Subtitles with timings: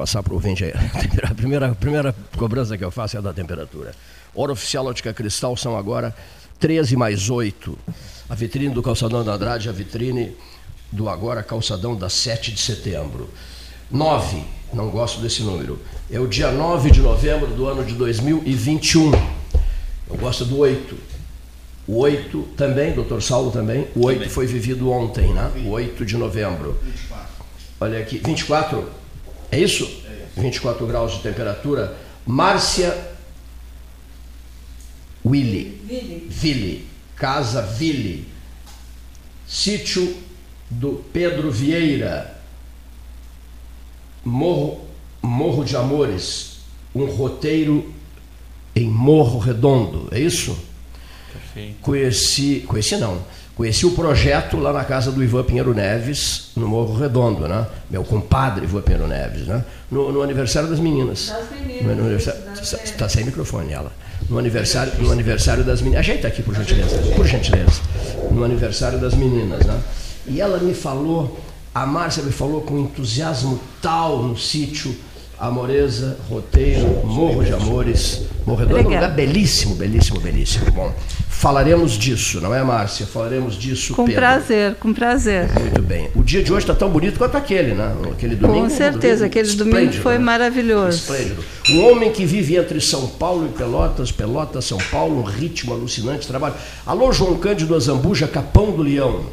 [0.00, 0.72] passar para o ouvinte aí.
[1.30, 3.92] A primeira, a primeira cobrança que eu faço é da temperatura.
[4.34, 6.16] Hora oficial ótica cristal são agora
[6.58, 7.78] 13 mais 8.
[8.26, 10.34] A vitrine do calçadão da Andrade, a vitrine
[10.90, 13.28] do agora calçadão da 7 de setembro.
[13.90, 14.42] 9,
[14.72, 15.78] não gosto desse número.
[16.10, 19.12] É o dia 9 de novembro do ano de 2021.
[20.08, 20.96] Eu gosto do 8.
[21.86, 23.86] O 8 também, doutor Saulo também.
[23.94, 24.28] O 8 também.
[24.30, 25.50] foi vivido ontem, né?
[25.66, 26.78] O 8 de novembro.
[26.82, 27.26] 24.
[27.80, 28.99] Olha aqui, 24?
[29.50, 29.84] É isso?
[30.36, 31.96] É 24 graus de temperatura.
[32.26, 33.10] Márcia
[35.24, 35.80] Willy.
[35.84, 36.26] Ville.
[36.28, 36.86] Ville.
[37.16, 38.26] Casa Ville.
[39.46, 40.16] Sítio
[40.70, 42.40] do Pedro Vieira.
[44.24, 44.86] Morro,
[45.22, 46.60] Morro de Amores.
[46.94, 47.92] Um roteiro
[48.74, 50.08] em Morro Redondo.
[50.12, 50.56] É isso?
[51.32, 51.80] Perfeito.
[51.80, 53.22] Conheci, conheci não.
[53.60, 57.66] Conheci o projeto lá na casa do Ivan Pinheiro Neves, no Morro Redondo, né?
[57.90, 59.62] Meu compadre Ivan Pinheiro Neves, né?
[59.90, 61.26] No, no aniversário das meninas.
[61.26, 62.26] Das meninas.
[62.82, 63.92] Está sem microfone ela.
[64.30, 66.00] No aniversário, no aniversário das meninas.
[66.00, 66.96] Ajeita aqui, por gentileza.
[67.14, 67.82] Por gentileza.
[68.30, 69.78] No aniversário das meninas, né?
[70.26, 71.38] E ela me falou,
[71.74, 74.96] a Márcia me falou com entusiasmo tal no sítio
[75.40, 80.70] Amoreza, Roteiro, Morro de Amores, Morro Redondo, um lugar belíssimo, belíssimo, belíssimo.
[80.70, 80.94] Bom,
[81.30, 83.06] falaremos disso, não é, Márcia?
[83.06, 84.20] Falaremos disso, Com Pedro.
[84.20, 85.48] prazer, com prazer.
[85.58, 86.10] Muito bem.
[86.14, 87.90] O dia de hoje está tão bonito quanto aquele, né?
[88.12, 88.64] Aquele domingo.
[88.64, 90.24] Com certeza, domingo, aquele domingo foi né?
[90.24, 90.98] maravilhoso.
[90.98, 91.42] Esplêndido.
[91.70, 96.26] Um homem que vive entre São Paulo e Pelotas, Pelotas, São Paulo, um ritmo alucinante,
[96.26, 96.54] trabalho.
[96.84, 99.24] Alô, João Cândido Azambuja, Capão do Leão.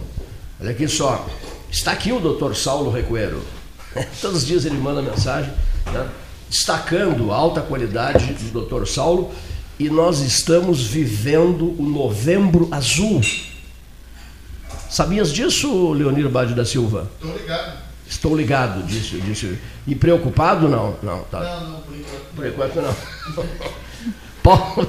[0.62, 1.28] Olha aqui só.
[1.70, 3.42] Está aqui o doutor Saulo Recuero.
[4.22, 5.52] Todos os dias ele manda mensagem
[5.92, 6.08] né,
[6.50, 8.86] destacando a alta qualidade do Dr.
[8.86, 9.32] Saulo,
[9.80, 13.22] e nós estamos vivendo o Novembro Azul.
[14.90, 17.10] Sabias disso, Leonir Bade da Silva?
[17.20, 17.88] Estou ligado.
[18.10, 19.60] Estou ligado, disse, disse.
[19.86, 20.96] E preocupado não?
[21.04, 21.40] Não, tá.
[21.40, 22.36] não, não por enquanto.
[22.36, 22.96] Por enquanto não.
[24.42, 24.88] Paulo,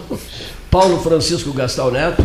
[0.71, 2.23] Paulo Francisco Gastal Neto.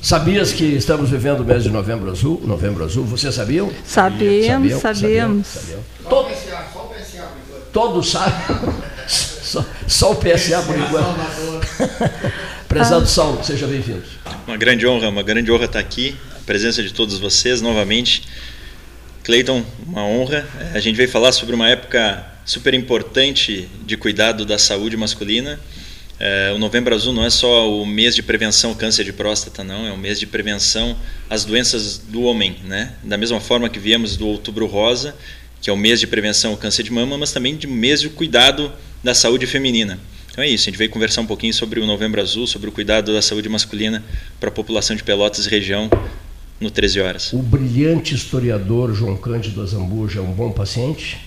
[0.00, 2.40] Sabias que estamos vivendo o mês de novembro azul?
[2.44, 3.70] Novembro azul, vocês sabiam?
[3.84, 4.80] Sabíamos, sabíamos.
[4.80, 5.46] sabíamos.
[5.46, 5.84] sabíamos.
[6.08, 6.56] PSA,
[7.72, 8.34] Todos sabem.
[9.06, 11.18] Só, só, o PSA por enquanto.
[12.68, 13.06] Prezado ah.
[13.06, 14.02] Saulo, seja bem-vindo.
[14.46, 16.16] Uma grande honra, uma grande honra estar aqui.
[16.36, 18.22] A presença de todos vocês novamente.
[19.24, 20.48] Cleiton, uma honra.
[20.74, 25.58] A gente veio falar sobre uma época super importante de cuidado da saúde masculina.
[26.18, 29.64] É, o Novembro Azul não é só o mês de prevenção ao câncer de próstata,
[29.64, 29.86] não.
[29.86, 30.96] É o mês de prevenção
[31.28, 32.92] às doenças do homem, né?
[33.02, 35.14] Da mesma forma que viemos do Outubro Rosa,
[35.60, 38.08] que é o mês de prevenção ao câncer de mama, mas também de mês de
[38.08, 38.72] cuidado
[39.02, 39.98] da saúde feminina.
[40.30, 42.72] Então é isso, a gente veio conversar um pouquinho sobre o Novembro Azul, sobre o
[42.72, 44.02] cuidado da saúde masculina
[44.38, 45.90] para a população de Pelotas e região
[46.60, 47.32] no 13 horas.
[47.32, 51.18] O brilhante historiador João Cândido Azambuja é um bom paciente?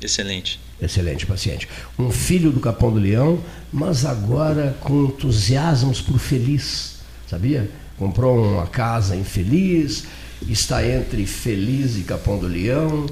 [0.00, 0.60] Excelente.
[0.80, 1.68] Excelente paciente.
[1.98, 6.96] Um filho do Capão do Leão, mas agora com entusiasmos por feliz,
[7.28, 7.70] sabia?
[7.96, 10.04] Comprou uma casa infeliz,
[10.48, 13.06] está entre Feliz e Capão do Leão,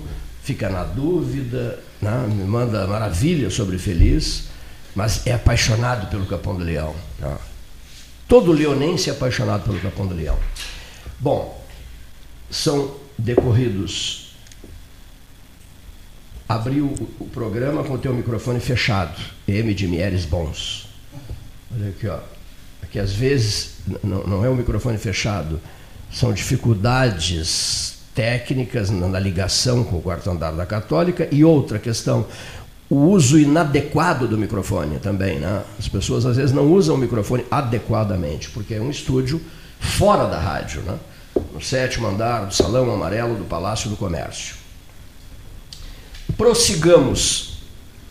[0.50, 2.26] fica na dúvida, né?
[2.26, 4.49] me manda maravilha sobre Feliz,
[4.97, 6.93] mas é apaixonado pelo Capão do Leão.
[7.20, 7.38] Né?
[8.26, 10.37] Todo leonense é apaixonado pelo Capão do Leão.
[11.20, 11.64] Bom,
[12.50, 14.35] são decorridos.
[16.49, 16.87] Abriu
[17.20, 19.20] o, programa com o teu microfone fechado.
[19.47, 20.88] M de Mieres Bons.
[21.73, 22.19] Olha aqui, ó.
[22.82, 25.61] Aqui às vezes não, não é o microfone fechado,
[26.11, 32.26] são dificuldades técnicas na ligação com o quarto andar da Católica e outra questão,
[32.88, 35.38] o uso inadequado do microfone também.
[35.38, 35.62] Né?
[35.78, 39.40] As pessoas às vezes não usam o microfone adequadamente, porque é um estúdio
[39.78, 40.98] fora da rádio, né?
[41.52, 44.56] no sétimo andar do Salão Amarelo do Palácio do Comércio.
[46.36, 47.58] Prossigamos,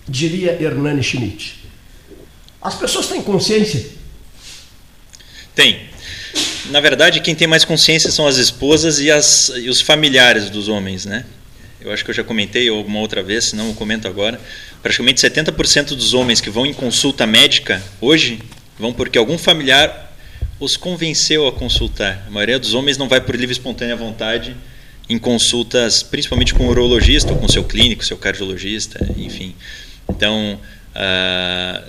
[0.07, 1.67] diria Hernani Schmidt.
[2.61, 3.85] As pessoas têm consciência?
[5.53, 5.88] Tem
[6.69, 10.67] na verdade, quem tem mais consciência são as esposas e, as, e os familiares dos
[10.67, 11.25] homens, né?
[11.81, 14.39] Eu acho que eu já comentei alguma outra vez, se não eu comento agora.
[14.81, 18.39] Praticamente 70% dos homens que vão em consulta médica hoje
[18.77, 20.13] vão porque algum familiar
[20.59, 22.25] os convenceu a consultar.
[22.27, 24.55] A maioria dos homens não vai por livre espontânea vontade
[25.07, 29.55] em consultas, principalmente com o urologista, ou com seu clínico, seu cardiologista, enfim.
[30.07, 30.59] Então, uh,
[30.95, 31.83] ah,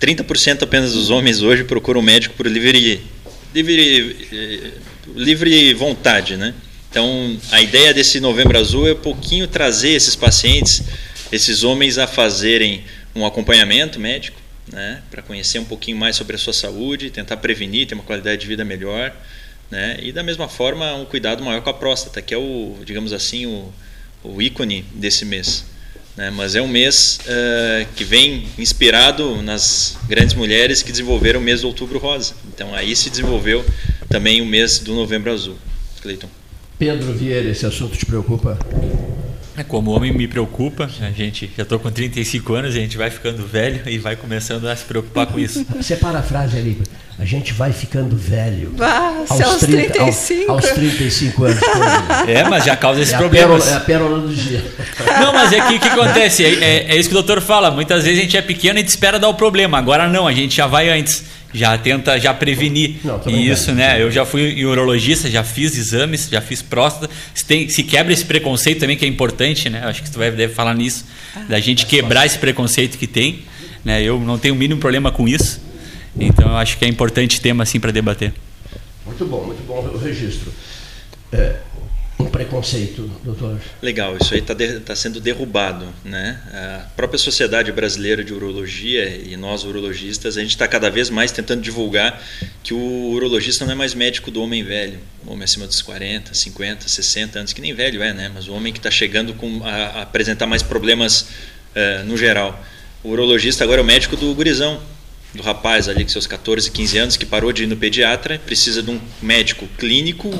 [0.00, 3.02] 30% apenas dos homens hoje procuram médico por livre
[3.54, 4.70] livre, eh,
[5.14, 6.54] livre vontade, né?
[6.90, 10.82] Então, a ideia desse Novembro Azul é um pouquinho trazer esses pacientes,
[11.30, 12.84] esses homens a fazerem
[13.14, 14.40] um acompanhamento médico,
[14.72, 18.40] né, para conhecer um pouquinho mais sobre a sua saúde, tentar prevenir, ter uma qualidade
[18.40, 19.14] de vida melhor,
[19.70, 23.12] né, e da mesma forma um cuidado maior com a próstata, que é o, digamos
[23.12, 23.72] assim, o,
[24.24, 25.64] o ícone desse mês.
[26.16, 26.30] Né?
[26.30, 31.60] mas é um mês uh, que vem inspirado nas grandes mulheres que desenvolveram o mês
[31.60, 32.34] do Outubro Rosa.
[32.54, 33.64] Então aí se desenvolveu
[34.08, 35.56] também o mês do Novembro Azul.
[36.00, 36.28] Cleiton.
[36.78, 38.58] Pedro Vieira, esse assunto te preocupa?
[39.56, 43.10] É, como homem me preocupa, a gente já estou com 35 anos, a gente vai
[43.10, 45.64] ficando velho e vai começando a se preocupar com isso.
[45.82, 46.82] Separa a frase ali.
[47.18, 48.74] A gente vai ficando velho.
[48.78, 50.52] Ah, aos, aos 30, 35.
[50.52, 51.60] Aos, aos 35 anos.
[52.28, 53.56] É, mas já causa esse é problema.
[53.58, 54.62] É a pérola do dia.
[55.20, 56.44] Não, mas é que o que acontece?
[56.44, 57.70] É, é, é, isso que o doutor fala.
[57.70, 59.78] Muitas vezes a gente é pequeno e espera dar o problema.
[59.78, 61.24] Agora não, a gente já vai antes
[61.54, 64.00] já tenta já prevenir não, isso, né?
[64.00, 67.08] Eu já fui urologista, já fiz exames, já fiz próstata.
[67.32, 69.82] Se, tem, se quebra esse preconceito também que é importante, né?
[69.84, 73.40] Acho que tu deve falar nisso, ah, da gente é quebrar esse preconceito que tem,
[73.84, 74.02] né?
[74.02, 75.65] Eu não tenho o mínimo problema com isso.
[76.18, 78.32] Então eu acho que é importante tema assim para debater.
[79.04, 80.52] Muito bom, muito bom o registro.
[81.32, 81.56] É,
[82.18, 83.60] um preconceito, doutor?
[83.82, 84.54] Legal, isso aí está
[84.84, 85.86] tá sendo derrubado.
[86.04, 86.40] Né?
[86.52, 91.30] A própria Sociedade Brasileira de Urologia e nós urologistas, a gente está cada vez mais
[91.30, 92.22] tentando divulgar
[92.62, 96.32] que o urologista não é mais médico do homem velho, o homem acima dos 40,
[96.32, 98.30] 50, 60 anos, que nem velho é, né?
[98.32, 102.64] mas o homem que está chegando com, a, a, apresentar mais problemas uh, no geral.
[103.04, 104.80] O urologista agora é o médico do gurizão,
[105.36, 108.82] do rapaz ali com seus 14, 15 anos que parou de ir no pediatra, precisa
[108.82, 110.32] de um médico clínico,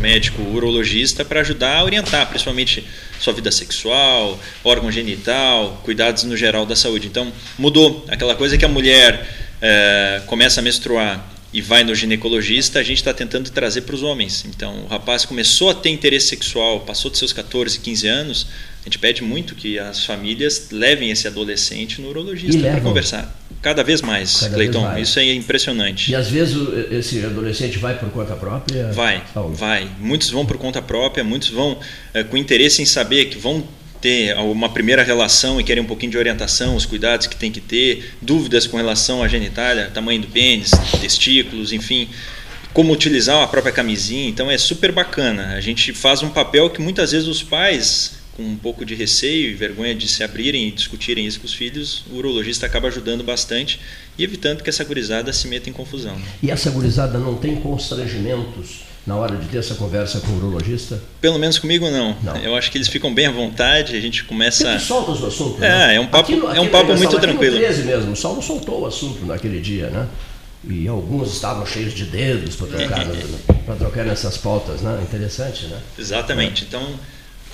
[0.00, 2.84] médico urologista para ajudar a orientar, principalmente
[3.18, 7.06] sua vida sexual, órgão genital, cuidados no geral da saúde.
[7.06, 9.26] Então mudou aquela coisa que a mulher
[9.62, 14.02] é, começa a menstruar e vai no ginecologista, a gente está tentando trazer para os
[14.02, 14.44] homens.
[14.44, 18.46] Então, o rapaz começou a ter interesse sexual, passou dos seus 14, 15 anos,
[18.80, 23.40] a gente pede muito que as famílias levem esse adolescente no urologista para conversar.
[23.62, 24.80] Cada vez mais, Cada Cleiton.
[24.80, 25.08] Vez mais.
[25.08, 26.10] Isso é impressionante.
[26.10, 26.56] E às vezes
[26.90, 28.90] esse adolescente vai por conta própria?
[28.92, 29.54] Vai, Paulo.
[29.54, 29.88] vai.
[30.00, 31.78] Muitos vão por conta própria, muitos vão
[32.12, 33.64] é, com interesse em saber que vão
[34.04, 37.58] ter uma primeira relação e querem um pouquinho de orientação, os cuidados que tem que
[37.58, 42.10] ter, dúvidas com relação à genitália, tamanho do pênis, testículos, enfim,
[42.74, 44.28] como utilizar a própria camisinha.
[44.28, 45.54] Então é super bacana.
[45.54, 49.52] A gente faz um papel que muitas vezes os pais com um pouco de receio
[49.52, 53.24] e vergonha de se abrirem e discutirem isso com os filhos, o urologista acaba ajudando
[53.24, 53.80] bastante
[54.18, 56.20] e evitando que essa gurizada se meta em confusão.
[56.42, 61.00] E essa gurizada não tem constrangimentos na hora de ter essa conversa com o urologista?
[61.20, 62.16] Pelo menos comigo não.
[62.22, 62.36] não.
[62.36, 64.78] Eu acho que eles ficam bem à vontade, a gente começa.
[64.78, 65.62] Você solta o assunto.
[65.62, 65.94] É, né?
[65.96, 67.56] é um papo, aqui, é um papo muito tranquilo.
[67.56, 70.08] 13 mesmo, o Saulo soltou o assunto naquele dia, né?
[70.66, 73.06] E alguns estavam cheios de dedos para trocar,
[73.66, 74.98] para trocar nessas pautas, né?
[75.02, 75.78] Interessante, né?
[75.98, 76.64] Exatamente.
[76.64, 76.66] É.
[76.66, 76.82] Então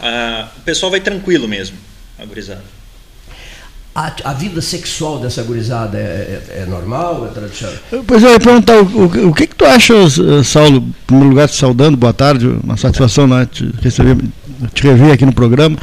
[0.01, 1.77] a, o pessoal vai tranquilo mesmo,
[2.19, 2.63] a gurizada.
[3.93, 7.75] A, a, vida sexual dessa gurizada é, é, é, normal, é tradicional?
[8.07, 9.95] Pois eu ia perguntar, o, o, que, que tu acha,
[10.45, 14.17] Saulo, em primeiro lugar te saudando, boa tarde, uma satisfação né, te, receber,
[14.73, 15.77] te rever aqui no programa.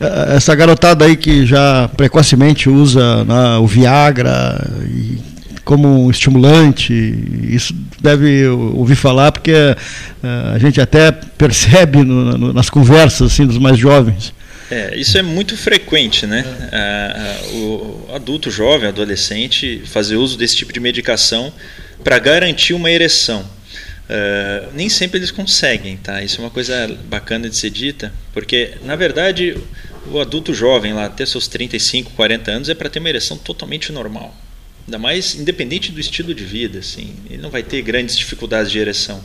[0.00, 5.18] É, essa garotada aí que já precocemente usa né, o Viagra e
[5.64, 6.92] como um estimulante.
[7.48, 9.54] Isso deve ouvir falar, porque
[10.54, 14.33] a gente até percebe no, no, nas conversas assim, dos mais jovens.
[14.70, 16.44] É, isso é muito frequente, né?
[17.52, 21.52] Uh, o adulto jovem, adolescente, fazer uso desse tipo de medicação
[22.02, 23.42] para garantir uma ereção.
[23.42, 26.22] Uh, nem sempre eles conseguem, tá?
[26.22, 29.56] Isso é uma coisa bacana de ser dita, porque na verdade
[30.06, 33.92] o adulto jovem lá até seus 35, 40 anos é para ter uma ereção totalmente
[33.92, 34.34] normal.
[34.86, 38.78] Ainda mais independente do estilo de vida, assim, ele não vai ter grandes dificuldades de
[38.78, 39.22] ereção.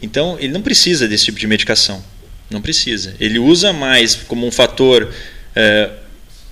[0.00, 2.02] Então, ele não precisa desse tipo de medicação.
[2.50, 3.14] Não precisa.
[3.20, 5.12] Ele usa mais como um fator
[5.54, 5.90] é,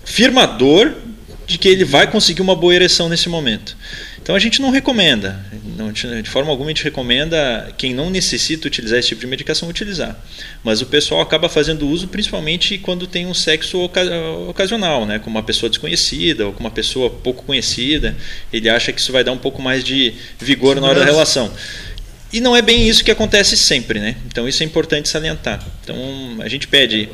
[0.05, 0.95] firmador
[1.47, 3.77] de que ele vai conseguir uma boa ereção nesse momento.
[4.29, 8.67] Então a gente não recomenda, não, de forma alguma a gente recomenda quem não necessita
[8.69, 10.23] utilizar esse tipo de medicação utilizar.
[10.63, 13.91] Mas o pessoal acaba fazendo uso principalmente quando tem um sexo
[14.47, 18.15] ocasional, né, com uma pessoa desconhecida ou com uma pessoa pouco conhecida.
[18.53, 21.51] Ele acha que isso vai dar um pouco mais de vigor na hora da relação.
[22.33, 24.17] E não é bem isso que acontece sempre, né?
[24.27, 25.65] Então isso é importante salientar.
[25.83, 25.97] Então
[26.41, 27.09] a gente pede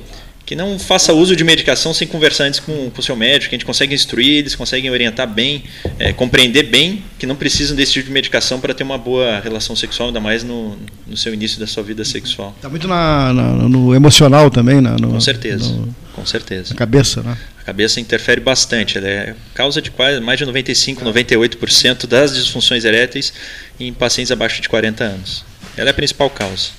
[0.47, 3.59] que não faça uso de medicação sem conversar antes com o seu médico, que a
[3.59, 5.65] gente consegue instruir, eles conseguem orientar bem,
[5.99, 9.75] é, compreender bem que não precisam desse tipo de medicação para ter uma boa relação
[9.75, 12.53] sexual, ainda mais no, no seu início da sua vida sexual.
[12.57, 14.95] Está muito na, na, no emocional também, né?
[15.01, 16.71] no, com certeza, no, com certeza.
[16.71, 17.37] Na cabeça, né?
[17.61, 22.85] A cabeça interfere bastante, ela é causa de quase mais de 95, 98% das disfunções
[22.85, 23.33] eréteis
[23.79, 25.45] em pacientes abaixo de 40 anos.
[25.77, 26.71] Ela é a principal causa.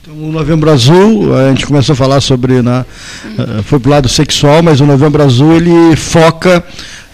[0.00, 2.86] Então, o Novembro Azul, a gente começou a falar sobre, né,
[3.38, 6.64] eh, foi para o lado sexual, mas o Novembro Azul ele foca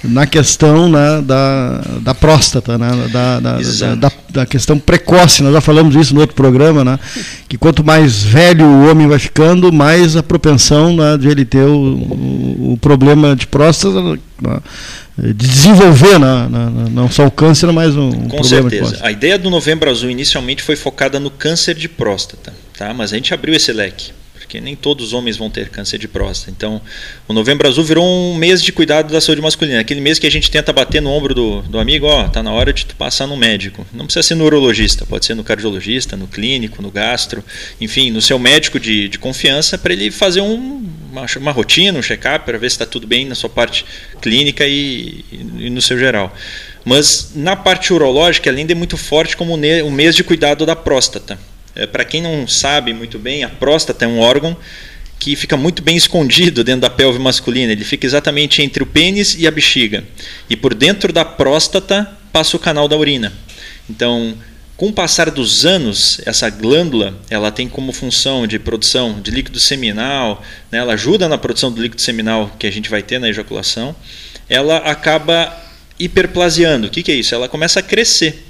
[0.04, 3.58] na questão né, da, da próstata, né, da, da,
[3.94, 5.42] da, da, questão precoce.
[5.42, 6.98] Nós já falamos isso no outro programa, né,
[7.48, 11.64] que quanto mais velho o homem vai ficando, mais a propensão né, de ele ter
[11.64, 14.00] o, o, o problema de próstata
[14.40, 14.58] né,
[15.18, 16.48] de desenvolver né,
[16.90, 18.98] não só o câncer, mas um, Com problema certeza.
[19.02, 22.92] A ideia do Novembro Azul inicialmente foi focada no câncer de próstata, tá?
[22.92, 24.10] mas a gente abriu esse leque
[24.42, 26.50] porque nem todos os homens vão ter câncer de próstata.
[26.50, 26.80] Então,
[27.28, 29.80] o Novembro Azul virou um mês de cuidado da saúde masculina.
[29.80, 32.52] Aquele mês que a gente tenta bater no ombro do, do amigo, ó, tá na
[32.52, 33.86] hora de tu passar no médico.
[33.92, 37.44] Não precisa ser no urologista, pode ser no cardiologista, no clínico, no gastro,
[37.80, 42.02] enfim, no seu médico de, de confiança para ele fazer um, uma, uma rotina, um
[42.02, 43.84] check-up para ver se está tudo bem na sua parte
[44.20, 46.34] clínica e, e, no seu geral.
[46.84, 51.38] Mas na parte urológica, ainda é muito forte como o mês de cuidado da próstata.
[51.74, 54.56] É, Para quem não sabe muito bem, a próstata é um órgão
[55.18, 57.72] que fica muito bem escondido dentro da pelve masculina.
[57.72, 60.04] Ele fica exatamente entre o pênis e a bexiga.
[60.50, 63.32] E por dentro da próstata passa o canal da urina.
[63.88, 64.34] Então,
[64.76, 69.60] com o passar dos anos, essa glândula ela tem como função de produção de líquido
[69.60, 73.28] seminal, né, ela ajuda na produção do líquido seminal que a gente vai ter na
[73.28, 73.94] ejaculação,
[74.48, 75.56] ela acaba
[76.00, 76.88] hiperplasiando.
[76.88, 77.32] O que, que é isso?
[77.32, 78.44] Ela começa a crescer.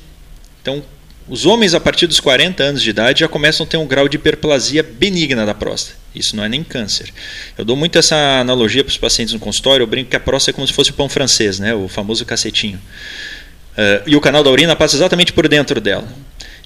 [0.63, 0.83] Então,
[1.29, 4.09] os homens, a partir dos 40 anos de idade, já começam a ter um grau
[4.09, 5.97] de hiperplasia benigna da próstata.
[6.15, 7.11] Isso não é nem câncer.
[7.57, 9.85] Eu dou muito essa analogia para os pacientes no consultório.
[9.85, 11.75] Eu brinco que a próstata é como se fosse o pão francês, né?
[11.75, 12.79] o famoso cacetinho.
[13.73, 16.07] Uh, e o canal da urina passa exatamente por dentro dela.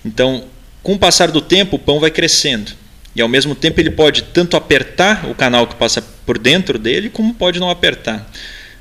[0.04, 0.44] Então,
[0.82, 2.72] com o passar do tempo, o pão vai crescendo.
[3.14, 7.08] E ao mesmo tempo ele pode tanto apertar o canal que passa por dentro dele,
[7.08, 8.28] como pode não apertar.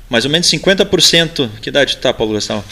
[0.08, 1.48] Mais ou menos 50%.
[1.60, 2.62] Que idade está, Paulo Gastão?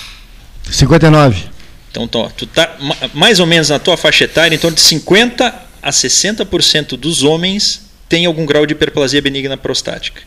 [0.70, 1.53] 59.
[2.02, 2.76] Então, tu tá
[3.12, 7.82] mais ou menos na tua faixa etária, em torno de 50 a 60% dos homens
[8.08, 10.22] tem algum grau de hiperplasia benigna prostática.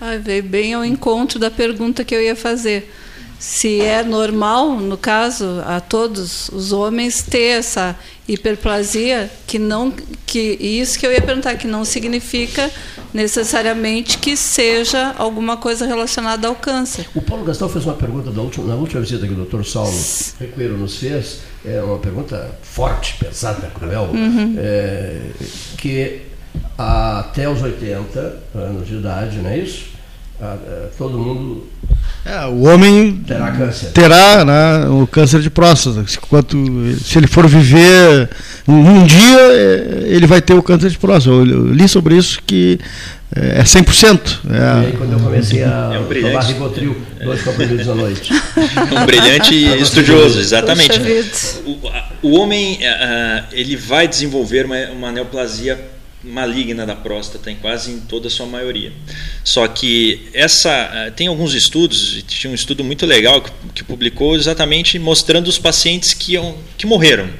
[0.00, 2.92] Ah, veio bem ao encontro da pergunta que eu ia fazer.
[3.38, 9.92] Se é normal, no caso, a todos os homens ter essa hiperplasia, que não
[10.26, 12.70] que isso que eu ia perguntar que não significa
[13.14, 17.06] necessariamente que seja alguma coisa relacionada ao câncer.
[17.14, 19.64] O Paulo Gastão fez uma pergunta última, na última visita que o Dr.
[19.64, 19.94] Saulo
[20.40, 24.54] Recueiro nos fez, é uma pergunta forte, pesada, cruel, uhum.
[24.58, 25.20] é,
[25.78, 26.22] que
[26.76, 29.95] até os 80 anos de idade, não é isso?
[30.96, 31.66] Todo mundo
[32.26, 33.90] é, o homem terá câncer.
[33.92, 36.00] Terá né, o câncer de próstata.
[36.00, 36.56] Enquanto,
[37.04, 38.28] se ele for viver
[38.66, 41.36] um, dia, é, ele vai ter o câncer de próstata.
[41.36, 42.80] Eu li sobre isso que
[43.32, 44.38] é 100%.
[44.50, 48.32] É, e aí, quando eu comecei a é um tomar Rivotril, dois comprimidos à noite.
[48.90, 51.00] Um brilhante estudioso, exatamente.
[51.64, 52.78] O, o, homem
[53.52, 55.78] ele vai desenvolver uma, uma neoplasia
[56.26, 58.92] maligna da próstata em quase em toda a sua maioria.
[59.44, 64.34] Só que essa eh, tem alguns estudos, tinha um estudo muito legal que, que publicou
[64.34, 66.34] exatamente mostrando os pacientes que,
[66.76, 67.30] que morreram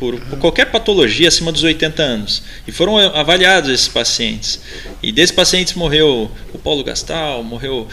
[0.00, 2.42] por, por, qualquer patologia acima dos 80 anos.
[2.66, 4.58] E foram avaliados esses pacientes.
[5.02, 7.86] E desses pacientes morreu o Paulo Gastal, morreu,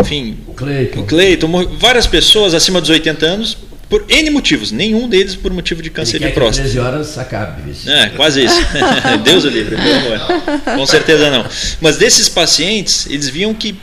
[0.00, 1.00] enfim, Cleiton.
[1.00, 3.56] o Cleiton, várias pessoas acima dos 80 anos
[3.88, 6.68] por N motivos, nenhum deles por motivo de câncer de próstata.
[6.68, 7.70] 13 horas acabe.
[7.70, 7.90] Isso.
[7.90, 8.60] É, quase isso.
[9.24, 10.76] Deus o livre, pelo amor.
[10.76, 11.46] Com certeza não.
[11.80, 13.74] Mas desses pacientes, eles viam que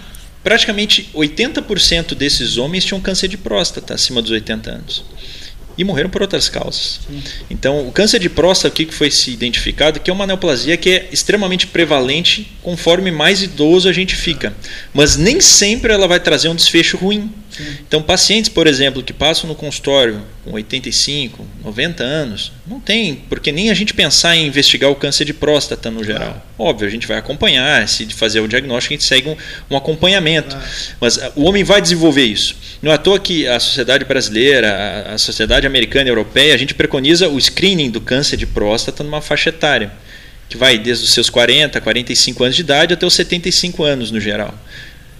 [0.44, 5.04] praticamente 80% desses homens tinham câncer de próstata acima dos 80 anos
[5.78, 7.02] e morreram por outras causas.
[7.08, 7.22] Sim.
[7.50, 10.00] Então, o câncer de próstata, o que foi se identificado?
[10.00, 14.56] Que é uma neoplasia que é extremamente prevalente conforme mais idoso a gente fica.
[14.94, 17.32] Mas nem sempre ela vai trazer um desfecho ruim.
[17.56, 17.78] Sim.
[17.88, 23.52] Então, pacientes, por exemplo, que passam no consultório com 85, 90 anos, não tem, porque
[23.52, 26.28] nem a gente pensar em investigar o câncer de próstata no geral.
[26.28, 26.42] Claro.
[26.58, 29.38] Óbvio, a gente vai acompanhar, se fazer o diagnóstico, a gente segue um,
[29.72, 30.50] um acompanhamento.
[30.50, 30.66] Claro.
[31.00, 32.56] Mas uh, o homem vai desenvolver isso.
[32.82, 36.58] Não é à toa que a sociedade brasileira, a, a sociedade americana e europeia, a
[36.58, 39.92] gente preconiza o screening do câncer de próstata numa faixa etária,
[40.50, 44.20] que vai desde os seus 40, 45 anos de idade até os 75 anos no
[44.20, 44.54] geral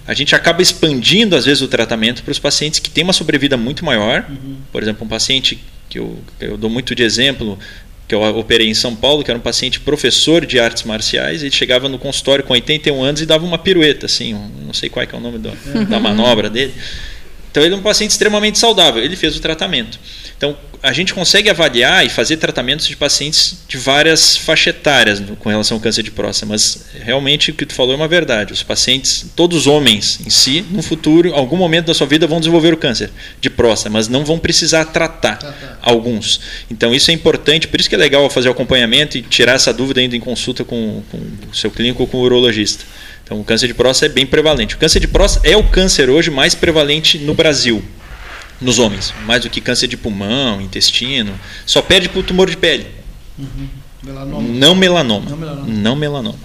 [0.06, 3.56] a gente acaba expandindo, às vezes, o tratamento para os pacientes que têm uma sobrevida
[3.56, 4.24] muito maior.
[4.28, 4.56] Uhum.
[4.70, 5.58] Por exemplo, um paciente
[5.88, 7.58] que eu, eu dou muito de exemplo,
[8.06, 11.50] que eu operei em São Paulo, que era um paciente professor de artes marciais, ele
[11.50, 15.04] chegava no consultório com 81 anos e dava uma pirueta, assim, um, não sei qual
[15.04, 15.50] é, é o nome do,
[15.86, 16.72] da manobra dele.
[17.50, 19.98] Então ele é um paciente extremamente saudável, ele fez o tratamento.
[20.36, 25.48] Então, a gente consegue avaliar e fazer tratamentos de pacientes de várias faixas etárias com
[25.48, 28.52] relação ao câncer de próstata, mas realmente o que tu falou é uma verdade.
[28.52, 32.26] Os pacientes, todos os homens em si, no futuro, em algum momento da sua vida,
[32.26, 36.40] vão desenvolver o câncer de próstata, mas não vão precisar tratar alguns.
[36.70, 39.72] Então, isso é importante, por isso que é legal fazer o acompanhamento e tirar essa
[39.72, 41.18] dúvida ainda em consulta com, com
[41.50, 42.84] o seu clínico ou com o urologista.
[43.24, 44.76] Então, o câncer de próstata é bem prevalente.
[44.76, 47.82] O câncer de próstata é o câncer hoje mais prevalente no Brasil,
[48.60, 51.38] nos homens, mais do que câncer de pulmão, intestino.
[51.64, 52.86] Só perde para o tumor de pele.
[53.38, 53.68] Uhum.
[54.02, 54.48] Melanoma.
[54.48, 55.30] Não melanoma.
[55.30, 55.66] Não melanoma.
[55.66, 56.38] Não melanoma.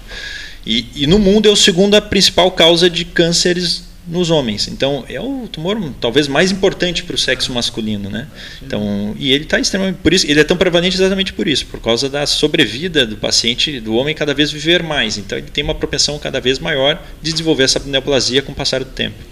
[0.66, 4.68] E, e no mundo é o segundo a principal causa de cânceres nos homens.
[4.68, 8.26] Então, é o tumor talvez mais importante para o sexo masculino, né?
[8.60, 11.80] Então, e ele está extremamente por isso, ele é tão prevalente exatamente por isso, por
[11.80, 15.18] causa da sobrevida do paciente, do homem cada vez viver mais.
[15.18, 18.80] Então, ele tem uma propensão cada vez maior de desenvolver essa neoplasia com o passar
[18.80, 19.31] do tempo.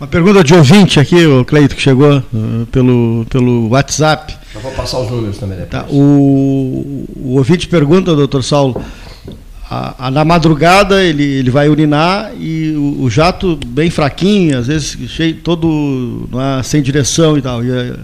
[0.00, 4.36] Uma pergunta de ouvinte aqui, o Cleito, que chegou uh, pelo, pelo WhatsApp.
[4.54, 5.82] Eu vou passar os números também depois.
[5.82, 8.82] Tá, o, o ouvinte pergunta, doutor Saulo,
[9.70, 14.66] a, a, na madrugada ele, ele vai urinar e o, o, jato bem fraquinho, às
[14.66, 17.64] vezes cheio, todo é, sem direção e tal.
[17.64, 17.94] E, é,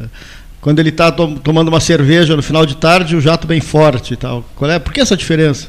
[0.61, 4.15] quando ele está to, tomando uma cerveja no final de tarde, o jato bem forte
[4.15, 4.45] e tal.
[4.57, 4.79] Qual é?
[4.79, 5.69] Por que essa diferença?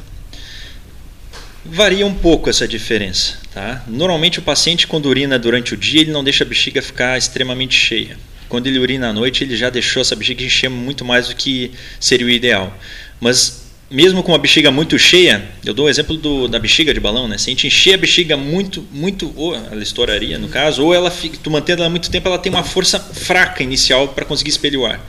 [1.64, 3.38] Varia um pouco essa diferença.
[3.52, 3.84] Tá?
[3.86, 7.74] Normalmente o paciente quando urina durante o dia ele não deixa a bexiga ficar extremamente
[7.74, 8.16] cheia.
[8.48, 11.72] Quando ele urina à noite ele já deixou essa bexiga encher muito mais do que
[12.00, 12.76] seria o ideal.
[13.20, 17.00] Mas mesmo com uma bexiga muito cheia, eu dou o exemplo do, da bexiga de
[17.00, 17.36] balão, né?
[17.36, 21.10] Se a gente encher a bexiga muito, muito, ou ela estouraria no caso, ou ela
[21.10, 24.78] fica, tu mantendo ela muito tempo, ela tem uma força fraca inicial para conseguir expelir
[24.78, 25.04] o ar.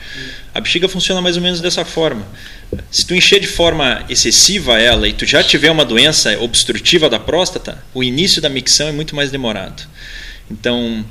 [0.53, 2.25] A bexiga funciona mais ou menos dessa forma.
[2.89, 7.19] Se tu encher de forma excessiva ela e tu já tiver uma doença obstrutiva da
[7.19, 9.83] próstata, o início da micção é muito mais demorado.
[10.49, 11.05] Então,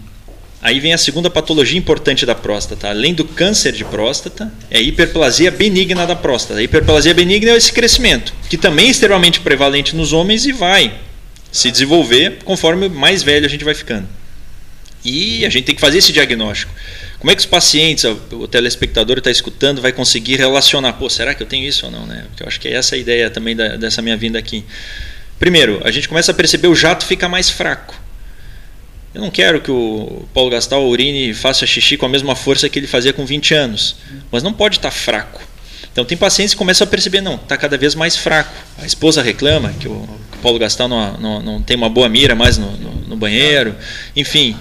[0.62, 2.90] Aí vem a segunda patologia importante da próstata.
[2.90, 6.60] Além do câncer de próstata, é a hiperplasia benigna da próstata.
[6.60, 10.92] A hiperplasia benigna é esse crescimento, que também é extremamente prevalente nos homens e vai
[11.50, 14.06] se desenvolver conforme mais velho a gente vai ficando.
[15.02, 16.72] E a gente tem que fazer esse diagnóstico.
[17.20, 20.94] Como é que os pacientes, o telespectador está escutando, vai conseguir relacionar?
[20.94, 22.06] Pô, será que eu tenho isso ou não?
[22.06, 22.24] Né?
[22.30, 24.64] Porque eu acho que é essa a ideia também da, dessa minha vinda aqui.
[25.38, 27.94] Primeiro, a gente começa a perceber o jato fica mais fraco.
[29.12, 32.78] Eu não quero que o Paulo Gastal urine faça xixi com a mesma força que
[32.78, 33.96] ele fazia com 20 anos,
[34.32, 35.42] mas não pode estar fraco.
[35.92, 38.54] Então tem pacientes que começam a perceber, não, está cada vez mais fraco.
[38.78, 40.08] A esposa reclama que o
[40.40, 43.74] Paulo Gastal não, não, não tem uma boa mira mais no, no, no banheiro,
[44.16, 44.56] enfim.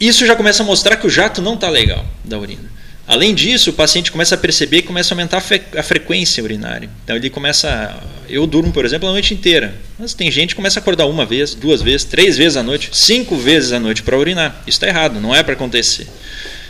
[0.00, 2.76] Isso já começa a mostrar que o jato não está legal da urina.
[3.06, 6.90] Além disso, o paciente começa a perceber que começa a aumentar a, frequência urinária.
[7.04, 7.68] Então ele começa.
[7.68, 9.74] A, eu durmo, por exemplo, a noite inteira.
[9.96, 12.90] Mas tem gente que começa a acordar uma vez, duas vezes, três vezes à noite,
[12.92, 14.60] cinco vezes à noite para urinar.
[14.66, 16.08] Isso está errado, não é para acontecer.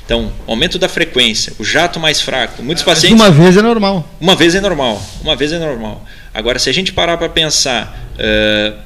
[0.04, 2.62] Então, aumento da frequência, o jato mais fraco.
[2.62, 3.18] Muitos Mas pacientes.
[3.18, 4.08] Uma vez é normal.
[4.20, 5.02] Uma vez é normal.
[5.22, 6.04] Uma vez é normal.
[6.34, 8.78] Agora, se a gente parar para pensar, uh,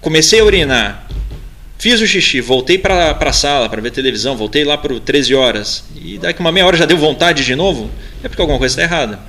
[0.00, 1.06] comecei a urinar,
[1.78, 5.84] Fiz o xixi, voltei para a sala para ver televisão, voltei lá para 13 horas
[6.02, 7.90] e daqui uma meia hora já deu vontade de novo,
[8.22, 9.20] é porque alguma coisa está errada.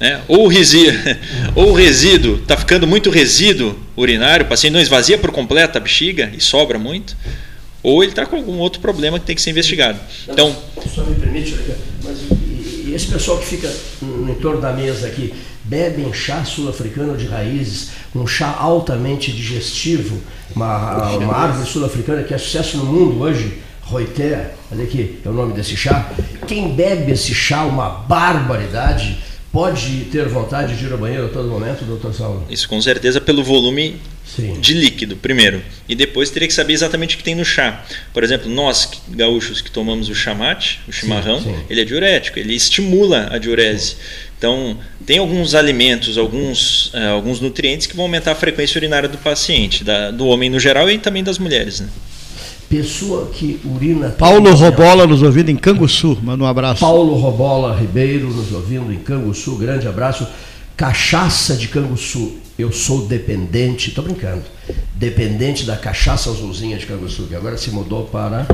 [0.00, 0.18] Né?
[0.26, 0.98] Ou, o resíduo,
[1.54, 5.80] ou o resíduo está ficando muito resíduo urinário, o paciente não esvazia por completo a
[5.80, 7.14] bexiga e sobra muito,
[7.82, 10.00] ou ele está com algum outro problema que tem que ser investigado.
[10.26, 10.56] Então,
[10.94, 11.54] só me permite,
[12.02, 12.18] mas
[13.00, 15.32] esse pessoal que fica no entorno da mesa aqui,
[15.64, 20.20] bebem chá sul-africano de raízes, um chá altamente digestivo,
[20.54, 23.58] uma, uma árvore sul-africana que é sucesso no mundo hoje,
[23.90, 26.10] Reuter, olha aqui, é o nome desse chá.
[26.46, 29.18] Quem bebe esse chá, uma barbaridade,
[29.52, 32.46] pode ter vontade de ir ao banheiro a todo momento, doutor Saulo?
[32.48, 34.60] Isso com certeza pelo volume Sim.
[34.60, 35.62] de líquido, primeiro.
[35.88, 37.84] E depois teria que saber exatamente o que tem no chá.
[38.12, 41.64] Por exemplo, nós gaúchos que tomamos o chamate, o chimarrão, sim, sim.
[41.68, 43.96] ele é diurético, ele estimula a diurese.
[44.38, 49.18] Então, tem alguns alimentos, alguns, uh, alguns nutrientes que vão aumentar a frequência urinária do
[49.18, 51.80] paciente, da, do homem no geral e também das mulheres.
[51.80, 51.88] Né?
[52.70, 54.10] Pessoa que urina.
[54.10, 56.78] Paulo Robola nos ouvindo em Canguçu, manda um abraço.
[56.78, 60.24] Paulo Robola Ribeiro nos ouvindo em Canguçu, grande abraço.
[60.76, 62.36] Cachaça de Canguçu.
[62.56, 64.44] Eu sou dependente, estou brincando,
[64.94, 68.46] dependente da cachaça azulzinha de Canguçu, que agora se mudou para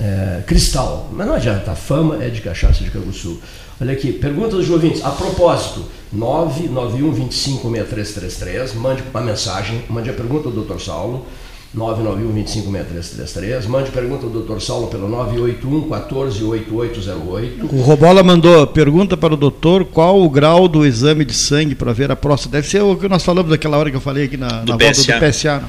[0.00, 1.10] é, Cristal.
[1.12, 3.42] Mas não adianta, a fama é de cachaça de Canguçu.
[3.78, 5.04] Olha aqui, pergunta dos ouvintes.
[5.04, 5.84] A propósito,
[6.16, 10.80] 991256333, mande uma mensagem, mande a pergunta do Dr.
[10.80, 11.26] Saulo,
[11.76, 14.60] 991256333, mande pergunta do Dr.
[14.60, 17.66] Saulo pelo 981 148808.
[17.72, 21.92] O Robola mandou pergunta para o doutor qual o grau do exame de sangue para
[21.92, 22.56] ver a próstata.
[22.56, 24.78] Deve ser o que nós falamos daquela hora que eu falei aqui na, do na
[24.78, 25.12] PSA.
[25.12, 25.62] volta do PSA.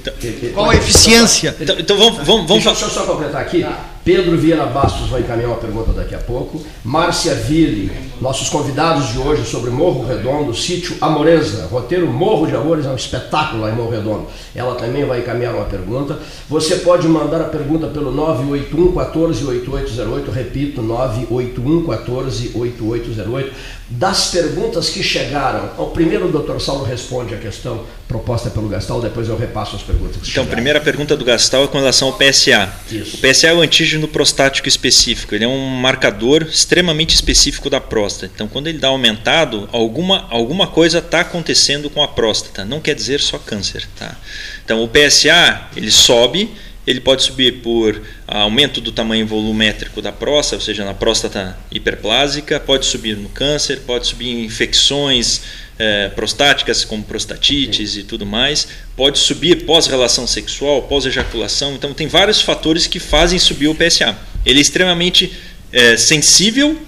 [0.00, 0.12] Então,
[0.52, 1.54] qual a eficiência?
[1.60, 3.64] Então, então vamos, vamos, vamos Deixa eu só completar aqui.
[4.06, 6.64] Pedro Vieira Bastos vai encaminhar uma pergunta daqui a pouco.
[6.84, 7.90] Márcia Ville,
[8.20, 11.66] nossos convidados de hoje sobre Morro Redondo, sítio Amoreza.
[11.66, 14.26] Roteiro Morro de Amores é um espetáculo lá em Morro Redondo.
[14.54, 16.20] Ela também vai encaminhar uma pergunta.
[16.48, 23.52] Você pode mandar a pergunta pelo 981 14 8808, repito, 981 14 8808.
[23.88, 26.58] Das perguntas que chegaram, o primeiro o Dr.
[26.58, 30.28] Saulo responde a questão proposta pelo Gastal, depois eu repasso as perguntas.
[30.28, 32.68] Então, a primeira pergunta do Gastal é com relação ao PSA.
[32.90, 33.16] Isso.
[33.16, 38.32] O PSA é o antígeno prostático específico, ele é um marcador extremamente específico da próstata.
[38.34, 42.94] Então, quando ele dá aumentado, alguma, alguma coisa está acontecendo com a próstata, não quer
[42.94, 43.86] dizer só câncer.
[43.96, 44.16] Tá?
[44.64, 46.50] Então, o PSA ele sobe
[46.86, 52.60] ele pode subir por aumento do tamanho volumétrico da próstata, ou seja, na próstata hiperplásica,
[52.60, 55.40] pode subir no câncer, pode subir em infecções
[55.78, 61.74] é, prostáticas, como prostatites e tudo mais, pode subir pós-relação sexual, pós-ejaculação.
[61.74, 64.16] Então, tem vários fatores que fazem subir o PSA.
[64.44, 65.32] Ele é extremamente
[65.72, 66.80] é, sensível,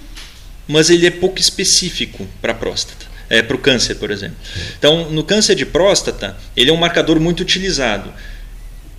[0.66, 3.08] mas ele é pouco específico para a próstata.
[3.30, 4.36] É, para o câncer, por exemplo.
[4.78, 8.10] Então, no câncer de próstata, ele é um marcador muito utilizado.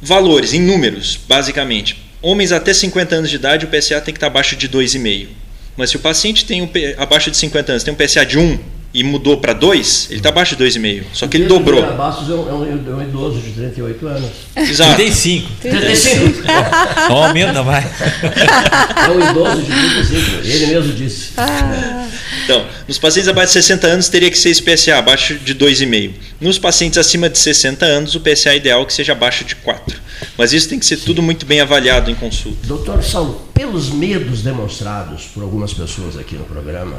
[0.02, 1.98] Valores, em números, basicamente.
[2.22, 5.28] Homens até 50 anos de idade, o PSA tem que estar abaixo de 2,5.
[5.76, 8.60] Mas se o paciente tem um, abaixo de 50 anos tem um PSA de 1
[8.94, 11.04] e mudou para 2, ele está abaixo de 2,5.
[11.14, 11.82] Só que ele dobrou.
[11.96, 14.30] Bastos é um, é um idoso de 38 anos.
[14.56, 14.96] Exato.
[14.96, 15.52] 35.
[15.62, 16.44] 35.
[17.10, 17.84] Aumenta, vai.
[19.00, 20.48] É um idoso de 35.
[20.48, 21.32] Ele mesmo disse.
[21.38, 22.08] Ah.
[22.44, 26.14] Então, nos pacientes abaixo de 60 anos teria que ser esse PSA abaixo de 2,5.
[26.42, 30.00] Nos pacientes acima de 60 anos, o PSA ideal é que seja abaixo de 4.
[30.38, 32.58] Mas isso tem que ser tudo muito bem avaliado em consulta.
[32.68, 36.98] Doutor Saulo, pelos medos demonstrados por algumas pessoas aqui no programa,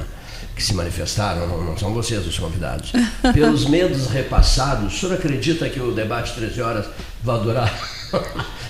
[0.55, 2.93] que se manifestaram, não, não, são vocês os convidados,
[3.33, 6.87] pelos medos repassados, o senhor acredita que o debate 13 horas
[7.23, 7.73] vai durar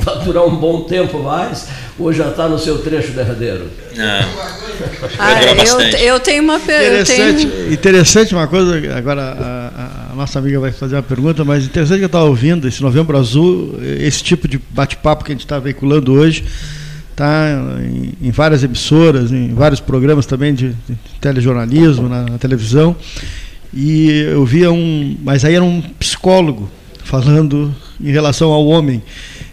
[0.00, 1.66] vai durar um bom tempo mais
[1.98, 3.70] ou já está no seu trecho derradeiro?
[3.96, 4.04] Não.
[5.18, 7.12] Ah, eu, eu, tenho uma pergunta.
[7.12, 7.72] Interessante, tenho...
[7.72, 12.04] interessante uma coisa, agora a, a, nossa amiga vai fazer uma pergunta, mas interessante que
[12.04, 16.12] eu estava ouvindo, esse Novembro Azul, esse tipo de bate-papo que a gente está veiculando
[16.12, 16.44] hoje,
[17.12, 22.96] está em, em, várias emissoras, em vários programas também de, de telejornalismo, na, na televisão.
[23.72, 25.16] E eu via um.
[25.22, 26.70] Mas aí era um psicólogo
[27.04, 29.02] falando em relação ao homem.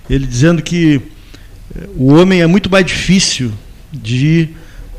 [0.09, 1.01] Ele dizendo que
[1.75, 3.51] eh, o homem é muito mais difícil
[3.91, 4.55] de ir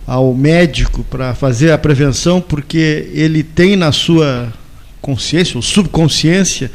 [0.06, 4.52] ao médico para fazer a prevenção, porque ele tem na sua
[5.00, 6.70] consciência, ou subconsciência,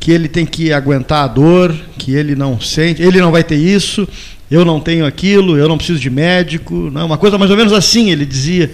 [0.00, 3.56] que ele tem que aguentar a dor, que ele não sente, ele não vai ter
[3.56, 4.08] isso,
[4.54, 7.72] eu não tenho aquilo, eu não preciso de médico, não, uma coisa mais ou menos
[7.72, 8.70] assim, ele dizia.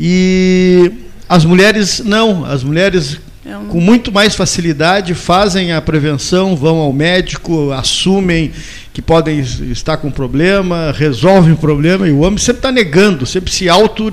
[0.00, 0.90] E
[1.28, 3.66] as mulheres não, as mulheres é um...
[3.66, 8.50] com muito mais facilidade fazem a prevenção, vão ao médico, assumem
[8.94, 13.52] que podem estar com problema, resolvem o problema, e o homem sempre está negando, sempre
[13.52, 14.10] se auto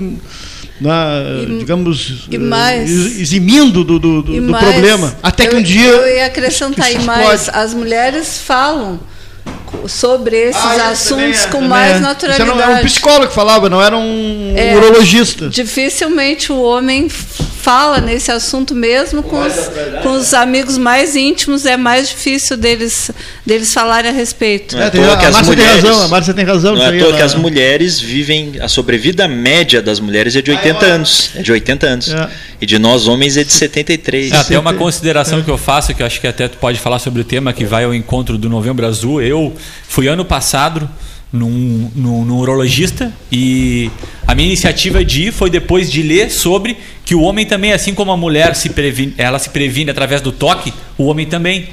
[0.82, 5.16] na, e, digamos, e mais, eximindo do, do, do, do problema.
[5.24, 5.88] Até que um dia.
[5.88, 9.00] Eu ia acrescentar aí mais, as mulheres falam
[9.88, 12.50] sobre esses ah, assuntos é, com mais naturalidade.
[12.50, 15.50] Isso era um, psicólogo que falava, não era um é, urologista.
[15.50, 17.10] Dificilmente o homem
[17.62, 19.54] fala nesse assunto mesmo com os,
[20.02, 23.12] com os amigos mais íntimos é mais difícil deles
[23.46, 24.76] deles falarem a respeito.
[24.76, 26.76] Não é, tem, a, a Márcia tem razão, a Márcia tem razão.
[26.76, 30.52] Não é à toa que as mulheres vivem a sobrevida média das mulheres é de
[30.52, 32.14] 80 anos, é de 80 anos.
[32.14, 32.30] É.
[32.60, 34.32] E de nós homens é de 73.
[34.32, 35.42] É, até uma consideração é.
[35.44, 37.66] que eu faço que eu acho que até tu pode falar sobre o tema que
[37.66, 39.22] vai ao encontro do Novembro Azul.
[39.22, 39.56] Eu
[39.88, 40.90] fui ano passado
[41.32, 43.90] num, num, num, urologista e
[44.28, 47.94] a minha iniciativa de ir foi depois de ler sobre que o homem também, assim
[47.94, 51.70] como a mulher se previne, ela se previne através do toque, o homem também.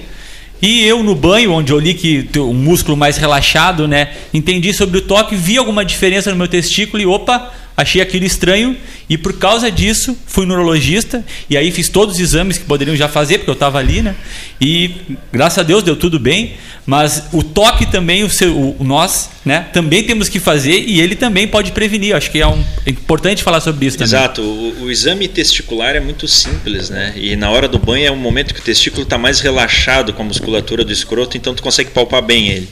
[0.61, 4.99] E eu no banho, onde eu li que o músculo mais relaxado, né, entendi sobre
[4.99, 8.77] o toque, vi alguma diferença no meu testículo e opa, achei aquilo estranho
[9.09, 13.09] e por causa disso fui neurologista e aí fiz todos os exames que poderiam já
[13.09, 14.17] fazer, porque eu estava ali, né?
[14.61, 14.97] E
[15.33, 19.69] graças a Deus deu tudo bem, mas o toque também, o, seu, o nós, né?
[19.73, 22.17] Também temos que fazer e ele também pode prevenir.
[22.17, 24.09] Acho que é, um, é importante falar sobre isso também.
[24.09, 24.43] Exato.
[24.43, 27.12] O, o, exame testicular é muito simples, né?
[27.14, 30.23] E na hora do banho é um momento que o testículo está mais relaxado com
[30.23, 32.69] a musculatura do escroto, então tu consegue palpar bem ele.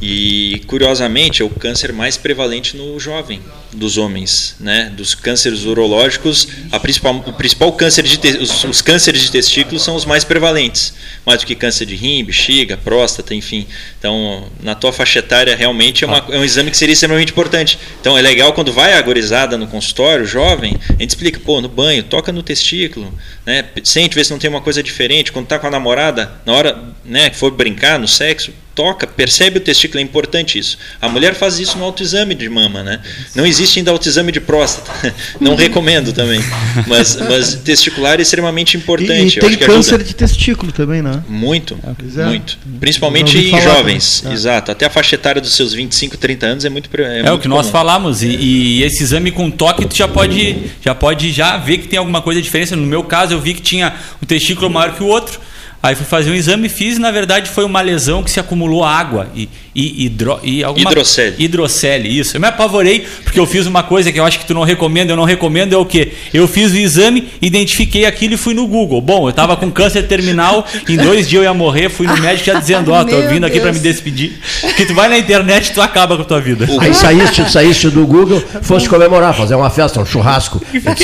[0.00, 3.40] E curiosamente é o câncer mais prevalente no jovem
[3.72, 4.92] dos homens, né?
[4.94, 9.82] Dos cânceres urológicos, a principal, o principal câncer de te, os, os, cânceres de testículos
[9.82, 13.66] são os mais prevalentes, mais do que câncer de rim, bexiga, próstata, enfim.
[13.98, 17.78] Então, na tua faixa etária realmente é, uma, é um exame que seria extremamente importante.
[17.98, 22.02] Então, é legal quando vai agorizada no consultório, jovem, a gente explica, pô, no banho,
[22.02, 23.12] toca no testículo,
[23.46, 23.64] né?
[23.82, 25.32] Sente, vê se não tem uma coisa diferente.
[25.32, 29.56] Quando tá com a namorada, na hora, né, que for brincar no sexo, toca, percebe
[29.56, 30.76] o testículo, é importante isso.
[31.00, 33.00] A mulher faz isso no autoexame de mama, né?
[33.34, 34.92] Não existe ainda autoexame de próstata.
[35.40, 36.40] Não recomendo também.
[36.86, 39.36] Mas, mas testicular é extremamente importante.
[39.36, 40.04] E, e tem câncer ajuda.
[40.04, 41.24] de testículo também, né?
[41.26, 42.58] Muito, é, muito.
[42.78, 44.32] Principalmente em jovens, é.
[44.32, 44.70] exato.
[44.70, 47.38] Até a faixa etária dos seus 25, 30 anos é muito É, é muito o
[47.38, 47.56] que comum.
[47.56, 48.22] nós falamos.
[48.22, 51.98] E, e, esse exame com toque, tu já pode, já pode já ver que tem
[51.98, 52.76] alguma coisa de diferença.
[52.76, 55.40] No meu caso, eu vi que tinha um testículo maior que o outro.
[55.86, 58.82] Aí fui fazer um exame, fiz, e na verdade foi uma lesão que se acumulou
[58.82, 61.36] água e, e, hidro, e alguma hidrocele.
[61.38, 62.36] Hidrocele, isso.
[62.36, 65.12] Eu me apavorei porque eu fiz uma coisa que eu acho que tu não recomenda,
[65.12, 66.12] eu não recomendo é o quê?
[66.34, 69.00] Eu fiz o exame, identifiquei aquilo e fui no Google.
[69.00, 72.46] Bom, eu estava com câncer terminal, em dois dias eu ia morrer, fui no médico
[72.46, 74.40] já dizendo, ó, oh, tô vindo aqui para me despedir.
[74.76, 76.66] Que tu vai na internet tu acaba com a tua vida.
[76.80, 80.94] Aí saíste, saíste do Google, foste comemorar, fazer uma festa, um churrasco, fiquei,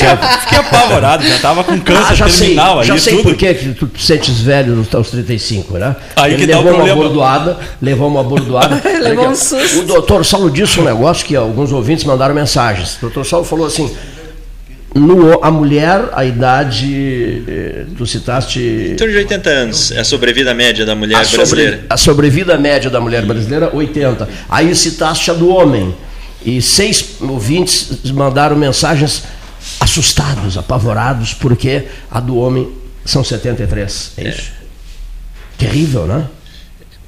[0.40, 3.25] fiquei apavorado, já estava com câncer ah, já terminal sei, Já sei tudo.
[3.25, 5.97] por que tu te sentes velho aos 35, né?
[6.17, 8.81] Aí Ele que levou uma bordoada, levou uma bordoada.
[9.01, 9.81] levou um susto.
[9.81, 12.97] O doutor Saulo disse um negócio que alguns ouvintes mandaram mensagens.
[12.97, 13.91] O doutor Saulo falou assim,
[14.95, 18.61] no, a mulher, a idade, eh, tu citaste...
[18.93, 21.73] Em torno de 80 anos, é a sobrevida média da mulher a brasileira.
[21.73, 24.29] Sobre, a sobrevida média da mulher brasileira, 80.
[24.51, 25.95] Aí citaste a do homem.
[26.45, 29.23] E seis ouvintes mandaram mensagens
[29.81, 32.69] assustados, apavorados, porque a do homem
[33.05, 34.13] são 73.
[34.19, 34.62] É isso?
[35.62, 36.29] Terrível, né?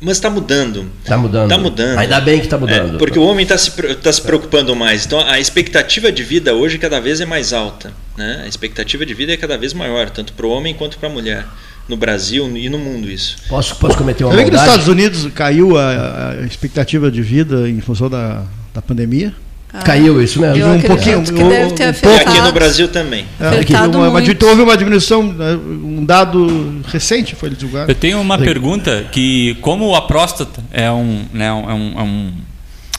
[0.01, 0.91] Mas está mudando.
[1.03, 1.45] Está mudando.
[1.45, 1.99] Está mudando.
[1.99, 2.97] Ainda bem que está mudando.
[2.97, 5.07] É, porque o homem está se, tá se preocupando mais.
[5.07, 7.93] Então a expectativa de vida hoje cada vez é mais alta.
[8.17, 8.43] Né?
[8.45, 11.13] A expectativa de vida é cada vez maior, tanto para o homem quanto para a
[11.13, 11.47] mulher.
[11.89, 13.37] No Brasil e no mundo isso.
[13.49, 17.21] Posso, posso cometer uma Você vê que nos Estados Unidos caiu a, a expectativa de
[17.21, 19.35] vida em função da, da pandemia?
[19.77, 20.73] Ah, Caiu isso mesmo.
[20.73, 21.21] Um pouquinho.
[21.25, 23.27] Que deve ter um, e aqui no Brasil também.
[23.41, 27.91] É, uma, uma, houve uma diminuição, né, um dado recente foi divulgado.
[27.91, 31.67] Eu tenho uma pergunta que, como a próstata é um, né, é um,
[31.99, 32.33] é um,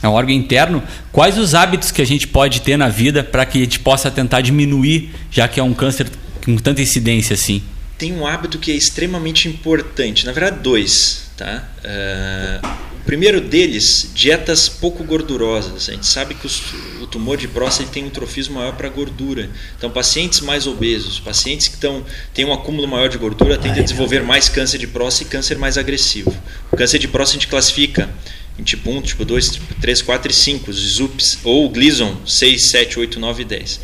[0.03, 0.83] é um órgão interno,
[1.13, 4.11] quais os hábitos que a gente pode ter na vida para que a gente possa
[4.11, 6.07] tentar diminuir, já que é um câncer
[6.43, 7.61] com tanta incidência assim?
[7.97, 11.67] Tem um hábito que é extremamente importante, na verdade dois, tá?
[11.79, 15.87] Uh, primeiro deles, dietas pouco gordurosas.
[15.87, 19.49] A gente sabe que os, o tumor de próstata tem um trofismo maior para gordura.
[19.77, 22.03] Então, pacientes mais obesos, pacientes que estão,
[22.33, 25.57] têm um acúmulo maior de gordura, tendem a desenvolver mais câncer de próstata e câncer
[25.57, 26.35] mais agressivo.
[26.71, 28.09] O câncer de próstata a gente classifica
[28.57, 32.71] em tipo 1, tipo 2, tipo 3, 4 e 5, os ZUPs, ou Gleason 6,
[32.71, 33.79] 7, 8, 9 e 10.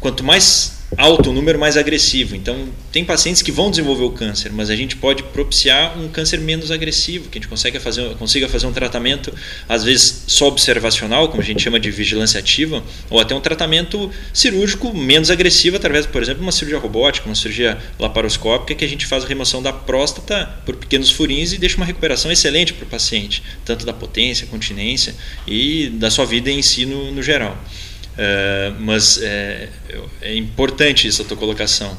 [0.00, 2.34] Quanto mais alto, um número mais agressivo.
[2.34, 6.38] Então, tem pacientes que vão desenvolver o câncer, mas a gente pode propiciar um câncer
[6.40, 9.32] menos agressivo, que a gente consiga fazer, consiga fazer um tratamento,
[9.68, 14.10] às vezes só observacional, como a gente chama de vigilância ativa, ou até um tratamento
[14.32, 18.88] cirúrgico menos agressivo, através, por exemplo, de uma cirurgia robótica, uma cirurgia laparoscópica, que a
[18.88, 22.84] gente faz a remoção da próstata por pequenos furinhos e deixa uma recuperação excelente para
[22.84, 25.14] o paciente, tanto da potência, continência
[25.46, 27.56] e da sua vida em si no, no geral.
[28.18, 29.68] Uh, mas é,
[30.20, 31.96] é, importante essa tua colocação.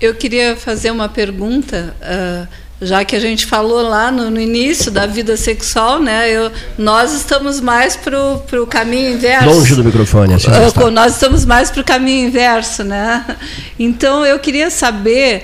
[0.00, 2.46] Eu queria fazer uma pergunta, uh,
[2.80, 6.30] já que a gente falou lá no, no, início da vida sexual, né?
[6.30, 9.48] Eu, nós estamos mais para o caminho inverso.
[9.48, 10.46] Longe do microfone, assim.
[10.48, 13.36] Uh, nós estamos mais para o caminho inverso, né?
[13.76, 15.42] Então eu queria saber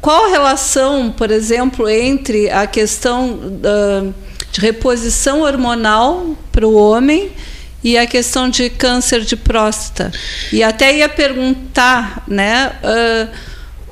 [0.00, 3.38] qual a relação, por exemplo, entre a questão
[4.50, 7.30] de reposição hormonal para o homem
[7.86, 10.10] e a questão de câncer de próstata.
[10.52, 12.72] E até ia perguntar, né?
[12.82, 13.32] Uh,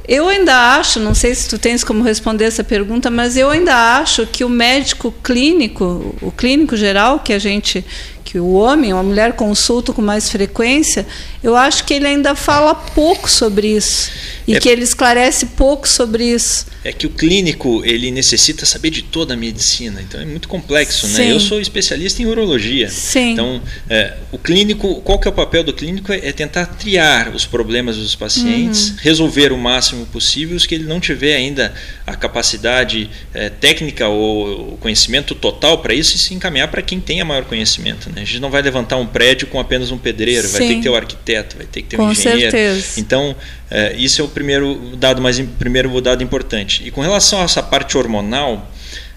[0.08, 3.96] eu ainda acho, não sei se tu tens como responder essa pergunta, mas eu ainda
[3.96, 7.84] acho que o médico clínico, o clínico geral que a gente
[8.24, 11.06] que o homem, uma mulher consulta com mais frequência,
[11.40, 14.10] eu acho que ele ainda fala pouco sobre isso
[14.44, 16.66] e é, que ele esclarece pouco sobre isso.
[16.84, 21.08] É que o clínico ele necessita saber de toda a medicina, então é muito complexo,
[21.08, 21.32] né?
[21.32, 23.32] Eu sou especialista em urologia, Sim.
[23.32, 27.34] então é, o clínico, qual que é o papel do clínico é, é tentar triar
[27.34, 28.96] os problemas dos pacientes, uhum.
[29.00, 31.72] resolver o máximo possível os que ele não tiver ainda
[32.06, 37.00] a capacidade é, técnica ou o conhecimento total para isso e se encaminhar para quem
[37.00, 38.10] tem a maior conhecimento.
[38.10, 38.22] Né?
[38.22, 40.58] A gente não vai levantar um prédio com apenas um pedreiro, Sim.
[40.58, 42.50] vai ter que ter o arquiteto, vai ter que ter com um engenheiro.
[42.50, 43.00] Certeza.
[43.00, 43.34] Então
[43.70, 46.82] é, isso é o primeiro dado mais primeiro dado importante.
[46.86, 48.70] E com relação a essa parte hormonal,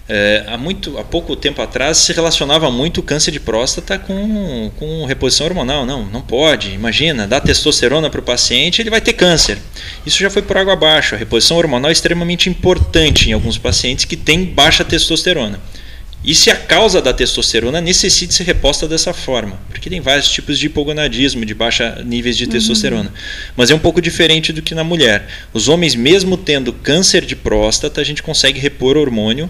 [0.08, 4.70] é, há, muito, há pouco tempo atrás se relacionava muito o câncer de próstata com,
[4.78, 5.84] com reposição hormonal.
[5.84, 6.70] Não, não pode.
[6.70, 9.58] Imagina, dá testosterona para o paciente, ele vai ter câncer.
[10.06, 11.14] Isso já foi por água abaixo.
[11.14, 15.60] A reposição hormonal é extremamente importante em alguns pacientes que têm baixa testosterona.
[16.24, 20.58] E se a causa da testosterona necessita ser reposta dessa forma, porque tem vários tipos
[20.58, 22.50] de hipogonadismo, de baixa níveis de uhum.
[22.50, 23.12] testosterona.
[23.56, 25.28] Mas é um pouco diferente do que na mulher.
[25.54, 29.48] Os homens, mesmo tendo câncer de próstata, a gente consegue repor hormônio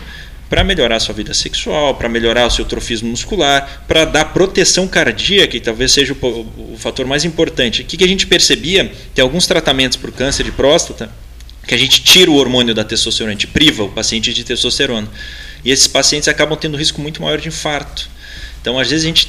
[0.48, 4.86] para melhorar a sua vida sexual, para melhorar o seu trofismo muscular, para dar proteção
[4.86, 7.82] cardíaca, que talvez seja o, o, o fator mais importante.
[7.82, 8.90] O que, que a gente percebia?
[9.14, 11.10] Tem alguns tratamentos para o câncer de próstata
[11.66, 15.06] que a gente tira o hormônio da testosterona, a gente priva o paciente de testosterona.
[15.64, 18.08] E esses pacientes acabam tendo um risco muito maior de infarto.
[18.60, 19.28] Então, às vezes, a gente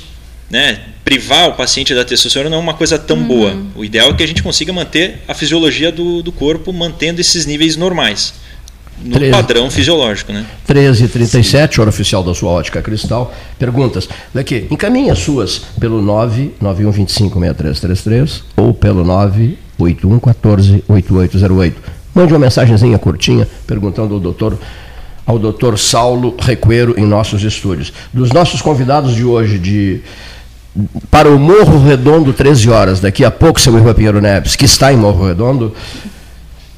[0.50, 3.28] né, privar o paciente da testosterona não é uma coisa tão uhum.
[3.28, 3.56] boa.
[3.76, 7.46] O ideal é que a gente consiga manter a fisiologia do, do corpo, mantendo esses
[7.46, 8.34] níveis normais.
[9.02, 10.46] No 13, padrão fisiológico, né?
[10.68, 13.34] 13h37, hora oficial da sua ótica cristal.
[13.58, 14.10] Perguntas.
[14.34, 16.02] Daqui, encaminhe as suas pelo
[16.62, 19.06] 991256333 ou pelo
[19.80, 21.74] 981148808.
[22.14, 24.60] Mande uma mensagenzinha curtinha perguntando ao doutor
[25.30, 27.94] ao doutor Saulo Recuero em nossos estúdios.
[28.12, 30.02] Dos nossos convidados de hoje, de
[31.12, 33.00] para o Morro Redondo, 13 horas.
[33.00, 35.72] Daqui a pouco, seu Irmã Pinheiro Neves, que está em Morro Redondo,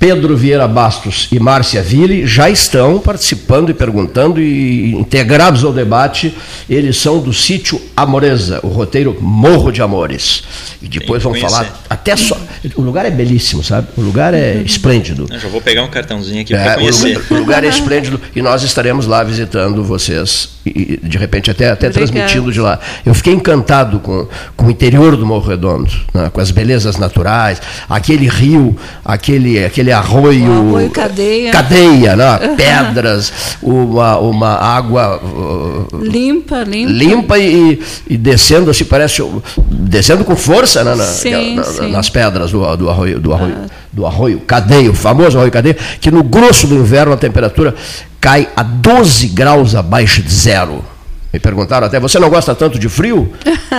[0.02, 6.36] Pedro Vieira Bastos e Márcia Ville já estão participando e perguntando e integrados ao debate.
[6.68, 10.44] Eles são do sítio Amoreza, o roteiro Morro de Amores.
[10.82, 12.36] E depois vão falar até só.
[12.76, 13.90] O lugar é belíssimo, sabe?
[13.96, 15.28] O lugar é esplêndido.
[15.30, 17.06] Eu já vou pegar um cartãozinho aqui é, para conhecer.
[17.06, 21.50] O lugar, o lugar, é esplêndido e nós estaremos lá visitando vocês e de repente
[21.50, 22.80] até, até transmitindo de lá.
[23.06, 26.30] Eu fiquei encantado com, com o interior do Morro Redondo, né?
[26.32, 30.52] com as belezas naturais, aquele rio, aquele, aquele aquele arroio.
[30.52, 31.52] arroio cadeia.
[31.52, 32.40] Cadeia, né?
[32.56, 35.18] pedras, uma, uma água.
[35.24, 36.92] Uh, limpa, limpa.
[36.92, 39.24] Limpa e, e descendo assim, parece.
[39.70, 41.92] Descendo com força né, na, sim, na, sim.
[41.92, 43.20] nas pedras do, do arroio.
[43.20, 43.68] Do arroio, ah.
[43.92, 47.76] do arroio cadeia, o famoso arroio cadeia, que no grosso do inverno a temperatura
[48.20, 50.91] cai a 12 graus abaixo de zero.
[51.34, 53.32] Me perguntaram até, você não gosta tanto de frio?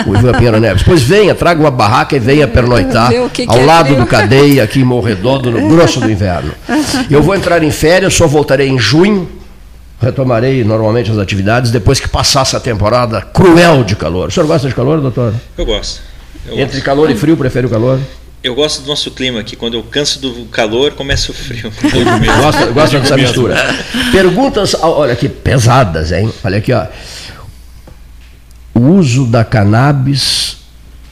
[0.06, 0.82] O Ivan Pinheiro Neves.
[0.82, 4.00] Pois venha, traga uma barraca e venha pernoitar que ao que é lado frio.
[4.00, 6.52] do Cadeia, aqui em Morredondo, no grosso do inverno.
[7.10, 9.28] Eu vou entrar em férias, só voltarei em junho.
[10.00, 14.28] Retomarei normalmente as atividades depois que passar essa temporada cruel de calor.
[14.28, 15.34] O senhor gosta de calor, doutor?
[15.56, 16.00] Eu gosto.
[16.46, 16.84] Eu Entre gosto.
[16.84, 18.00] calor e frio, prefere o calor?
[18.42, 19.54] Eu gosto do nosso clima aqui.
[19.54, 21.70] Quando eu canso do calor, começa o frio.
[22.42, 23.54] gosta, gosta dessa mistura.
[24.10, 26.32] Perguntas, olha aqui, pesadas, hein?
[26.42, 26.86] Olha aqui, ó
[28.74, 30.58] o uso da cannabis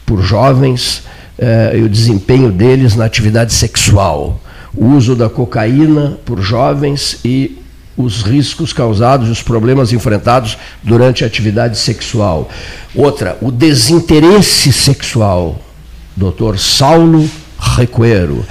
[0.06, 1.02] por jovens
[1.38, 4.40] eh, e o desempenho deles na atividade sexual,
[4.74, 7.58] o uso da cocaína por jovens e
[7.96, 12.48] os riscos causados e os problemas enfrentados durante a atividade sexual.
[12.94, 15.60] Outra, o desinteresse sexual.
[16.16, 18.44] Doutor Saulo Recuero.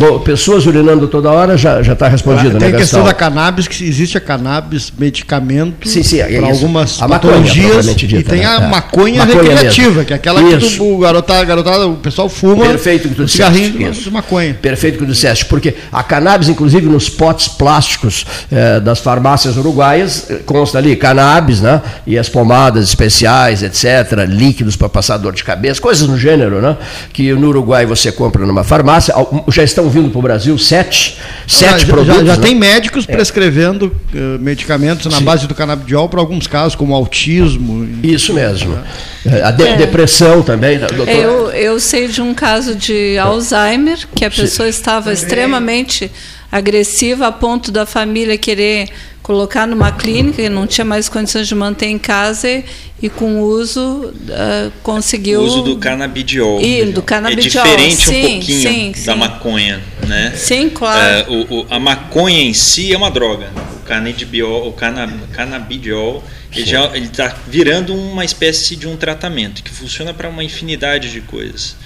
[0.00, 3.84] Bom, pessoas urinando toda hora já está respondido, Tem né, a questão da cannabis, que
[3.84, 8.46] existe a cannabis medicamento sim, sim, é para algumas a patologias dita, e tem né?
[8.46, 8.66] a é.
[8.66, 10.04] maconha, maconha recreativa, mesmo.
[10.06, 10.76] que é aquela isso.
[10.78, 14.54] que o garotada, garotada, o pessoal fuma Perfeito que tu cigarrinho de maconha.
[14.54, 20.30] Perfeito que tu disseste, porque a cannabis, inclusive nos potes plásticos eh, das farmácias uruguaias,
[20.30, 21.82] eh, consta ali cannabis, né?
[22.06, 26.78] E as pomadas especiais, etc., líquidos para passar dor de cabeça, coisas no gênero, né?
[27.12, 29.14] Que no Uruguai você compra numa farmácia,
[29.48, 32.20] já estão vindo para o Brasil sete, sete já, produtos.
[32.20, 32.42] Já, já né?
[32.42, 33.12] tem médicos é.
[33.12, 35.24] prescrevendo uh, medicamentos na Sim.
[35.24, 37.86] base do canabidiol para alguns casos, como autismo.
[38.02, 38.78] Isso mesmo.
[39.26, 39.42] É.
[39.42, 39.76] A de, é.
[39.76, 41.08] depressão também, né, doutor.
[41.08, 44.78] Eu, eu sei de um caso de Alzheimer, que a pessoa Sim.
[44.78, 46.10] estava extremamente
[46.50, 48.88] agressiva a ponto da família querer
[49.30, 52.64] colocar numa clínica e não tinha mais condições de manter em casa e,
[53.00, 57.64] e com o uso uh, conseguiu o uso do canabidiol e do canabidiol.
[57.64, 59.18] É diferente sim, um pouquinho sim, da sim.
[59.20, 60.32] maconha né?
[60.34, 61.32] Sim claro.
[61.32, 63.52] Uh, o, o, a maconha em si é uma droga.
[63.76, 69.70] O canabidiol o canabidiol ele já ele está virando uma espécie de um tratamento que
[69.70, 71.76] funciona para uma infinidade de coisas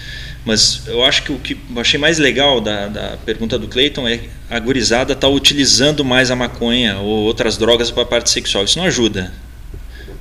[0.45, 4.07] mas eu acho que o que eu achei mais legal da, da pergunta do Clayton
[4.07, 4.21] é
[4.51, 8.65] a gurizada está utilizando mais a maconha ou outras drogas para a parte sexual.
[8.65, 9.33] Isso não ajuda.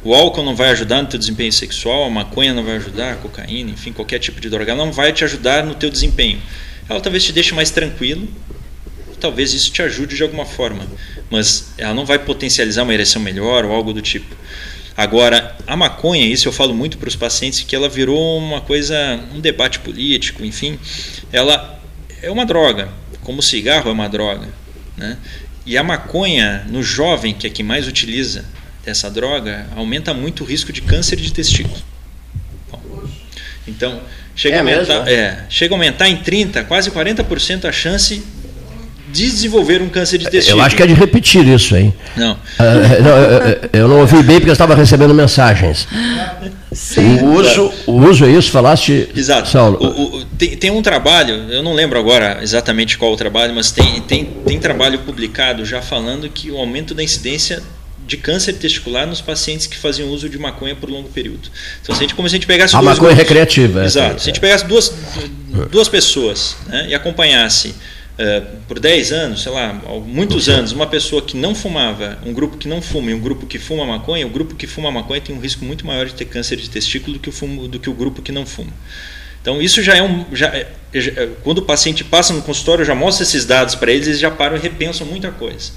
[0.03, 3.15] O álcool não vai ajudar no teu desempenho sexual, a maconha não vai ajudar, a
[3.15, 6.41] cocaína, enfim, qualquer tipo de droga não vai te ajudar no teu desempenho.
[6.89, 8.28] Ela talvez te deixe mais tranquilo,
[9.19, 10.86] talvez isso te ajude de alguma forma,
[11.30, 14.36] mas ela não vai potencializar uma ereção melhor ou algo do tipo.
[14.96, 19.20] Agora, a maconha, isso eu falo muito para os pacientes, que ela virou uma coisa,
[19.34, 20.80] um debate político, enfim,
[21.32, 21.80] ela
[22.22, 22.89] é uma droga,
[23.22, 24.48] como o cigarro é uma droga.
[24.96, 25.18] Né?
[25.66, 28.46] E a maconha, no jovem, que é quem mais utiliza
[28.86, 31.82] dessa droga, aumenta muito o risco de câncer de testículo.
[32.70, 33.08] Bom,
[33.68, 34.00] então,
[34.36, 38.43] chega, é a aumentar, é, chega a aumentar em 30%, quase 40% a chance de
[39.14, 40.61] desenvolver um câncer de testículo.
[40.61, 41.93] Eu acho que é de repetir isso, hein?
[42.18, 42.34] Não.
[42.34, 42.38] Uh,
[43.72, 45.88] não eu não ouvi bem porque eu estava recebendo mensagens.
[46.72, 47.20] Sim.
[47.20, 49.47] O uso, o uso é isso, falaste, Exato.
[49.47, 49.78] Saulo?
[49.80, 53.72] O, o, tem, tem, um trabalho, eu não lembro agora exatamente qual o trabalho, mas
[53.72, 57.61] tem, tem, tem trabalho publicado já falando que o aumento da incidência
[58.05, 61.49] de câncer testicular nos pacientes que faziam uso de maconha por longo período.
[61.82, 63.86] Então, se a gente, como se a gente pegasse a dois maconha grupos, recreativa.
[63.86, 64.16] Exato.
[64.16, 64.18] É.
[64.18, 64.91] Se a gente pegasse duas,
[65.72, 67.76] duas pessoas né, e acompanhasse
[68.20, 69.74] uh, por 10 anos, sei lá,
[70.05, 73.45] muitos anos, uma pessoa que não fumava, um grupo que não fuma e um grupo
[73.45, 76.26] que fuma maconha, o grupo que fuma maconha tem um risco muito maior de ter
[76.26, 78.74] câncer de testículo do que o, fumo, do que o grupo que não fuma.
[79.41, 80.68] Então isso já é um, já, é,
[81.43, 84.32] quando o paciente passa no consultório, eu já mostra esses dados para eles, eles já
[84.32, 85.72] param e repensam muita coisa.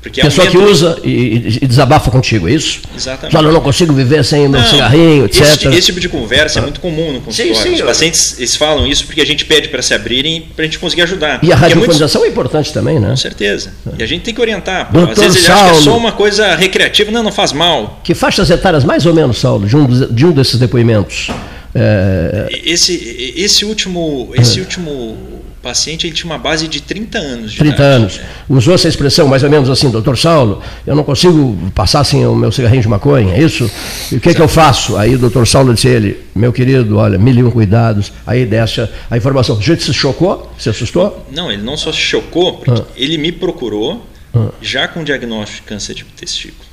[0.00, 2.80] Porque Pessoa que usa e, e, desabafa contigo, é isso?
[2.96, 3.32] Exatamente.
[3.32, 5.42] Fala, eu não consigo viver sem o meu cigarrinho, etc.
[5.42, 7.54] Esse, esse, tipo de conversa é muito comum no consultório.
[7.56, 10.62] Sim, sim, Os pacientes eles falam isso porque a gente pede para se abrirem para
[10.62, 11.40] a gente conseguir ajudar.
[11.42, 12.30] E a radiofonização é, muito...
[12.30, 13.10] é, importante também, né?
[13.10, 13.72] Com certeza.
[13.98, 14.88] E a gente tem que orientar.
[15.10, 18.00] Às vezes ele Saulo, acha que é só uma coisa recreativa, não, não faz mal.
[18.04, 21.28] Que faixas etárias mais ou menos, Saulo, de um, de um desses depoimentos?
[21.74, 22.48] É...
[22.64, 24.62] Esse, esse último, esse é.
[24.62, 25.18] último
[25.62, 27.52] paciente ele tinha uma base de 30 anos.
[27.52, 27.94] De 30 idade.
[27.94, 28.20] anos.
[28.48, 32.34] Usou essa expressão mais ou menos assim, doutor Saulo, eu não consigo passar sem o
[32.34, 33.70] meu cigarrinho de maconha, é isso?
[34.12, 34.96] E o que, é que eu faço?
[34.96, 38.12] Aí o doutor Saulo disse a ele, meu querido, olha, mil e um cuidados.
[38.26, 39.56] Aí desce a, informação.
[39.56, 40.50] O gente se chocou?
[40.58, 41.26] Se assustou?
[41.30, 42.84] Não, ele não só se chocou, porque ah.
[42.96, 44.48] ele me procurou ah.
[44.60, 46.68] já com diagnóstico de câncer de testículo.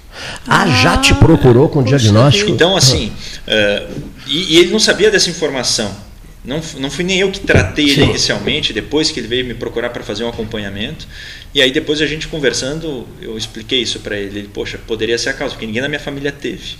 [0.47, 2.49] Ah, já te procurou com diagnóstico?
[2.49, 3.11] Então, assim,
[3.47, 5.91] uh, e, e ele não sabia dessa informação.
[6.45, 9.89] Não, não fui nem eu que tratei ele inicialmente, depois que ele veio me procurar
[9.89, 11.07] para fazer um acompanhamento.
[11.53, 14.39] E aí depois a gente conversando, eu expliquei isso para ele.
[14.39, 16.75] Ele, poxa, poderia ser a causa, porque ninguém na minha família teve.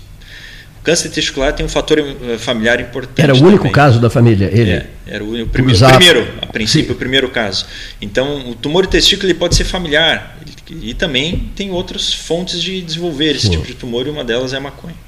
[0.80, 3.22] O câncer testicular tem um fator eh, familiar importante.
[3.22, 3.72] Era o único também.
[3.72, 4.72] caso da família, ele?
[4.72, 6.93] É, era o, o, primeiro, o primeiro, a princípio, Sim.
[6.93, 7.66] o primeiro caso.
[7.99, 10.38] Então, o tumor de testículo ele pode ser familiar.
[10.70, 13.51] E também tem outras fontes de desenvolver esse Sim.
[13.51, 15.05] tipo de tumor, e uma delas é a maconha.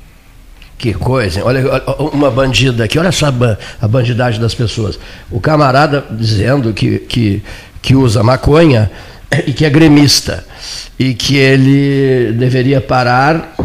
[0.77, 3.33] Que coisa, olha, uma bandida aqui, olha só
[3.81, 4.99] a bandidagem das pessoas.
[5.31, 7.41] O camarada dizendo que, que,
[7.81, 8.91] que usa maconha
[9.47, 10.45] e que é gremista
[10.99, 13.55] e que ele deveria parar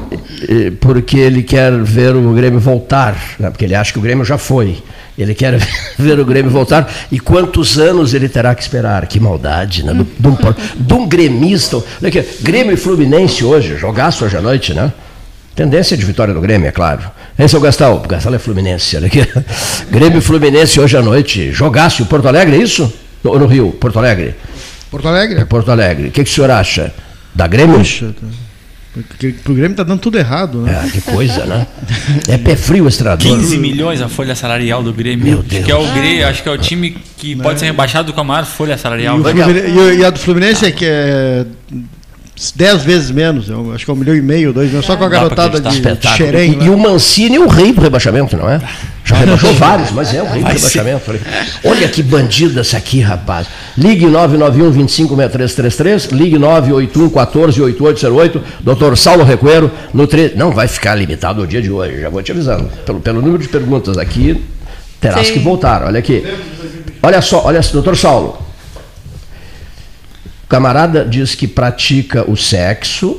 [0.81, 3.51] porque ele quer ver o Grêmio voltar, né?
[3.51, 4.83] porque ele acha que o Grêmio já foi.
[5.17, 5.59] Ele quer
[5.99, 9.07] ver o Grêmio voltar e quantos anos ele terá que esperar?
[9.07, 9.93] Que maldade, né?
[10.77, 11.77] De um gremista.
[11.77, 14.93] Olha aqui, Grêmio e Fluminense hoje, jogaço hoje à noite, né?
[15.55, 17.03] Tendência de vitória do Grêmio, é claro.
[17.39, 18.03] Esse é o Gastal.
[18.05, 18.97] O Gastal é Fluminense.
[18.97, 19.21] Olha aqui.
[19.91, 21.53] Grêmio e Fluminense hoje à noite.
[21.53, 22.07] Jogaço.
[22.07, 22.91] Porto Alegre, é isso?
[23.23, 24.35] No, no Rio, Porto Alegre.
[24.91, 25.41] Porto Alegre?
[25.41, 26.09] É Porto Alegre.
[26.09, 26.93] O que, que o senhor acha?
[27.35, 27.79] Da Grêmio?
[27.79, 28.27] Puxa, tá.
[28.93, 30.85] Porque o Grêmio está dando tudo errado, né?
[30.85, 31.67] É, que coisa, né?
[32.29, 33.27] É pé frio esse treinador.
[33.27, 35.25] 15 milhões a folha salarial do Grêmio.
[35.25, 35.65] Meu Deus.
[35.65, 38.25] Que é o Grêmio, acho que é o time que pode ser rebaixado com a
[38.25, 39.19] maior folha salarial.
[39.19, 41.47] E, e a do Fluminense é que é
[42.51, 45.05] 10 vezes menos, eu acho que é um milhão e meio, dois milhões, só com
[45.05, 46.55] a garotada de, de xerém.
[46.55, 46.67] E, né?
[46.67, 48.61] e, o Mancini é o rei do rebaixamento, não é?
[49.05, 51.13] Já rebaixou vários, mas é o rei do rebaixamento.
[51.65, 53.47] Olha que bandida essa aqui, rapaz.
[53.79, 60.33] Ligue 991 256333, ligue 981 14 8808, doutor Saulo Recuero, no tre...
[60.35, 62.69] Não vai ficar limitado ao dia de hoje, já vou te avisando.
[62.85, 64.43] Pelo, pelo número de perguntas aqui,
[65.01, 65.35] terás Sim.
[65.35, 65.85] que voltar.
[65.85, 66.25] Olha aqui.
[67.03, 68.52] Olha só, olha, doutor Saulo
[70.53, 73.19] camarada diz que pratica o sexo,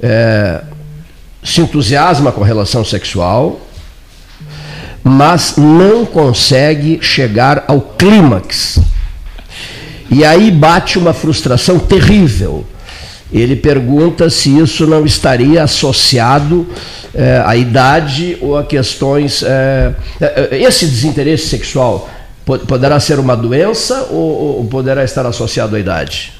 [0.00, 0.60] é,
[1.42, 3.60] se entusiasma com relação sexual,
[5.02, 8.78] mas não consegue chegar ao clímax.
[10.08, 12.64] E aí bate uma frustração terrível.
[13.32, 16.68] Ele pergunta se isso não estaria associado
[17.12, 19.42] é, à idade ou a questões.
[19.42, 22.08] É, é esse desinteresse sexual
[22.46, 26.32] Poderá ser uma doença ou, poderá estar associado à idade?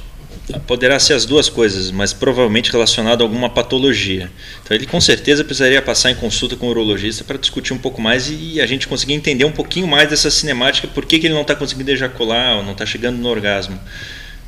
[0.64, 4.30] Poderá ser as duas coisas, mas provavelmente relacionado a alguma patologia.
[4.62, 8.00] Então ele com certeza precisaria passar em consulta com o urologista para discutir um pouco
[8.00, 11.34] mais e a gente conseguir entender um pouquinho mais dessa cinemática, por que, que ele
[11.34, 13.76] não está conseguindo ejacular ou não está chegando no orgasmo.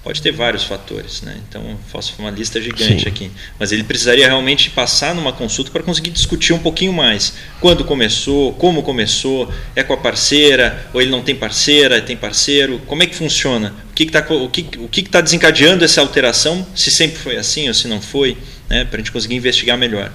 [0.08, 1.36] Pode ter vários fatores, né?
[1.46, 3.08] Então faço uma lista gigante Sim.
[3.08, 3.30] aqui.
[3.60, 7.34] Mas ele precisaria realmente passar numa consulta para conseguir discutir um pouquinho mais.
[7.60, 12.80] Quando começou, como começou, é com a parceira, ou ele não tem parceira, tem parceiro,
[12.86, 13.74] como é que funciona?
[13.90, 17.68] O que está o que, o que tá desencadeando essa alteração, se sempre foi assim
[17.68, 18.34] ou se não foi,
[18.66, 18.86] né?
[18.86, 20.10] para a gente conseguir investigar melhor.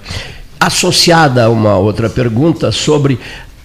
[0.60, 3.20] Associada a uma outra pergunta sobre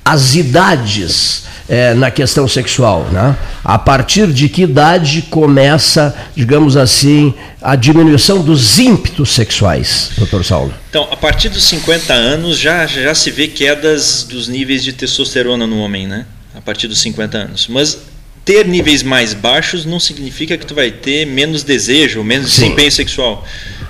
[0.05, 3.05] as idades é, na questão sexual.
[3.13, 3.37] Né?
[3.63, 10.75] A partir de que idade começa, digamos assim, a diminuição dos ímpetos sexuais, doutor Saulo?
[10.89, 15.67] Então, a partir dos 50 anos já, já se vê quedas dos níveis de testosterona
[15.67, 16.25] no homem, né?
[16.55, 17.69] A partir dos 50 anos.
[17.69, 17.99] Mas
[18.45, 22.63] ter níveis mais baixos não significa que tu vai ter menos desejo, menos Sim.
[22.63, 23.47] desempenho sexual.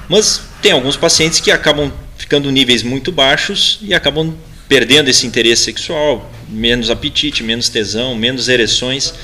[0.09, 4.35] Mas tem alguns pacientes que acabam ficando níveis muito baixos e acabam
[4.69, 9.15] perdendo esse interesse sexual, menos apetite, menos tesão, menos ereções.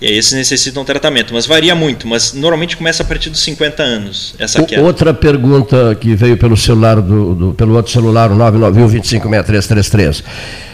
[0.00, 3.82] E aí esses necessitam tratamento, mas varia muito, mas normalmente começa a partir dos 50
[3.82, 4.82] anos, essa queda.
[4.82, 10.22] Outra pergunta que veio pelo celular do, do pelo outro celular, o 991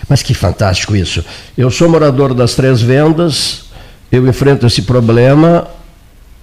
[0.08, 1.24] Mas que fantástico isso.
[1.56, 3.66] Eu sou morador das Três Vendas,
[4.10, 5.68] eu enfrento esse problema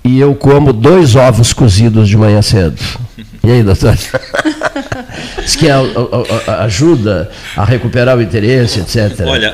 [0.04, 2.78] e eu como dois ovos cozidos de manhã cedo.
[3.48, 3.98] E aí, doutor?
[5.42, 9.26] Diz que a, a, a ajuda a recuperar o interesse, etc.
[9.26, 9.54] Olha,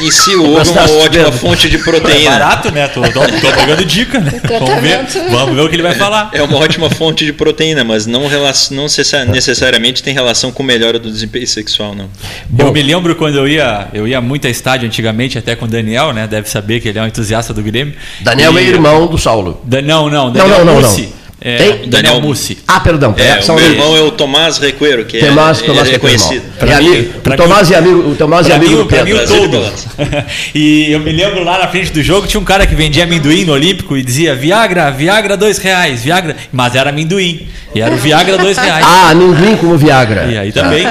[0.00, 2.36] em si o ovo é uma ótima fonte de proteína.
[2.36, 2.88] É barato, né?
[2.88, 4.40] Tô, tô, tô pegando dica, né?
[4.58, 6.30] Vamos ver, vamos ver o que ele vai falar.
[6.32, 8.22] É uma ótima fonte de proteína, mas não,
[8.70, 8.86] não
[9.30, 12.08] necessariamente tem relação com melhora do desempenho sexual, não.
[12.48, 15.66] Bom, eu me lembro quando eu ia, eu ia muito a estádio antigamente, até com
[15.66, 16.26] o Daniel, né?
[16.26, 17.94] Deve saber que ele é um entusiasta do Grêmio.
[18.22, 18.64] Daniel é e...
[18.64, 19.60] é irmão do Saulo.
[19.64, 21.18] Da, não, não, Daniel não, não, não, não.
[21.40, 22.58] É, Daniel, Daniel Mussi.
[22.66, 23.14] Ah, perdão.
[23.16, 26.42] É, o meu irmão é o Tomás Recuero, que Tomás, é, Tomás é conhecido.
[26.60, 29.02] É amigo, o Tomás é amigo, o Tomás é amigo mim.
[29.04, 29.72] Mim, todo.
[30.52, 33.44] e eu me lembro lá na frente do jogo tinha um cara que vendia amendoim
[33.44, 37.98] no Olímpico e dizia Viagra, Viagra dois reais, Viagra, mas era amendoim e era o
[37.98, 38.84] Viagra dois reais.
[38.84, 40.26] Ah, amendoim como Viagra.
[40.26, 40.84] E aí também.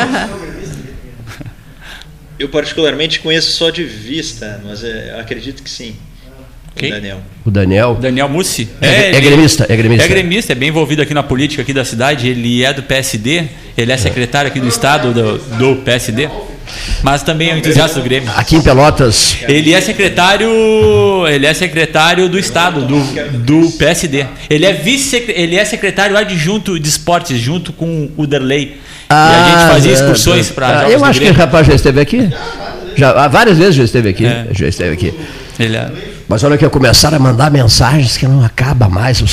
[2.39, 5.95] Eu particularmente conheço só de vista, mas é, acredito que sim.
[6.77, 6.91] Quem?
[6.91, 7.21] O Daniel.
[7.45, 7.95] O Daniel?
[7.95, 8.69] Daniel Mussi.
[8.81, 10.05] É, é, é, gremista, é gremista.
[10.05, 12.27] É gremista, é bem envolvido aqui na política aqui da cidade.
[12.27, 13.43] Ele é do PSD,
[13.77, 16.29] ele é secretário aqui do estado do, do PSD.
[17.01, 18.29] Mas também é um entusiasta do Grêmio.
[18.35, 19.37] Aqui em Pelotas.
[19.47, 20.49] Ele é secretário,
[21.27, 22.99] ele é secretário do estado do,
[23.39, 24.25] do PSD.
[24.49, 28.77] Ele é vice, ele é secretário adjunto de esportes junto com o Derley.
[29.09, 32.01] Ah, e a gente fazia excursões para ah, Eu acho que o rapaz já esteve
[32.01, 32.29] aqui.
[32.95, 34.25] Já várias vezes já esteve aqui.
[34.25, 34.47] É.
[34.51, 35.13] Já esteve aqui.
[35.59, 39.23] Ele é mas olha que começaram a mandar mensagens que não acaba mais.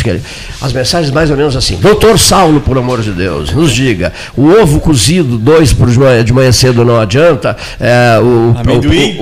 [0.60, 1.76] As mensagens mais ou menos assim.
[1.76, 5.88] Doutor Saulo, por amor de Deus, nos diga, o ovo cozido, dois por
[6.24, 7.56] de manhã cedo não adianta.
[7.80, 8.54] É, o,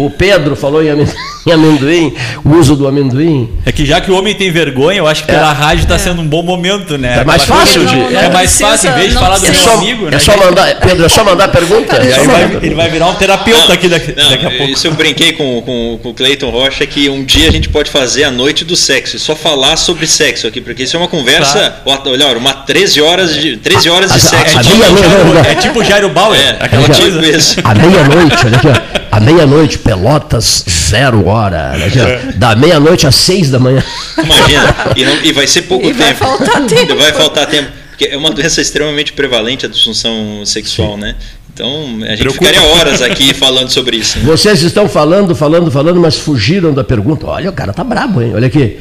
[0.00, 1.14] o, o, Pedro falou em amendoim,
[1.46, 2.14] em amendoim,
[2.44, 3.50] o uso do amendoim.
[3.64, 5.54] É que já que o homem tem vergonha, eu acho que pela é.
[5.54, 5.98] rádio está é.
[5.98, 7.20] sendo um bom momento, né?
[7.20, 8.14] É mais fácil de.
[8.14, 10.08] é mais fácil, em vez de falar do meu só, amigo.
[10.08, 10.18] É né?
[10.18, 11.96] só mandar, Pedro, é só mandar pergunta.
[11.96, 14.72] Ele vai, ele vai virar um terapeuta não, aqui daqui, não, daqui a pouco.
[14.72, 17.90] Isso eu brinquei com, com, com o Cleiton Rocha que um dia a gente pode
[17.90, 21.08] fazer a noite do sexo e só falar sobre sexo aqui, porque isso é uma
[21.08, 22.10] conversa, claro.
[22.10, 24.56] olha, uma 13 horas de, 13 horas de a, sexo.
[24.56, 27.26] A, a, tipo, é tipo Jairo Bauer, é, aquela é, coisa.
[27.26, 27.60] Isso.
[27.62, 28.68] A meia-noite, olha aqui,
[29.10, 31.72] a meia-noite, Pelotas, zero hora.
[31.74, 32.32] Olha aqui, é.
[32.34, 33.82] Da meia-noite às seis da manhã.
[34.16, 36.02] Imagina, e, não, e vai ser pouco e tempo.
[36.02, 36.96] Vai faltar tempo.
[36.96, 37.82] Vai faltar tempo.
[37.90, 41.00] Porque é uma doença extremamente prevalente a disfunção sexual, Sim.
[41.00, 41.14] né?
[41.54, 42.46] Então, a gente Preocupa.
[42.46, 44.18] ficaria horas aqui falando sobre isso.
[44.18, 44.24] Né?
[44.24, 47.26] Vocês estão falando, falando, falando, mas fugiram da pergunta.
[47.26, 48.32] Olha, o cara tá brabo, hein?
[48.34, 48.78] Olha aqui.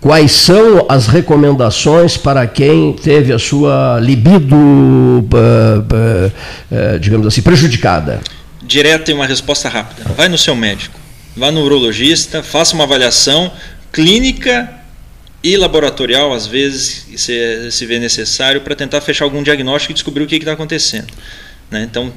[0.00, 6.32] Quais são as recomendações para quem teve a sua libido, uh, uh,
[6.94, 8.20] uh, digamos assim, prejudicada?
[8.62, 10.08] Direto e uma resposta rápida.
[10.16, 10.98] Vai no seu médico,
[11.36, 13.50] vá no urologista, faça uma avaliação
[13.92, 14.70] clínica
[15.42, 20.22] e laboratorial, às vezes, se, se vê necessário, para tentar fechar algum diagnóstico e descobrir
[20.22, 21.08] o que está acontecendo.
[21.70, 21.82] Né?
[21.82, 22.12] Então,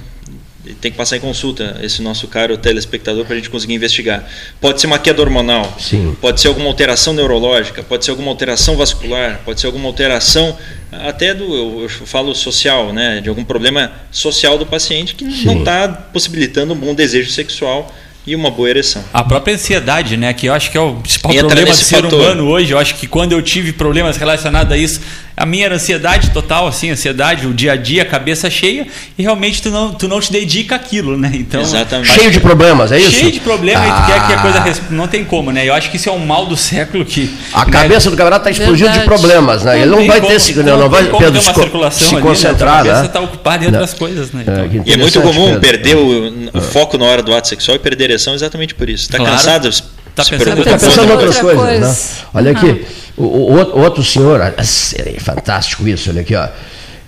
[0.80, 4.28] tem que passar em consulta esse nosso caro telespectador para a gente conseguir investigar.
[4.60, 6.16] Pode ser uma queda hormonal, Sim.
[6.22, 10.56] pode ser alguma alteração neurológica, pode ser alguma alteração vascular, pode ser alguma alteração
[10.92, 15.46] até do, eu, falo social, né, de algum problema social do paciente que Sim.
[15.46, 17.92] não está possibilitando um bom desejo sexual
[18.26, 19.04] e uma boa ereção.
[19.14, 22.02] A própria ansiedade, né, que eu acho que é o principal Entra problema do ser
[22.02, 22.20] fator.
[22.20, 22.72] humano hoje.
[22.72, 25.02] Eu acho que quando eu tive problemas relacionados a isso,
[25.42, 28.86] a minha era ansiedade total, assim, ansiedade, o dia a dia, cabeça cheia,
[29.18, 31.32] e realmente tu não, tu não te dedica àquilo, né?
[31.34, 32.12] Então, Exatamente.
[32.12, 33.12] Cheio de problemas, é isso?
[33.12, 33.88] Cheio de problemas, ah.
[33.88, 34.84] e tu quer que a coisa ah.
[34.92, 35.68] não tem como, né?
[35.68, 37.72] Eu acho que isso é um mal do século que a né?
[37.72, 39.82] cabeça do camarada está explodindo de problemas, né?
[39.82, 42.92] Ele não, vai ter se, não, não vai Pedro, uma circulação se ali, concentrar, né?
[42.92, 44.44] A cabeça está ocupada em outras coisas, né?
[44.46, 45.62] É, então, é, e é muito comum Pedro.
[45.62, 48.90] perder o, o, foco na hora do ato sexual e perder a ereção exatamente por
[48.90, 49.04] isso.
[49.04, 49.34] Está claro.
[49.34, 49.70] cansado?
[49.70, 51.88] Está pensando, tá pensando em outras coisas, coisa.
[51.88, 51.96] né?
[52.34, 52.86] Olha aqui.
[53.18, 56.48] O, o, outro senhor, é fantástico isso, olha aqui, ó.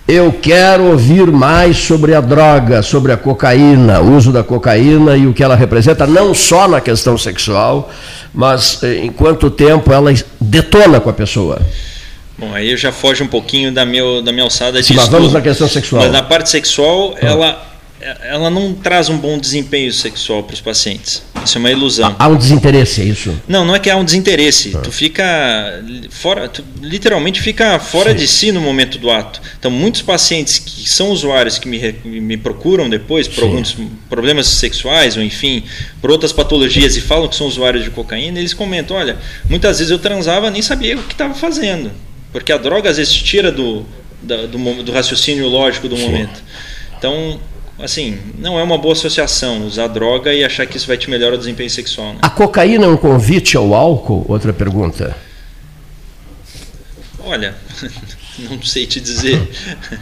[0.06, 5.26] Eu quero ouvir mais sobre a droga, sobre a cocaína, o uso da cocaína e
[5.26, 7.90] o que ela representa, não só na questão sexual,
[8.32, 11.58] mas eh, em quanto tempo ela detona com a pessoa.
[12.36, 15.32] Bom, aí já foge um pouquinho da, meu, da minha alçada de Sim, Mas vamos
[15.32, 16.02] na questão sexual.
[16.02, 17.26] Mas na parte sexual, ah.
[17.26, 17.73] ela
[18.22, 21.22] ela não traz um bom desempenho sexual para os pacientes.
[21.42, 22.14] Isso é uma ilusão.
[22.18, 23.34] Há um desinteresse, é isso?
[23.48, 24.72] Não, não é que há um desinteresse.
[24.74, 24.80] Ah.
[24.80, 28.16] Tu fica fora, tu literalmente fica fora Sim.
[28.16, 29.40] de si no momento do ato.
[29.58, 33.46] Então, muitos pacientes que são usuários que me, me procuram depois por Sim.
[33.46, 33.76] alguns
[34.08, 35.62] problemas sexuais ou enfim,
[36.00, 39.16] por outras patologias e falam que são usuários de cocaína, eles comentam: olha,
[39.48, 41.90] muitas vezes eu transava nem sabia o que estava fazendo,
[42.32, 43.84] porque a droga às vezes tira do,
[44.22, 46.02] da, do, do, raciocínio lógico do Sim.
[46.04, 46.42] momento.
[46.98, 47.40] Então
[47.78, 51.34] assim, não é uma boa associação usar droga e achar que isso vai te melhorar
[51.34, 52.12] o desempenho sexual.
[52.14, 52.18] Né?
[52.22, 54.24] A cocaína é um convite ao álcool?
[54.28, 55.16] Outra pergunta.
[57.26, 57.54] Olha,
[58.38, 59.36] não sei te dizer.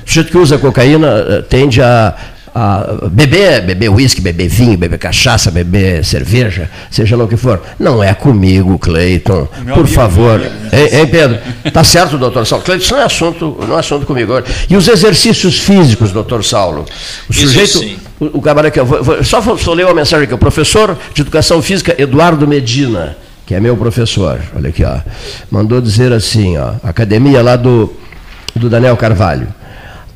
[0.05, 4.99] O sujeito que usa cocaína eh, tende a, a beber, beber uísque, beber vinho, beber
[4.99, 7.63] cachaça, beber cerveja, seja lá o que for.
[7.79, 9.47] Não é comigo, Cleiton.
[9.47, 10.41] Por amigo, favor.
[10.41, 11.39] Hein, hein, Pedro?
[11.73, 12.65] Tá certo, doutor Saulo.
[12.65, 14.33] Cleiton, isso não é assunto, não é assunto comigo.
[14.69, 16.85] E os exercícios físicos, doutor Saulo?
[17.29, 17.65] O sujeito.
[17.65, 20.35] Isso, o, o camarada que eu vou, vou, só vou ler uma mensagem aqui.
[20.35, 24.99] O professor de educação física, Eduardo Medina que é meu professor, olha aqui, ó,
[25.51, 27.93] mandou dizer assim, ó, academia lá do,
[28.55, 29.49] do Daniel Carvalho.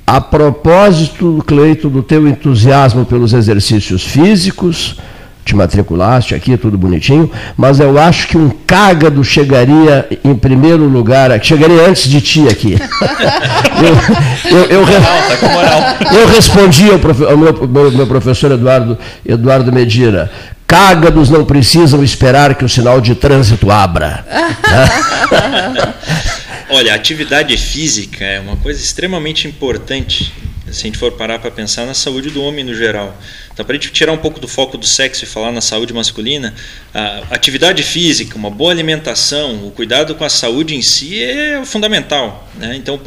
[0.07, 5.01] A propósito, Cleito, do teu entusiasmo pelos exercícios físicos,
[5.45, 11.45] te matriculaste aqui, tudo bonitinho, mas eu acho que um cágado chegaria em primeiro lugar,
[11.45, 12.79] chegaria antes de ti aqui.
[14.51, 19.73] eu, eu, eu, tá eu, respondi ao, profe, ao meu, meu, meu, professor Eduardo, Eduardo
[19.73, 20.31] Medina,
[20.69, 24.25] cágados não precisam esperar que o sinal de trânsito abra.
[26.69, 30.33] Olha, atividade física é uma coisa extremamente importante
[30.71, 33.17] se a gente for parar para pensar na saúde do homem no geral.
[33.53, 35.93] Então, para a gente tirar um pouco do foco do sexo e falar na saúde
[35.93, 36.55] masculina,
[36.93, 42.47] a atividade física, uma boa alimentação, o cuidado com a saúde em si é fundamental.
[42.57, 42.77] Né?
[42.77, 43.01] Então,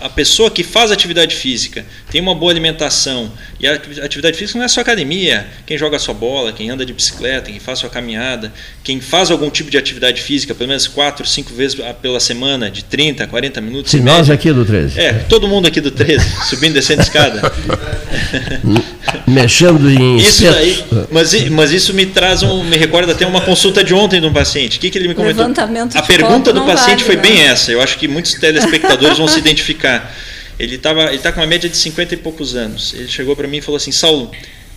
[0.00, 4.64] a pessoa que faz atividade física tem uma boa alimentação, e a atividade física não
[4.64, 8.52] é só academia, quem joga sua bola, quem anda de bicicleta, quem faz sua caminhada,
[8.84, 12.84] quem faz algum tipo de atividade física, pelo menos 4, 5 vezes pela semana, de
[12.84, 13.90] 30, 40 minutos.
[13.90, 15.00] Sim, nós aqui do 13.
[15.00, 17.52] É, todo mundo aqui do 13, subindo e descendo escada.
[19.26, 20.16] Mexendo em.
[20.16, 22.64] Isso daí, mas, mas isso me traz um.
[22.64, 24.78] me recorda até uma consulta de ontem de um paciente.
[24.78, 25.42] O que, que ele me comentou?
[25.42, 27.46] Levantamento a pergunta do paciente vale, foi bem né?
[27.46, 27.72] essa.
[27.72, 30.14] Eu acho que muitos telespectadores vão se identificar.
[30.58, 32.94] Ele estava ele tá com uma média de 50 e poucos anos.
[32.94, 34.30] Ele chegou para mim e falou assim: Saulo,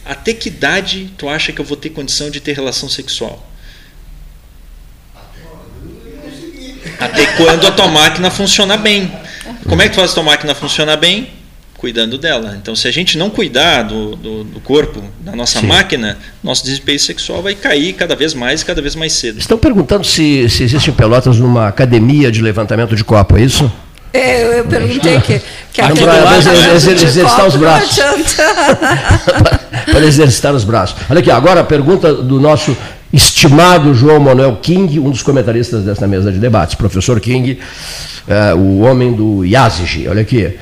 [0.06, 3.46] até que idade tu acha que eu vou ter condição de ter relação sexual?
[7.00, 9.12] Até quando a tua máquina funciona bem.
[9.68, 11.39] Como é que tu faz a tua máquina funcionar bem?
[11.80, 12.58] Cuidando dela.
[12.62, 15.68] Então, se a gente não cuidar do, do, do corpo, da nossa Sim.
[15.68, 19.40] máquina, nosso desempenho sexual vai cair cada vez mais e cada vez mais cedo.
[19.40, 23.72] Estão perguntando se, se existe em Pelotas numa academia de levantamento de copo, é isso?
[24.12, 26.36] É, eu, eu perguntei que, que aqui para
[26.76, 27.98] exercitar os braços.
[29.86, 30.98] para exercitar os braços.
[31.10, 32.76] Olha aqui, agora a pergunta do nosso
[33.14, 36.76] estimado João Manuel King, um dos comentaristas desta mesa de debates.
[36.76, 37.58] Professor King,
[38.28, 40.10] é, o homem do Yazigi.
[40.10, 40.58] Olha aqui.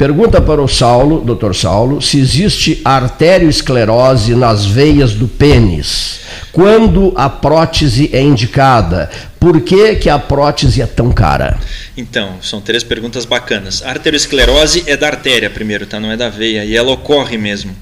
[0.00, 6.20] Pergunta para o Saulo, doutor Saulo, se existe arteriosclerose nas veias do pênis.
[6.50, 9.10] Quando a prótese é indicada?
[9.38, 11.60] Por que, que a prótese é tão cara?
[11.94, 13.82] Então, são três perguntas bacanas.
[13.82, 16.00] A arteriosclerose é da artéria, primeiro, tá?
[16.00, 17.76] não é da veia, e ela ocorre mesmo.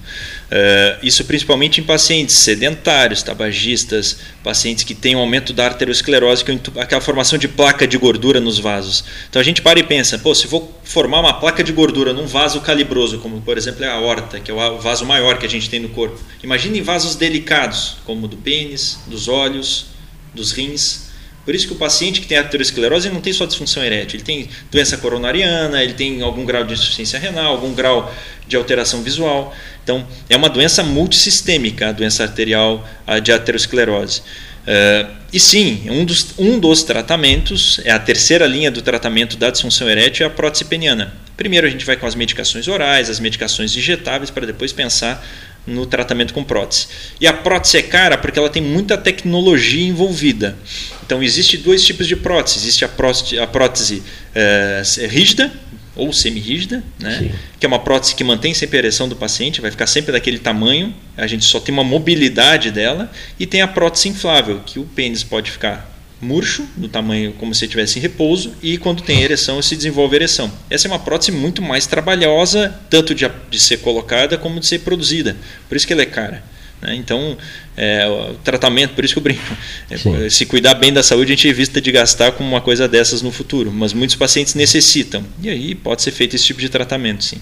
[0.49, 6.51] Uh, isso principalmente em pacientes sedentários, tabagistas, pacientes que têm um aumento da arteriosclerose, que
[6.51, 9.05] é aquela formação de placa de gordura nos vasos.
[9.29, 12.27] Então a gente para e pensa, pô, se vou formar uma placa de gordura num
[12.27, 15.51] vaso calibroso, como por exemplo é a aorta, que é o vaso maior que a
[15.51, 16.19] gente tem no corpo.
[16.43, 19.87] Imagine em vasos delicados, como o do pênis, dos olhos,
[20.35, 21.08] dos rins.
[21.49, 24.51] Por isso que o paciente que tem arteriosclerose não tem só disfunção erétil, ele tem
[24.71, 28.15] doença coronariana, ele tem algum grau de insuficiência renal, algum grau
[28.47, 29.57] de alteração visual.
[29.83, 34.21] Então, é uma doença multissistêmica, a doença arterial a de arteriosclerose.
[34.21, 39.49] Uh, e sim, um dos, um dos tratamentos, é a terceira linha do tratamento da
[39.49, 41.15] disfunção erétil, é a prótese peniana.
[41.35, 45.27] Primeiro a gente vai com as medicações orais, as medicações injetáveis, para depois pensar
[45.69, 46.89] no tratamento com prótese.
[47.21, 50.57] E a prótese é cara porque ela tem muita tecnologia envolvida.
[51.05, 52.59] Então, existe dois tipos de prótese.
[52.59, 54.03] Existe a prótese, a prótese
[54.35, 55.53] é, rígida
[55.95, 57.33] ou semi-rígida, né?
[57.59, 60.39] que é uma prótese que mantém sempre a ereção do paciente, vai ficar sempre daquele
[60.39, 64.85] tamanho, a gente só tem uma mobilidade dela, e tem a prótese inflável, que o
[64.85, 69.63] pênis pode ficar murcho, do tamanho como se estivesse em repouso, e quando tem ereção
[69.63, 70.51] se desenvolve ereção.
[70.69, 74.81] Essa é uma prótese muito mais trabalhosa, tanto de, de ser colocada como de ser
[74.81, 75.37] produzida.
[75.69, 76.43] Por isso que ela é cara.
[76.81, 76.95] Né?
[76.95, 77.37] Então,
[77.77, 79.57] é, o tratamento, por isso que eu brinco.
[79.91, 83.23] É, se cuidar bem da saúde, a gente evita de gastar com uma coisa dessas
[83.23, 83.73] no futuro.
[83.73, 85.25] Mas muitos pacientes necessitam.
[85.43, 87.41] E aí pode ser feito esse tipo de tratamento, sim.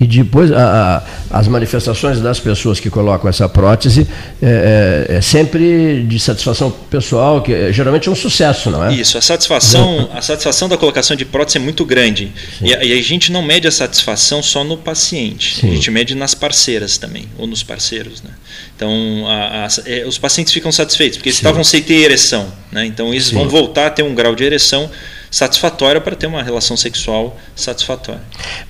[0.00, 4.06] E depois, a, a, as manifestações das pessoas que colocam essa prótese
[4.40, 8.94] é, é, é sempre de satisfação pessoal, que é, geralmente é um sucesso, não é?
[8.94, 12.32] Isso, a satisfação, a satisfação da colocação de prótese é muito grande.
[12.62, 15.68] E a, e a, gente não mede a satisfação só no paciente, sim.
[15.68, 18.22] a gente mede nas parceiras também, ou nos parceiros.
[18.22, 18.30] Né?
[18.76, 22.46] Então, a, é, os pacientes ficam satisfeitos, porque eles estavam sem ter ereção.
[22.70, 22.86] Né?
[22.86, 23.34] Então, eles Sim.
[23.34, 24.88] vão voltar a ter um grau de ereção
[25.30, 28.20] satisfatória para ter uma relação sexual satisfatória.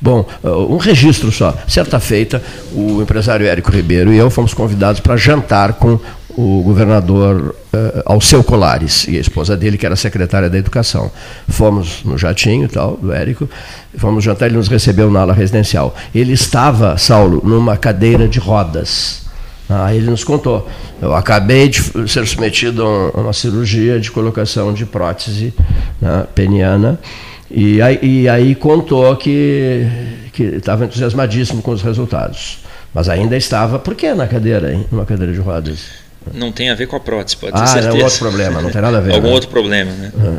[0.00, 1.56] Bom, uh, um registro só.
[1.66, 2.42] Certa feita,
[2.72, 5.98] o empresário Érico Ribeiro e eu fomos convidados para jantar com
[6.38, 11.11] o governador uh, Alceu Colares e a esposa dele, que era secretária da Educação.
[11.48, 13.48] Fomos no jatinho e tal, do Érico,
[13.96, 15.96] fomos jantar, ele nos recebeu na ala residencial.
[16.14, 19.28] Ele estava, Saulo, numa cadeira de rodas.
[19.69, 20.66] Aí ele nos contou.
[21.01, 25.53] Eu acabei de ser submetido a uma cirurgia de colocação de prótese
[26.01, 26.99] né, peniana.
[27.51, 29.87] E aí, e aí contou que,
[30.33, 32.61] que estava entusiasmadíssimo com os resultados.
[32.95, 34.87] Mas ainda estava, por que na cadeira, hein?
[34.91, 35.87] Numa cadeira de rodas?
[36.33, 37.89] Não tem a ver com a prótese, pode ah, ter certeza.
[37.89, 39.12] Ah, é um outro problema, não tem nada a ver.
[39.14, 39.35] Algum né?
[39.35, 40.12] outro problema, né?
[40.14, 40.39] Uhum.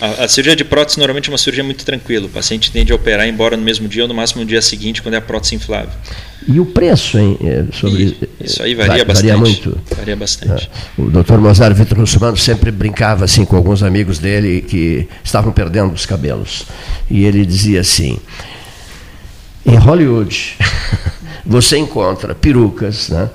[0.00, 2.26] A, a, cirurgia de prótese normalmente é uma cirurgia muito tranquila.
[2.26, 5.02] O paciente tende a operar embora no mesmo dia ou no máximo no dia seguinte,
[5.02, 5.92] quando é a prótese inflável.
[6.48, 7.36] E o preço, hein?
[7.44, 9.26] É, sobre, e, isso aí varia, bastante.
[9.26, 9.80] Varia muito.
[9.94, 10.70] Varia bastante.
[10.98, 11.00] É.
[11.02, 15.92] O doutor Mozart Vitor Russomano sempre brincava assim com alguns amigos dele que estavam perdendo
[15.92, 16.64] os cabelos.
[17.10, 18.18] E ele dizia assim:
[19.66, 20.56] em Hollywood,
[21.44, 23.28] você encontra perucas, né?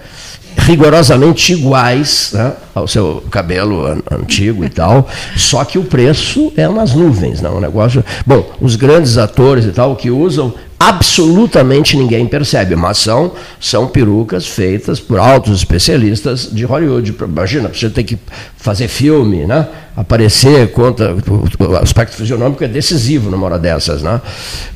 [0.65, 5.07] Rigorosamente iguais né, ao seu cabelo an antigo e tal,
[5.37, 7.51] só que o preço é nas nuvens, não?
[7.51, 8.03] Né, um negócio.
[8.25, 14.47] Bom, os grandes atores e tal que usam absolutamente ninguém percebe, mas são, são perucas
[14.47, 17.15] feitas por altos especialistas de Hollywood.
[17.21, 18.17] Imagina, você tem que
[18.57, 19.67] fazer filme, né?
[19.95, 21.15] aparecer, conta,
[21.59, 24.03] o aspecto fisionômico é decisivo numa hora dessas.
[24.03, 24.19] Né?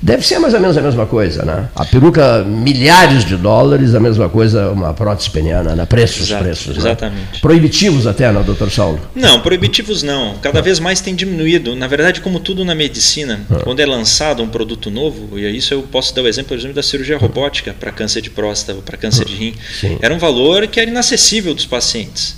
[0.01, 1.43] Deve ser mais ou menos a mesma coisa.
[1.43, 1.67] Né?
[1.75, 5.85] A peruca, milhares de dólares, a mesma coisa uma prótese peniana, né?
[5.85, 6.77] preços, Exato, preços.
[6.77, 6.77] Né?
[6.77, 7.33] Exatamente.
[7.33, 7.39] Né?
[7.41, 8.99] Proibitivos até, não, doutor Saulo?
[9.13, 10.35] Não, proibitivos não.
[10.41, 11.75] Cada vez mais tem diminuído.
[11.75, 13.59] Na verdade, como tudo na medicina, ah.
[13.63, 16.75] quando é lançado um produto novo, e isso eu posso dar o exemplo, por exemplo,
[16.75, 19.97] da cirurgia robótica para câncer de próstata, para câncer de rim, Sim.
[20.01, 22.37] era um valor que era inacessível dos pacientes.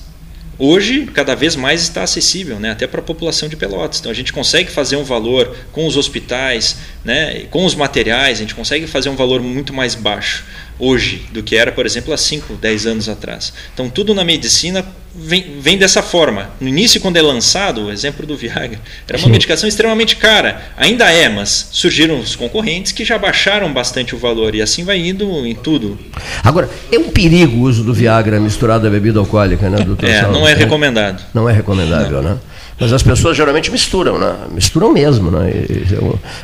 [0.63, 2.69] Hoje, cada vez mais está acessível, né?
[2.69, 3.99] até para a população de Pelotas.
[3.99, 7.45] Então, a gente consegue fazer um valor com os hospitais, né?
[7.49, 10.45] com os materiais, a gente consegue fazer um valor muito mais baixo
[10.77, 13.53] hoje do que era, por exemplo, há 5, 10 anos atrás.
[13.73, 14.85] Então, tudo na medicina
[15.15, 16.49] vem, vem dessa forma.
[16.59, 20.61] No início, quando é lançado, o exemplo do Viagra, era uma medicação extremamente cara.
[20.77, 24.99] Ainda é, mas surgiram os concorrentes que já baixaram bastante o valor e assim vai
[24.99, 25.97] indo em tudo.
[26.43, 30.09] Agora, é um perigo o uso do Viagra misturado à bebida alcoólica, né, doutor?
[30.09, 31.23] É, não é recomendado.
[31.33, 32.31] Não é recomendável, não.
[32.31, 32.37] né?
[32.81, 34.35] Mas as pessoas geralmente misturam, né?
[34.51, 35.53] Misturam mesmo, né?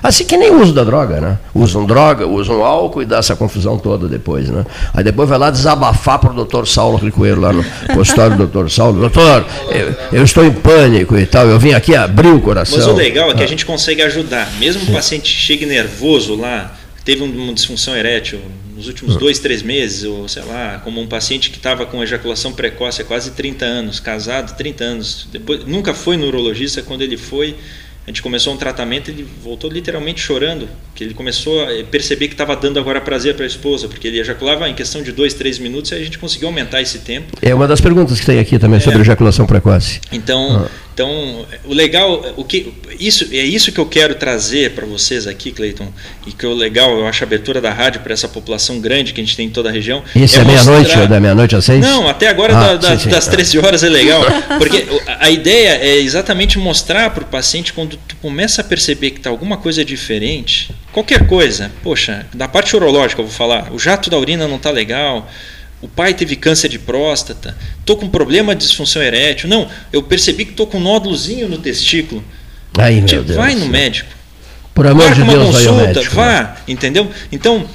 [0.04, 1.40] Assim que nem o uso da droga, né?
[1.52, 4.64] Usam droga, usam álcool e dá essa confusão toda depois, né?
[4.94, 8.70] Aí depois vai lá desabafar para o doutor Saulo Ricoeiro, lá no consultório do doutor
[8.70, 9.00] Saulo.
[9.00, 12.78] Doutor, eu, eu, estou em pânico e tal, eu vim aqui abrir o coração.
[12.78, 13.48] Mas o legal é que a ah.
[13.48, 14.48] gente consegue ajudar.
[14.60, 16.72] Mesmo o paciente chegue nervoso lá,
[17.04, 18.40] teve uma disfunção erétil
[18.78, 19.20] nos últimos ah.
[19.20, 23.06] dois, três meses, ou sei lá, como um paciente que estava com ejaculação precoce há
[23.06, 27.56] quase 30 anos, casado 30 anos, depois nunca foi neurologista, quando ele foi,
[28.06, 32.34] a gente começou um tratamento, ele voltou literalmente chorando, que ele começou a perceber que
[32.34, 35.60] estava dando agora prazer para a esposa, porque ele ejaculava em questão de dois, três
[35.60, 37.38] minutos e a gente conseguiu aumentar esse tempo.
[37.40, 38.80] É uma das perguntas que tem aqui também é.
[38.80, 40.02] sobre ejaculação precoce.
[40.12, 40.72] Então, ah.
[40.92, 45.52] então o legal, o que isso é isso que eu quero trazer para vocês aqui,
[45.52, 45.88] Cleiton,
[46.26, 49.22] e que o legal, eu acho a abertura da rádio para essa população grande que
[49.22, 50.04] a gente tem em toda a região.
[50.16, 51.06] Isso é, é meia-noite, mostrar...
[51.06, 51.80] da meia-noite às seis?
[51.80, 53.32] Não, até agora ah, da, da, sim, sim, das tá.
[53.34, 54.24] 13 horas é legal,
[54.58, 54.84] porque
[55.20, 59.30] a ideia é exatamente mostrar para o paciente quando tu começa a perceber que está
[59.30, 64.18] alguma coisa diferente, qualquer coisa, poxa, da parte urológica eu vou falar, o jato da
[64.18, 65.30] urina não está legal,
[65.80, 70.44] o pai teve câncer de próstata, estou com problema de disfunção erétil, não, eu percebi
[70.44, 72.24] que estou com um nódulozinho no testículo.
[72.76, 73.38] Aí, meu Deus.
[73.38, 74.10] Vai no médico.
[74.74, 76.56] Por amor de Deus, consulta, vai médico, vá, né?
[76.68, 77.12] entendeu?
[77.32, 77.68] Então,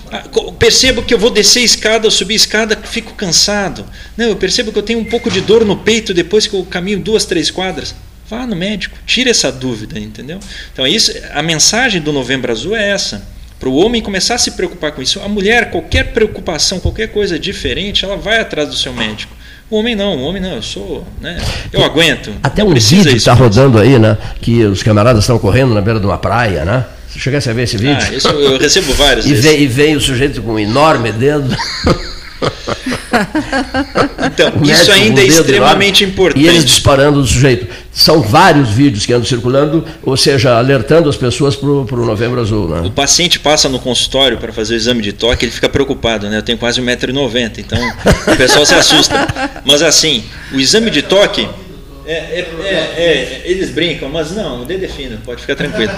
[0.59, 3.85] percebo que eu vou descer a escada, subir a escada, fico cansado.
[4.17, 6.65] Não, eu percebo que eu tenho um pouco de dor no peito depois que eu
[6.65, 7.95] caminho duas, três quadras.
[8.33, 10.41] Vá no médico, tire essa dúvida, entendeu?
[10.73, 13.23] Então, isso, a mensagem do Novembro Azul é essa.
[13.61, 15.21] Para o homem começar a se preocupar com isso.
[15.21, 19.37] A mulher, qualquer preocupação, qualquer coisa diferente, ela vai atrás do seu médico.
[19.69, 21.39] O homem não, o homem não, eu sou, né?
[21.71, 22.33] Eu aguento.
[22.43, 24.17] Até um vídeo está rodando aí, né?
[24.41, 26.87] Que os camaradas estão correndo na beira de uma praia, né?
[27.11, 27.99] Você chegasse a ver esse vídeo?
[28.01, 29.27] Ah, isso eu recebo vários.
[29.27, 31.55] e, vem, e vem o sujeito com um enorme dedo.
[34.25, 36.43] Então, isso ainda é extremamente importante.
[36.43, 37.67] E eles disparando o sujeito.
[37.93, 42.69] São vários vídeos que andam circulando, ou seja, alertando as pessoas para o Novembro Azul.
[42.69, 42.81] Né?
[42.87, 46.39] O paciente passa no consultório para fazer o exame de toque, ele fica preocupado, né?
[46.39, 47.79] Eu tenho quase 1,90m, então
[48.33, 49.15] o pessoal se assusta.
[49.65, 51.47] Mas assim, o exame de toque.
[52.05, 55.93] É, é, é, é eles brincam, mas não, o dedo é fino, pode ficar tranquilo.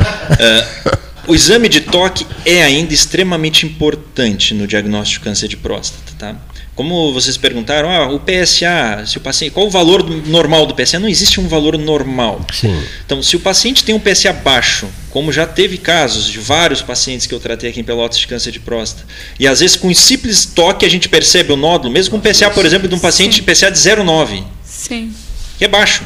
[1.27, 6.13] O exame de toque é ainda extremamente importante no diagnóstico de câncer de próstata.
[6.19, 6.37] Tá?
[6.75, 10.99] como vocês perguntaram, ah, o PSA, se o paciente, qual o valor normal do PSA?
[10.99, 12.41] Não existe um valor normal.
[12.53, 12.83] Sim.
[13.07, 17.27] Então, se o paciente tem um PSA baixo, como já teve casos de vários pacientes
[17.27, 19.07] que eu tratei aqui em Pelotas de câncer de próstata,
[19.39, 22.33] e às vezes com um simples toque a gente percebe o nódulo, mesmo com um
[22.33, 23.43] PSA, por exemplo, de um paciente Sim.
[23.43, 24.43] de PSA de 0,9.
[24.65, 25.15] Sim.
[25.57, 26.03] Que é baixo.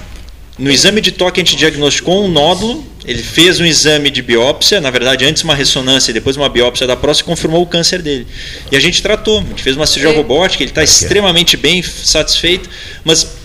[0.59, 4.81] No exame de toque a gente diagnosticou um nódulo, ele fez um exame de biópsia,
[4.81, 8.03] na verdade antes uma ressonância e depois uma biópsia da próstata e confirmou o câncer
[8.03, 8.27] dele.
[8.73, 12.69] E a gente tratou, a gente fez uma cirurgia robótica, ele está extremamente bem satisfeito,
[13.05, 13.39] mas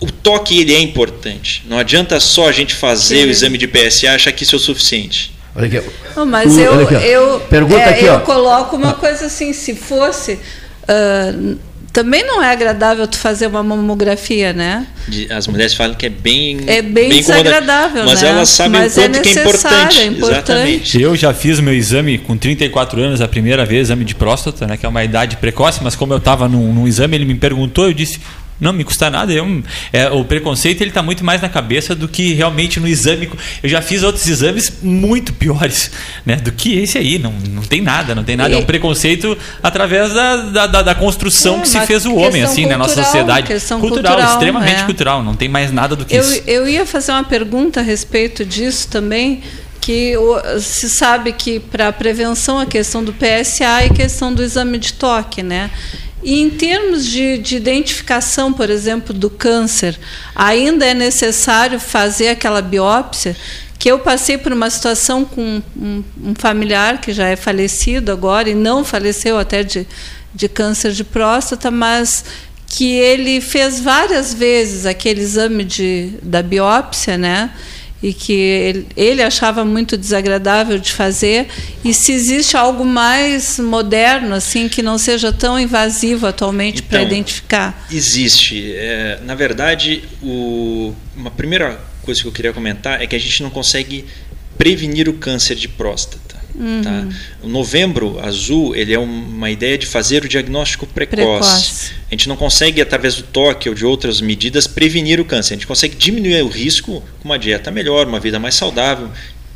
[0.00, 1.64] o toque ele é importante.
[1.66, 3.26] Não adianta só a gente fazer Sim.
[3.26, 5.32] o exame de PSA e achar que isso é o suficiente.
[5.56, 5.88] Olha aqui.
[6.14, 8.20] Oh, mas uh, eu, eu, Pergunta é, aqui, eu ó.
[8.20, 11.58] coloco uma coisa assim, se fosse uh,
[11.98, 14.86] também não é agradável tu fazer uma mamografia, né?
[15.30, 18.28] As mulheres falam que é bem é bem, bem desagradável, mas né?
[18.28, 19.98] elas sabem mas o quanto é que é importante.
[19.98, 20.52] é importante.
[20.52, 21.02] Exatamente.
[21.02, 24.76] Eu já fiz meu exame com 34 anos, a primeira vez, exame de próstata, né,
[24.76, 27.86] que é uma idade precoce, mas como eu estava num, num exame, ele me perguntou,
[27.86, 28.20] eu disse,
[28.60, 29.32] não me custa nada.
[29.32, 33.30] Eu, é, o preconceito ele está muito mais na cabeça do que realmente no exame.
[33.62, 35.90] Eu já fiz outros exames muito piores
[36.26, 37.18] né, do que esse aí.
[37.18, 38.50] Não, não tem nada, não tem nada.
[38.50, 38.54] E...
[38.54, 42.62] É um preconceito através da, da, da construção é, que se fez o homem assim
[42.62, 43.46] cultural, na nossa sociedade.
[43.48, 44.84] Cultural, cultural extremamente é.
[44.84, 45.22] cultural.
[45.22, 46.42] Não tem mais nada do que eu, isso.
[46.46, 49.42] Eu ia fazer uma pergunta a respeito disso também
[49.80, 50.14] que
[50.60, 54.76] se sabe que para a prevenção a questão do PSA e a questão do exame
[54.76, 55.70] de toque, né?
[56.22, 59.98] E em termos de, de, identificação, por exemplo, do câncer,
[60.34, 63.36] ainda é necessário fazer aquela biópsia?
[63.78, 68.50] Que eu passei por uma situação com um, um familiar que já é falecido agora
[68.50, 69.86] e não faleceu até de,
[70.34, 72.24] de câncer de próstata, mas
[72.66, 77.50] que ele fez várias vezes aquele exame de, da biópsia, né?
[78.02, 81.48] E que ele, ele, achava muito desagradável de fazer.
[81.84, 87.02] E se existe algo mais moderno assim que não seja tão invasivo atualmente então, para
[87.02, 87.86] identificar?
[87.90, 88.72] existe.
[88.74, 93.42] É, na verdade o, uma primeira coisa que eu queria comentar é que a gente
[93.42, 94.04] não consegue
[94.56, 96.27] prevenir o câncer de próstata
[96.58, 96.82] Uhum.
[96.82, 97.06] Tá?
[97.42, 101.16] O novembro azul ele é uma ideia de fazer o diagnóstico precoce.
[101.16, 101.92] precoce.
[102.08, 105.54] A gente não consegue, através do toque ou de outras medidas, prevenir o câncer.
[105.54, 109.08] A gente consegue diminuir o risco com uma dieta melhor, uma vida mais saudável.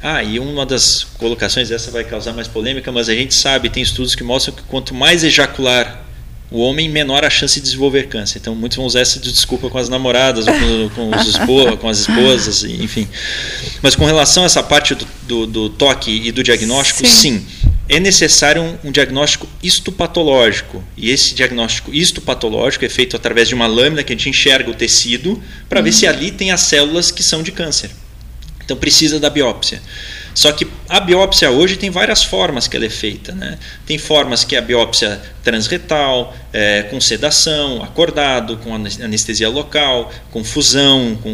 [0.02, 3.82] Ah, e uma das colocações, essa vai causar mais polêmica, mas a gente sabe, tem
[3.82, 6.04] estudos que mostram que quanto mais ejacular
[6.52, 8.38] o homem, menor a chance de desenvolver câncer.
[8.38, 11.76] Então, muitos vão usar essa de desculpa com as namoradas, ou com, com, os espo,
[11.78, 13.08] com as esposas, enfim.
[13.80, 17.40] Mas com relação a essa parte do, do, do toque e do diagnóstico, sim.
[17.40, 17.46] sim
[17.88, 20.82] é necessário um, um, diagnóstico histopatológico.
[20.96, 24.74] E esse diagnóstico histopatológico é feito através de uma lâmina que a gente enxerga o
[24.74, 25.84] tecido para uhum.
[25.84, 27.90] ver se ali tem as células que são de câncer.
[28.64, 29.82] Então precisa da biópsia.
[30.34, 33.32] Só que a biópsia hoje tem várias formas que ela é feita.
[33.32, 33.58] Né?
[33.86, 40.42] Tem formas que é a biópsia transretal, é, com sedação, acordado, com anestesia local, com
[40.42, 41.30] fusão, com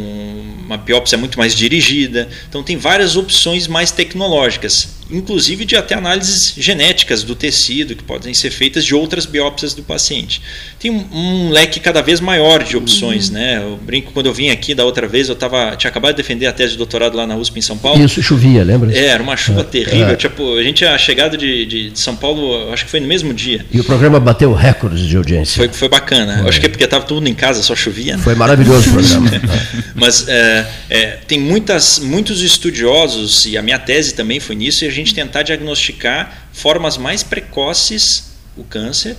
[0.64, 2.28] uma biópsia muito mais dirigida.
[2.48, 8.34] Então tem várias opções mais tecnológicas inclusive de até análises genéticas do tecido que podem
[8.34, 10.42] ser feitas de outras biópsias do paciente.
[10.78, 13.34] Tem um, um leque cada vez maior de opções, uhum.
[13.34, 13.62] né?
[13.62, 16.46] Eu brinco quando eu vim aqui da outra vez, eu tava, tinha acabado de defender
[16.46, 18.02] a tese de doutorado lá na USP em São Paulo.
[18.04, 18.92] Isso chovia, lembra?
[18.96, 20.08] É, era uma chuva é, terrível.
[20.08, 20.16] É.
[20.16, 23.64] Tipo, a gente a chegada de, de, São Paulo, acho que foi no mesmo dia.
[23.70, 25.56] E o programa bateu recordes de audiência.
[25.56, 26.44] Foi, foi bacana.
[26.48, 28.16] Acho que é porque estava tudo em casa, só chovia.
[28.16, 28.22] Né?
[28.22, 29.30] Foi maravilhoso o programa.
[29.94, 34.88] Mas é, é, tem muitas, muitos estudiosos e a minha tese também foi nisso e
[34.88, 39.16] a gente tentar diagnosticar formas mais precoces o câncer,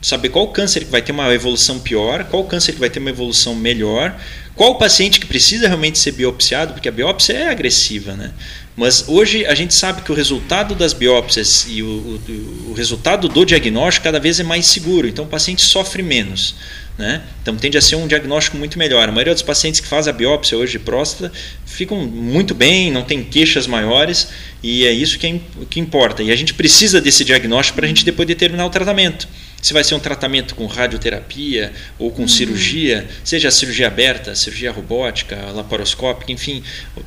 [0.00, 3.10] saber qual câncer que vai ter uma evolução pior, qual câncer que vai ter uma
[3.10, 4.18] evolução melhor,
[4.54, 8.32] qual paciente que precisa realmente ser biopsiado, porque a biópsia é agressiva, né?
[8.78, 13.28] Mas hoje a gente sabe que o resultado das biópsias e o, o, o resultado
[13.28, 16.54] do diagnóstico cada vez é mais seguro, então o paciente sofre menos.
[16.96, 17.20] Né?
[17.42, 19.08] Então tende a ser um diagnóstico muito melhor.
[19.08, 21.32] A maioria dos pacientes que faz a biópsia hoje de próstata
[21.66, 24.28] ficam muito bem, não tem queixas maiores
[24.62, 26.22] e é isso que, é, que importa.
[26.22, 29.26] E a gente precisa desse diagnóstico para a gente depois determinar o tratamento.
[29.60, 32.28] Se vai ser um tratamento com radioterapia ou com uhum.
[32.28, 36.62] cirurgia, seja a cirurgia aberta, cirurgia robótica, laparoscópica, enfim.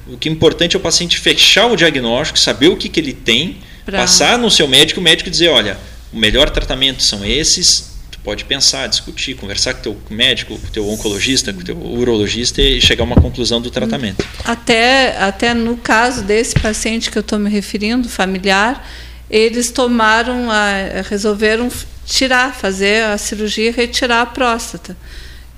[0.07, 3.13] O que é importante é o paciente fechar o diagnóstico, saber o que, que ele
[3.13, 3.99] tem, pra...
[3.99, 5.77] passar no seu médico, o médico dizer, olha,
[6.11, 7.91] o melhor tratamento são esses,
[8.23, 11.77] pode pensar, discutir, conversar com o teu médico, com o teu oncologista, com o teu
[11.77, 14.25] urologista e chegar a uma conclusão do tratamento.
[14.43, 18.87] Até, até no caso desse paciente que eu estou me referindo, familiar,
[19.29, 21.71] eles tomaram, a, resolveram
[22.05, 24.97] tirar, fazer a cirurgia e retirar a próstata.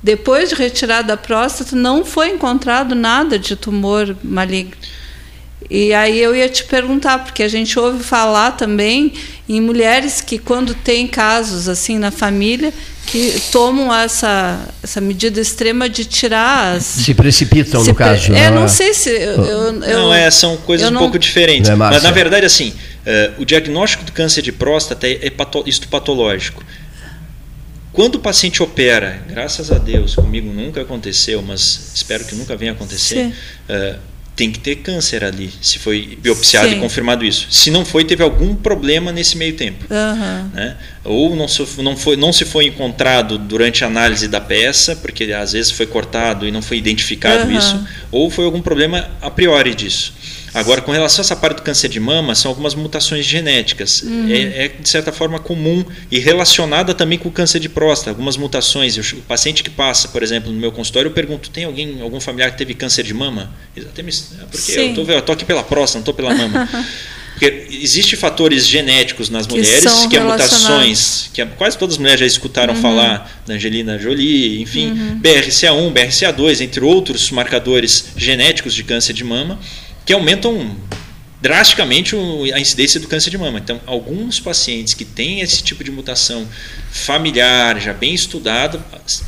[0.02, 4.76] Depois de retirar da próstata, não foi encontrado nada de tumor maligno.
[5.70, 9.14] E aí eu ia te perguntar, porque a gente ouve falar também
[9.48, 12.74] em mulheres que quando tem casos assim na família
[13.06, 16.84] que tomam essa, essa medida extrema de tirar as...
[16.84, 18.34] Se precipitam se no caso.
[18.34, 18.68] É, não, não é?
[18.68, 19.10] sei se...
[19.10, 21.70] Eu, eu, não, é, são coisas um não, pouco diferentes.
[21.70, 25.64] É, Mas, na verdade, assim, uh, o diagnóstico do câncer de próstata é, é pato,
[25.68, 26.64] histopatológico.
[27.92, 32.72] Quando o paciente opera, graças a Deus, comigo nunca aconteceu, mas espero que nunca venha
[32.72, 33.32] acontecer,
[33.70, 34.00] uh,
[34.36, 36.78] tem que ter câncer ali, se foi biopsiado Sim.
[36.78, 37.48] e confirmado isso.
[37.52, 39.86] Se não foi, teve algum problema nesse meio tempo.
[39.90, 40.50] Uhum.
[40.54, 40.76] Né?
[41.04, 45.26] Ou não se, não, foi, não se foi encontrado durante a análise da peça, porque
[45.32, 47.58] às vezes foi cortado e não foi identificado uhum.
[47.58, 50.14] isso, ou foi algum problema a priori disso.
[50.54, 54.04] Agora, com relação a essa parte do câncer de mama, são algumas mutações genéticas.
[54.04, 54.30] Uhum.
[54.30, 58.12] É, é, de certa forma, comum e relacionada também com o câncer de próstata.
[58.12, 58.98] Algumas mutações.
[58.98, 62.52] O paciente que passa, por exemplo, no meu consultório, eu pergunto: tem alguém, algum familiar
[62.52, 63.52] que teve câncer de mama?
[63.76, 64.24] Exatamente.
[64.42, 64.96] É porque Sim.
[64.96, 66.70] eu estou aqui pela próstata, não estou pela mama.
[67.34, 72.20] Porque existem fatores genéticos nas que mulheres, que é mutações, que quase todas as mulheres
[72.20, 72.82] já escutaram uhum.
[72.82, 75.20] falar da Angelina Jolie, enfim, uhum.
[75.20, 79.60] BRCA1, BRCA2, entre outros marcadores genéticos de câncer de mama
[80.06, 80.76] que aumentam
[81.44, 82.16] drasticamente
[82.54, 83.60] a incidência do câncer de mama.
[83.60, 86.48] Então, alguns pacientes que têm esse tipo de mutação
[86.90, 88.82] familiar, já bem estudado,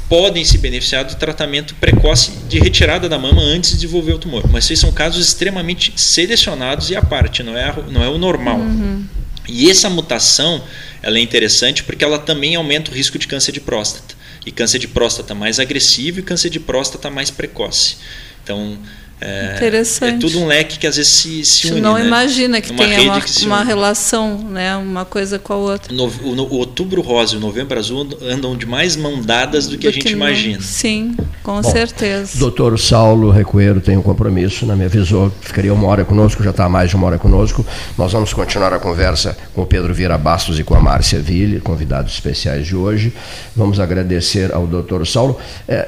[0.08, 4.50] podem se beneficiar do tratamento precoce de retirada da mama antes de desenvolver o tumor.
[4.50, 8.60] Mas esses são casos extremamente selecionados e à parte, não é, não é o normal.
[8.60, 9.06] Uhum.
[9.46, 10.64] E essa mutação
[11.04, 14.16] ela é interessante porque ela também aumenta o risco de câncer de próstata.
[14.46, 17.98] E câncer de próstata mais agressivo e câncer de próstata mais precoce.
[18.42, 18.78] Então,
[19.20, 20.16] é, Interessante.
[20.16, 21.80] É tudo um leque que às vezes se, se une.
[21.80, 22.06] não né?
[22.06, 24.76] imagina que tenha uma, que uma relação, né?
[24.76, 25.94] uma coisa com a outra.
[25.94, 29.78] No, o, o, outubro rosa e o novembro azul andam de mais mão dadas do
[29.78, 30.62] que do a gente que imagina.
[30.62, 32.38] Sim, com Bom, certeza.
[32.38, 34.76] Doutor Saulo Recoeiro tem um compromisso, né?
[34.76, 37.66] me avisou, ficaria uma hora conosco, já está mais de uma hora conosco.
[37.98, 41.62] Nós vamos continuar a conversa com o Pedro Vieira Bastos e com a Márcia Ville,
[41.62, 43.14] convidados especiais de hoje.
[43.56, 45.40] Vamos agradecer ao doutor Saulo.
[45.68, 45.88] É,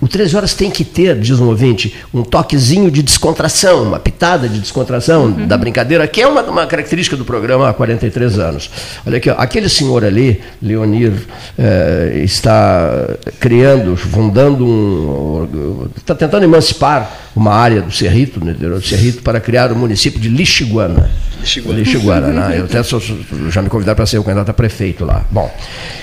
[0.00, 4.48] o 13 horas tem que ter, diz um ouvinte, um toquezinho de descontração, uma pitada
[4.48, 5.46] de descontração uhum.
[5.46, 8.70] da brincadeira, que é uma, uma, característica do programa há 43 anos.
[9.06, 11.12] Olha aqui, ó, aquele senhor ali, Leonir,
[11.58, 13.08] eh, está
[13.40, 15.88] criando, fundando um.
[15.96, 20.28] está tentando emancipar uma área do Cerrito, né, do Cerrito, para criar o município de
[20.28, 21.10] Lixiguana.
[21.40, 21.78] Lixiguana.
[21.78, 22.58] Lixiguana, né?
[22.58, 23.00] Eu até sou,
[23.48, 25.24] já me convidaram para ser o candidato a prefeito lá.
[25.30, 25.48] Bom,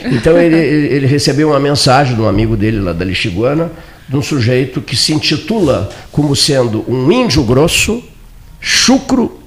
[0.06, 3.65] então ele, ele recebeu uma mensagem de um amigo dele lá da Lixiguana,
[4.08, 8.04] de um sujeito que se intitula como sendo um índio grosso,
[8.60, 9.40] chucro,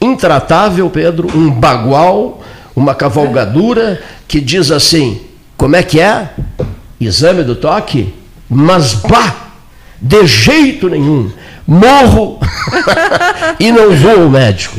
[0.00, 2.42] intratável, Pedro, um bagual,
[2.74, 5.20] uma cavalgadura, que diz assim:
[5.56, 6.30] como é que é?
[7.00, 8.14] Exame do toque?
[8.48, 9.34] Mas bah!
[10.00, 11.30] De jeito nenhum
[11.66, 12.38] morro
[13.58, 14.78] e não vou ao médico.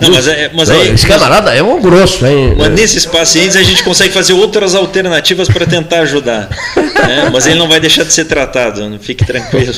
[0.00, 2.54] Não, mas, é, mas aí, Esse camarada é um grosso, hein?
[2.56, 6.48] Mas nesses pacientes a gente consegue fazer outras alternativas para tentar ajudar.
[6.76, 7.30] Né?
[7.32, 9.72] Mas ele não vai deixar de ser tratado, não fique tranquilo.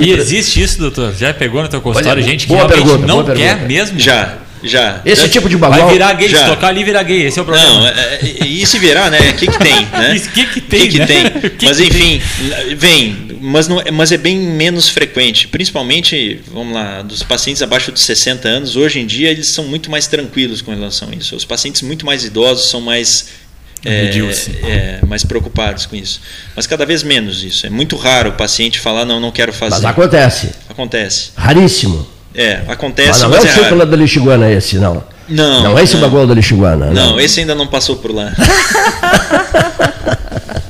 [0.00, 1.14] e existe isso, doutor?
[1.14, 3.98] Já pegou no teu consultório Olha, gente que realmente pergunta, não quer mesmo?
[3.98, 4.34] Já.
[4.62, 5.02] Já.
[5.04, 5.82] Esse tipo de bagual.
[5.82, 6.38] Vai virar gay, já.
[6.38, 7.68] se tocar ali virar gay, esse é o problema.
[7.68, 9.18] Não, é, é, e se virar, né?
[9.18, 9.86] O que, que tem?
[9.86, 10.14] Né?
[10.22, 10.88] O que, que tem?
[10.88, 11.06] que, né?
[11.06, 11.30] tem?
[11.50, 12.74] que mas que enfim, tem?
[12.76, 15.48] vem, mas, não, mas é bem menos frequente.
[15.48, 19.90] Principalmente, vamos lá, dos pacientes abaixo de 60 anos, hoje em dia eles são muito
[19.90, 21.36] mais tranquilos com relação a isso.
[21.36, 23.26] Os pacientes muito mais idosos são mais
[23.84, 24.10] é,
[24.62, 26.20] é, mais preocupados com isso.
[26.54, 27.66] Mas cada vez menos isso.
[27.66, 29.74] É muito raro o paciente falar, não, não quero fazer.
[29.74, 30.50] Mas acontece.
[30.68, 31.30] Acontece.
[31.36, 32.06] Raríssimo.
[32.34, 33.26] É, acontece.
[33.26, 35.04] Mas não é o é círculo da Lixiguana esse, não.
[35.28, 35.62] Não.
[35.62, 36.02] Não é esse não.
[36.02, 36.86] bagual da Lixiguana.
[36.86, 38.32] Não, não, esse ainda não passou por lá.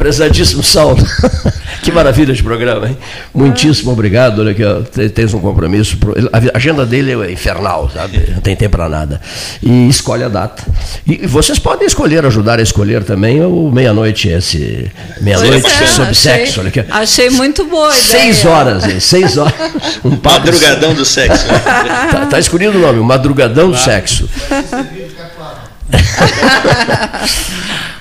[0.00, 1.06] Prezadíssimo Saulo.
[1.84, 2.96] que maravilha de programa, hein?
[3.34, 4.38] Muitíssimo obrigado.
[4.38, 4.80] Olha aqui, ó,
[5.10, 5.98] tens um compromisso.
[5.98, 6.14] Pro...
[6.32, 8.30] A agenda dele é infernal, sabe?
[8.30, 9.20] Não tem tempo para nada.
[9.62, 10.62] E escolhe a data.
[11.06, 14.90] E vocês podem escolher, ajudar a escolher também o meia-noite esse.
[15.20, 16.60] Meia-noite é, sobre achei, sexo.
[16.60, 16.82] Olha aqui.
[16.88, 17.92] Achei muito boa.
[17.92, 19.00] Seis horas, hein?
[19.00, 19.52] Seis horas.
[20.02, 21.46] Um Madrugadão do sexo.
[21.46, 24.26] tá, tá escolhido o nome, o Madrugadão do sexo.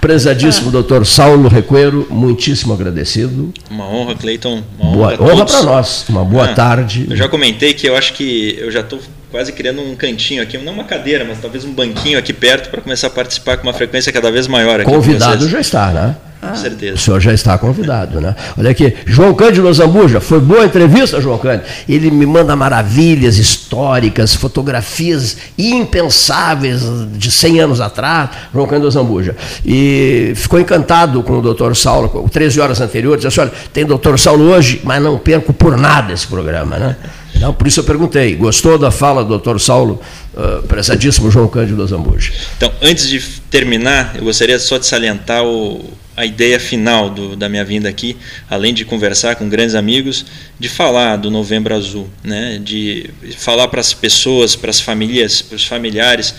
[0.10, 3.53] Prezadíssimo doutor Saulo Recuero, muitíssimo agradecido.
[3.70, 4.64] Uma honra, Cleiton.
[4.80, 6.05] Uma honra, honra para nós.
[6.10, 7.05] Uma boa ah, tarde.
[7.07, 8.97] Eu já comentei que eu acho que eu já estou
[9.32, 12.82] quase criando um cantinho aqui, não uma cadeira, mas talvez um banquinho aqui perto para
[12.82, 14.82] começar a participar com uma frequência cada vez maior.
[14.82, 16.16] Aqui Convidado já está, né?
[16.42, 16.96] Com certeza.
[16.96, 18.34] O senhor já está convidado, né?
[18.58, 21.66] Olha aqui, João Cândido Zambuja, foi boa a entrevista, João Cândido.
[21.88, 29.36] Ele me manda maravilhas históricas, fotografias impensáveis de 100 anos atrás, João Cândido Zambuja.
[29.66, 34.18] E ficou encantado com o doutor Saulo, 13 horas anteriores, disse assim, olha, tem doutor
[34.18, 36.96] Saulo hoje, mas não perco por nada esse programa, né?
[37.40, 38.36] Não, por isso eu perguntei.
[38.36, 40.02] Gostou da fala do doutor Saulo,
[40.34, 42.34] uh, prezadíssimo João Cândido Zambuja?
[42.58, 43.20] Então, antes de
[43.50, 48.18] terminar, eu gostaria só de salientar o, a ideia final do, da minha vinda aqui,
[48.50, 50.26] além de conversar com grandes amigos,
[50.60, 52.60] de falar do Novembro Azul, né?
[52.62, 56.36] de falar para as pessoas, para as famílias, para os familiares,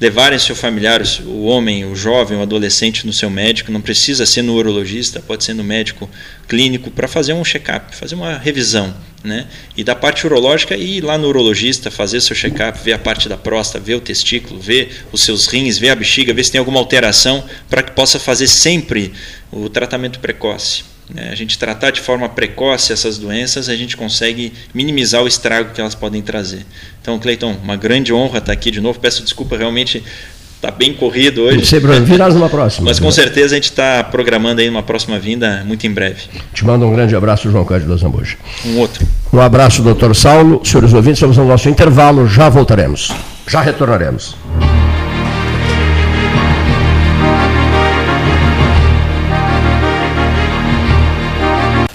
[0.00, 4.42] levarem seu familiar, o homem, o jovem, o adolescente no seu médico, não precisa ser
[4.42, 6.10] no urologista, pode ser no médico
[6.48, 9.46] clínico para fazer um check-up, fazer uma revisão, né?
[9.76, 13.36] E da parte urológica ir lá no urologista, fazer seu check-up, ver a parte da
[13.36, 16.80] próstata, ver o testículo, ver os seus rins, ver a bexiga, ver se tem alguma
[16.80, 19.12] alteração para que possa fazer sempre
[19.52, 20.93] o tratamento precoce.
[21.12, 21.28] Né?
[21.30, 25.80] A gente tratar de forma precoce essas doenças, a gente consegue minimizar o estrago que
[25.80, 26.64] elas podem trazer.
[27.00, 28.98] Então, Cleiton, uma grande honra estar aqui de novo.
[28.98, 30.02] Peço desculpa, realmente
[30.56, 31.58] está bem corrido hoje.
[31.58, 32.86] Não sei, Bruno, virás numa próxima.
[32.86, 36.22] Mas com certeza a gente está programando aí uma próxima vinda muito em breve.
[36.54, 38.36] Te mando um grande abraço, João Cândido Zambuja.
[38.64, 39.06] Um outro.
[39.32, 40.62] Um abraço, doutor Saulo.
[40.64, 42.26] Senhores ouvintes, vamos ao nosso intervalo.
[42.26, 43.12] Já voltaremos.
[43.46, 44.36] Já retornaremos.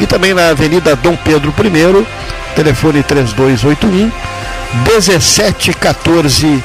[0.00, 2.06] e também na Avenida Dom Pedro I,
[2.54, 4.10] telefone 3281
[4.86, 6.62] 1714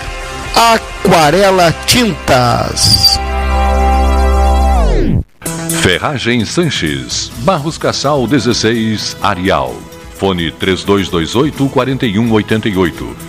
[0.55, 3.19] Aquarela Tintas.
[5.81, 9.75] Ferragem Sanches, Barros Cassal 16, Arial.
[10.17, 13.28] Fone 3228 4188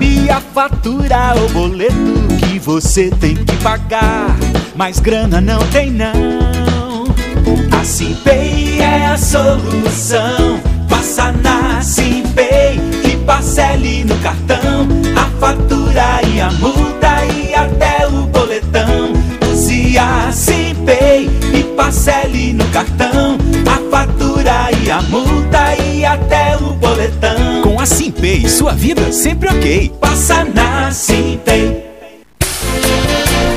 [0.00, 1.94] Sabe a fatura ou boleto
[2.38, 4.34] que você tem que pagar,
[4.74, 7.04] mas grana não tem não.
[7.78, 10.58] A Simpay é a solução.
[10.88, 18.22] Passa na Simpay e parcele no cartão a fatura e a multa e até o
[18.28, 19.12] boletão.
[19.52, 23.36] Use a Simpay e parcele no cartão
[23.66, 29.90] a fatura e a multa e até o boletão a Simpay, sua vida sempre ok.
[29.98, 31.82] Passa na Simpay.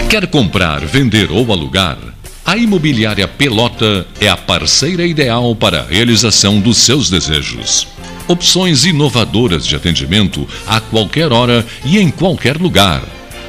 [0.09, 1.97] Quer comprar, vender ou alugar?
[2.45, 7.85] A Imobiliária Pelota é a parceira ideal para a realização dos seus desejos.
[8.25, 13.03] Opções inovadoras de atendimento a qualquer hora e em qualquer lugar.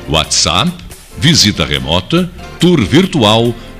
[0.08, 0.72] WhatsApp,
[1.18, 2.28] visita remota,
[2.58, 3.54] tour virtual,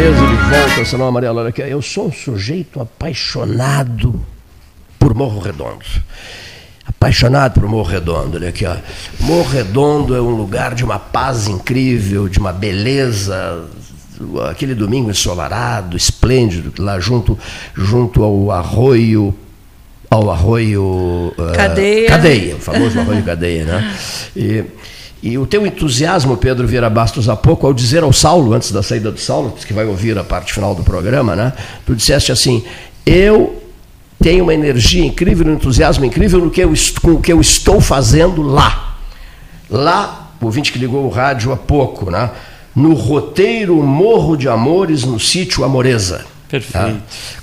[0.00, 1.14] Beleza, de volta, senão.
[1.14, 4.18] Olha aqui, eu sou um sujeito apaixonado
[4.98, 5.84] por Morro Redondo.
[6.86, 8.38] Apaixonado por Morro Redondo.
[8.38, 8.76] Olha aqui, ó.
[9.20, 13.68] Morro Redondo é um lugar de uma paz incrível, de uma beleza.
[14.50, 17.38] Aquele domingo ensolarado, esplêndido, lá junto,
[17.74, 19.34] junto ao arroio
[20.10, 23.96] ao arroio cadeia, uh, cadeia o famoso arroio cadeia, né?
[24.34, 24.64] E,
[25.22, 28.82] e o teu entusiasmo, Pedro Vieira Bastos, há pouco, ao dizer ao Saulo, antes da
[28.82, 31.52] saída do Saulo, que vai ouvir a parte final do programa, né?
[31.84, 32.64] Tu disseste assim:
[33.04, 33.62] eu
[34.18, 36.72] tenho uma energia incrível, um entusiasmo incrível no que eu,
[37.02, 38.98] com o que eu estou fazendo lá.
[39.68, 42.30] Lá, o ouvinte que ligou o rádio há pouco, né?
[42.74, 46.24] No roteiro Morro de Amores, no sítio Amoreza.
[46.48, 46.72] Perfeito.
[46.72, 46.96] Tá?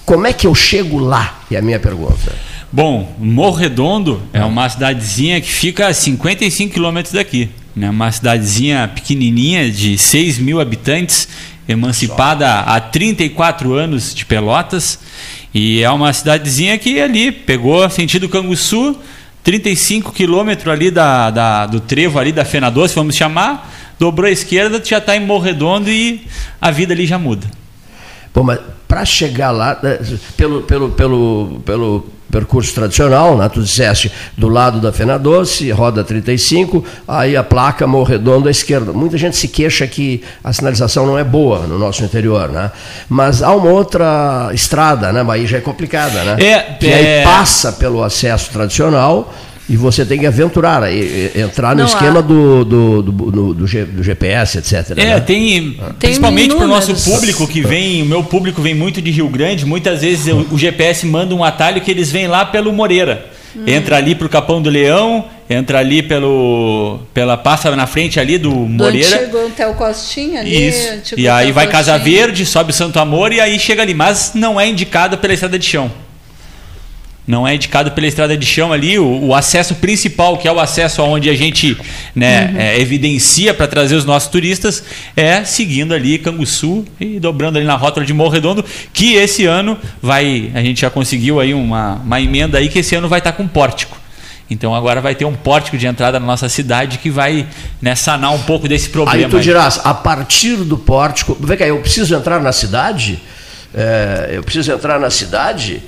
[0.04, 1.42] Como é que eu chego lá?
[1.52, 2.34] É a minha pergunta.
[2.72, 8.88] Bom, Morro Redondo é uma cidadezinha que fica a 55 quilômetros daqui né, uma cidadezinha
[8.94, 11.28] pequenininha de 6 mil habitantes,
[11.70, 15.00] emancipada há 34 anos de Pelotas.
[15.54, 18.98] E é uma cidadezinha que ali pegou sentido Canguçu,
[19.44, 24.32] 35 quilômetros ali da, da, do trevo ali da Fena Doce, vamos chamar, dobrou à
[24.32, 26.26] esquerda, já está em Morredondo e
[26.60, 27.48] a vida ali já muda.
[28.34, 30.00] Bom, mas para chegar lá, né,
[30.36, 33.50] pelo, pelo, pelo, pelo percurso tradicional, né?
[33.50, 38.92] tu disseste do lado da Fena Doce, roda 35, aí a placa Morredondo à esquerda.
[38.94, 42.72] Muita gente se queixa que a sinalização não é boa no nosso interior, né?
[43.10, 45.24] Mas há uma outra estrada, né?
[45.24, 46.38] Mas aí já é complicada, né?
[46.44, 49.34] É, que aí passa pelo acesso tradicional
[49.70, 50.82] e você tem que aventurar,
[51.36, 54.92] entrar no não, esquema do, do, do, do, do, GPS, etc.
[54.92, 55.20] É, né?
[55.20, 59.12] tem, tem principalmente para o nosso público que vem, o meu público vem muito de
[59.12, 62.72] Rio Grande, muitas vezes o, o GPS manda um atalho que eles vêm lá pelo
[62.72, 63.26] Moreira.
[63.54, 63.64] Hum.
[63.68, 68.38] Entra ali para o Capão do Leão, entra ali pelo pela passa na frente ali
[68.38, 69.20] do Moreira.
[69.20, 70.70] Chegou até o Costinha ali.
[70.70, 71.16] Isso.
[71.18, 74.68] E aí vai Casa Verde, sobe Santo Amor e aí chega ali, mas não é
[74.68, 75.92] indicado pela estrada de chão
[77.28, 78.98] não é indicado pela estrada de chão ali.
[78.98, 81.78] O, o acesso principal, que é o acesso aonde a gente
[82.16, 82.60] né, uhum.
[82.60, 84.84] é, evidencia para trazer os nossos turistas,
[85.16, 88.64] é seguindo ali Canguçu e dobrando ali na rota de Morro Redondo,
[88.94, 90.50] que esse ano vai.
[90.54, 93.38] A gente já conseguiu aí uma, uma emenda aí que esse ano vai estar tá
[93.38, 93.98] com pórtico.
[94.50, 97.46] Então agora vai ter um pórtico de entrada na nossa cidade que vai
[97.82, 99.26] né, sanar um pouco desse problema.
[99.26, 103.20] Aí tu dirás, a partir do pórtico, vê que eu preciso entrar na cidade?
[103.76, 105.84] É, eu preciso entrar na cidade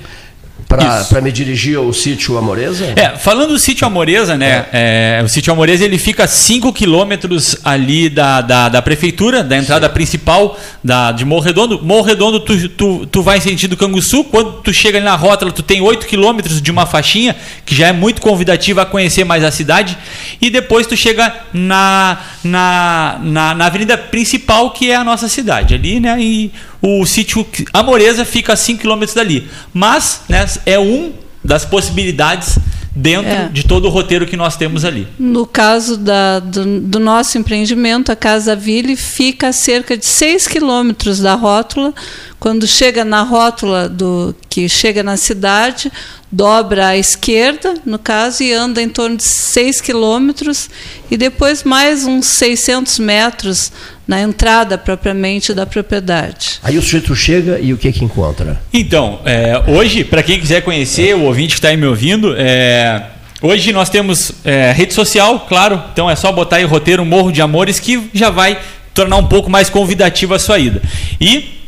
[0.70, 2.94] para me dirigir ao sítio Amoreza?
[2.96, 4.68] É, falando do sítio Amoreza, né?
[4.72, 5.18] É.
[5.20, 9.58] É, o sítio Amoreza ele fica a 5 quilômetros ali da, da, da, prefeitura, da
[9.58, 9.94] entrada Sim.
[9.94, 11.82] principal da, de Morro Redondo.
[11.84, 15.52] Morro Redondo, tu, tu, tu vai em sentido Canguçu, quando tu chega ali na rótula,
[15.52, 17.36] tu tem 8 quilômetros de uma faixinha,
[17.66, 19.98] que já é muito convidativa a conhecer mais a cidade,
[20.40, 25.74] e depois tu chega na, na, na, na avenida principal, que é a nossa cidade,
[25.74, 26.16] ali, né?
[26.22, 29.50] E o sítio Amoreza fica a 5 km dali.
[29.74, 32.58] Mas né, é um das possibilidades
[32.96, 33.48] dentro é.
[33.48, 35.08] de todo o roteiro que nós temos ali.
[35.18, 40.48] No caso da, do, do, nosso empreendimento, a Casa Ville fica a cerca de 6
[40.48, 41.94] quilômetros da rótula.
[42.40, 45.92] Quando chega na rótula do que chega na cidade,
[46.32, 50.70] dobra à esquerda, no caso, e anda em torno de 6 quilômetros,
[51.10, 53.72] e depois mais uns 600 metros
[54.10, 56.60] na entrada propriamente da propriedade.
[56.64, 58.60] Aí o sujeito chega e o que que encontra?
[58.74, 63.04] Então, é, hoje, para quem quiser conhecer, o ouvinte que está aí me ouvindo, é,
[63.40, 67.32] hoje nós temos é, rede social, claro, então é só botar aí o roteiro Morro
[67.32, 68.58] de Amores que já vai
[68.96, 70.82] tornar um pouco mais convidativa a sua ida.
[71.22, 71.59] E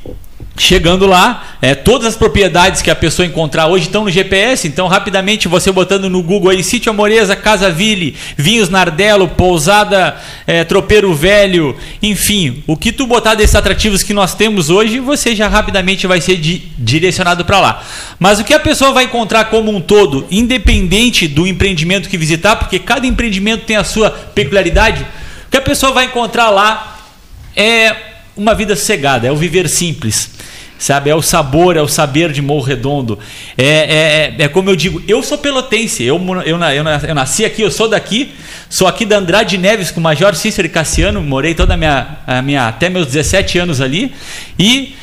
[0.63, 4.88] Chegando lá, é, todas as propriedades que a pessoa encontrar hoje estão no GPS, então
[4.88, 10.15] rapidamente você botando no Google aí, Sítio Amoreza, Casa Ville, Vinhos Nardelo, Pousada
[10.45, 15.35] é, Tropeiro Velho, enfim, o que tu botar desses atrativos que nós temos hoje, você
[15.35, 17.83] já rapidamente vai ser di direcionado para lá.
[18.19, 22.55] Mas o que a pessoa vai encontrar como um todo, independente do empreendimento que visitar,
[22.57, 25.07] porque cada empreendimento tem a sua peculiaridade,
[25.47, 26.99] o que a pessoa vai encontrar lá
[27.55, 27.95] é
[28.38, 30.39] uma vida cegada, é o viver simples
[30.81, 31.11] sabe?
[31.11, 33.19] É o sabor, é o saber de Morro Redondo.
[33.55, 37.45] É, é, é, é como eu digo, eu sou pelotense, eu, eu, eu, eu, nasci
[37.45, 38.31] aqui, eu sou daqui,
[38.67, 42.17] sou aqui da Andrade Neves com o Major Cícero e Cassiano, morei toda a minha,
[42.25, 44.11] a minha até meus 17 anos ali
[44.57, 44.95] e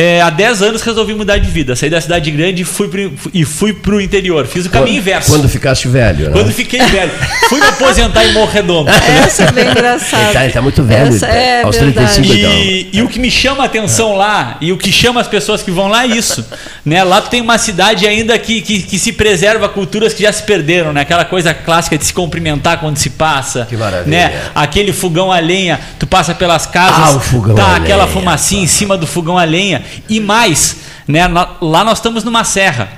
[0.00, 1.76] é, há 10 anos resolvi mudar de vida.
[1.76, 4.46] Saí da cidade grande e fui pro, e fui pro interior.
[4.46, 5.30] Fiz o caminho quando, inverso.
[5.30, 6.32] Quando ficaste velho, né?
[6.32, 7.10] Quando fiquei velho.
[7.50, 8.88] fui me aposentar em Morro Redondo.
[9.22, 10.24] Essa é bem engraçada.
[10.24, 11.14] Ele tá, ele tá muito velho.
[11.14, 12.14] Essa é aos verdade.
[12.14, 15.28] 35 e, e o que me chama a atenção lá, e o que chama as
[15.28, 16.46] pessoas que vão lá é isso.
[16.82, 17.04] Né?
[17.04, 20.44] Lá tu tem uma cidade ainda que, que, que se preserva culturas que já se
[20.44, 21.02] perderam, né?
[21.02, 23.66] Aquela coisa clássica de se cumprimentar quando se passa.
[23.66, 24.06] Que maravilha.
[24.10, 24.40] Né?
[24.54, 28.16] Aquele fogão a lenha, tu passa pelas casas, ah, o fogão tá a aquela lenha,
[28.16, 29.89] fumacinha em cima do fogão a lenha.
[30.08, 30.76] E mais,
[31.06, 31.26] né?
[31.60, 32.90] Lá nós estamos numa serra,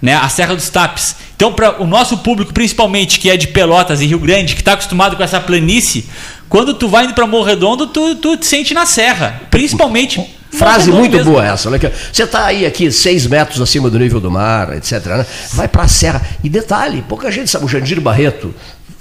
[0.00, 0.14] né?
[0.14, 1.16] a Serra dos Tapes.
[1.36, 4.72] Então, para o nosso público, principalmente que é de Pelotas e Rio Grande, que está
[4.72, 6.08] acostumado com essa planície,
[6.48, 9.42] quando tu vai indo para Morro Redondo, tu, tu te sente na serra.
[9.50, 10.20] Principalmente.
[10.50, 11.32] Frase muito mesmo.
[11.32, 11.68] boa essa.
[11.70, 11.78] Né?
[12.12, 15.04] Você está aí aqui seis metros acima do nível do mar, etc.
[15.04, 15.26] Né?
[15.52, 16.22] Vai para a serra.
[16.42, 18.54] E detalhe, pouca gente sabe, o Jandir Barreto,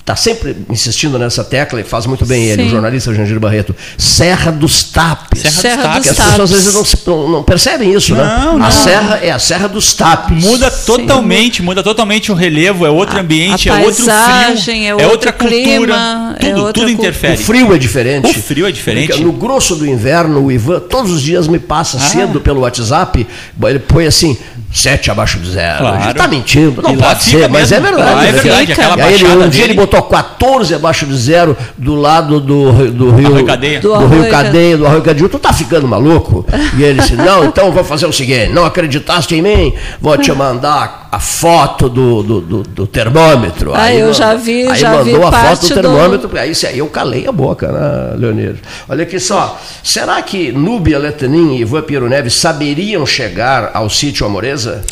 [0.08, 2.50] está sempre insistindo nessa tecla e faz muito bem Sim.
[2.52, 3.76] ele, o jornalista Jandir Barreto.
[3.98, 5.42] Serra dos Tapes.
[5.42, 6.10] Serra, Serra dos Tapes.
[6.10, 8.42] As pessoas às vezes não, não, não percebem isso, não, né?
[8.46, 8.64] Não.
[8.64, 10.42] A serra é a Serra dos Tapes.
[10.42, 11.64] Muda totalmente, Sim.
[11.64, 16.36] muda totalmente o relevo, é outro ambiente, a é outro frio, é, é outra clima,
[16.40, 17.42] cultura, tudo, é tudo interfere.
[17.42, 18.40] O frio é diferente.
[18.40, 19.22] O frio é diferente.
[19.22, 22.00] No grosso do inverno, o Ivan todos os dias me passa ah.
[22.00, 23.28] cedo pelo WhatsApp,
[23.62, 24.38] ele põe assim,
[24.78, 25.80] sete abaixo de zero.
[25.80, 26.02] Claro.
[26.02, 28.20] Ele está mentindo, não pode ser, mas é verdade.
[28.20, 28.74] Ah, é verdade.
[28.98, 33.12] E aí ele, um dia ele botou 14 abaixo de zero do lado do, do
[33.12, 33.80] rio Arroio Cadeia.
[33.80, 35.30] Do, do Rio Cadeia, do Arroio Cadeia.
[35.30, 36.46] Tu tá ficando maluco?
[36.78, 39.74] E ele disse: Não, então vou fazer o seguinte: não acreditaste em mim?
[40.00, 43.74] Vou te mandar a foto do, do, do, do termômetro.
[43.74, 46.28] Ah, aí, eu já vi, aí já mandou vi a foto do termômetro.
[46.28, 46.38] Do...
[46.38, 48.56] Aí, aí eu calei a boca, né, Leonir?
[48.88, 49.60] Olha aqui só.
[49.84, 54.84] Será que Núbia Letanin e Ivan Piero Neves saberiam chegar ao sítio Amoreza?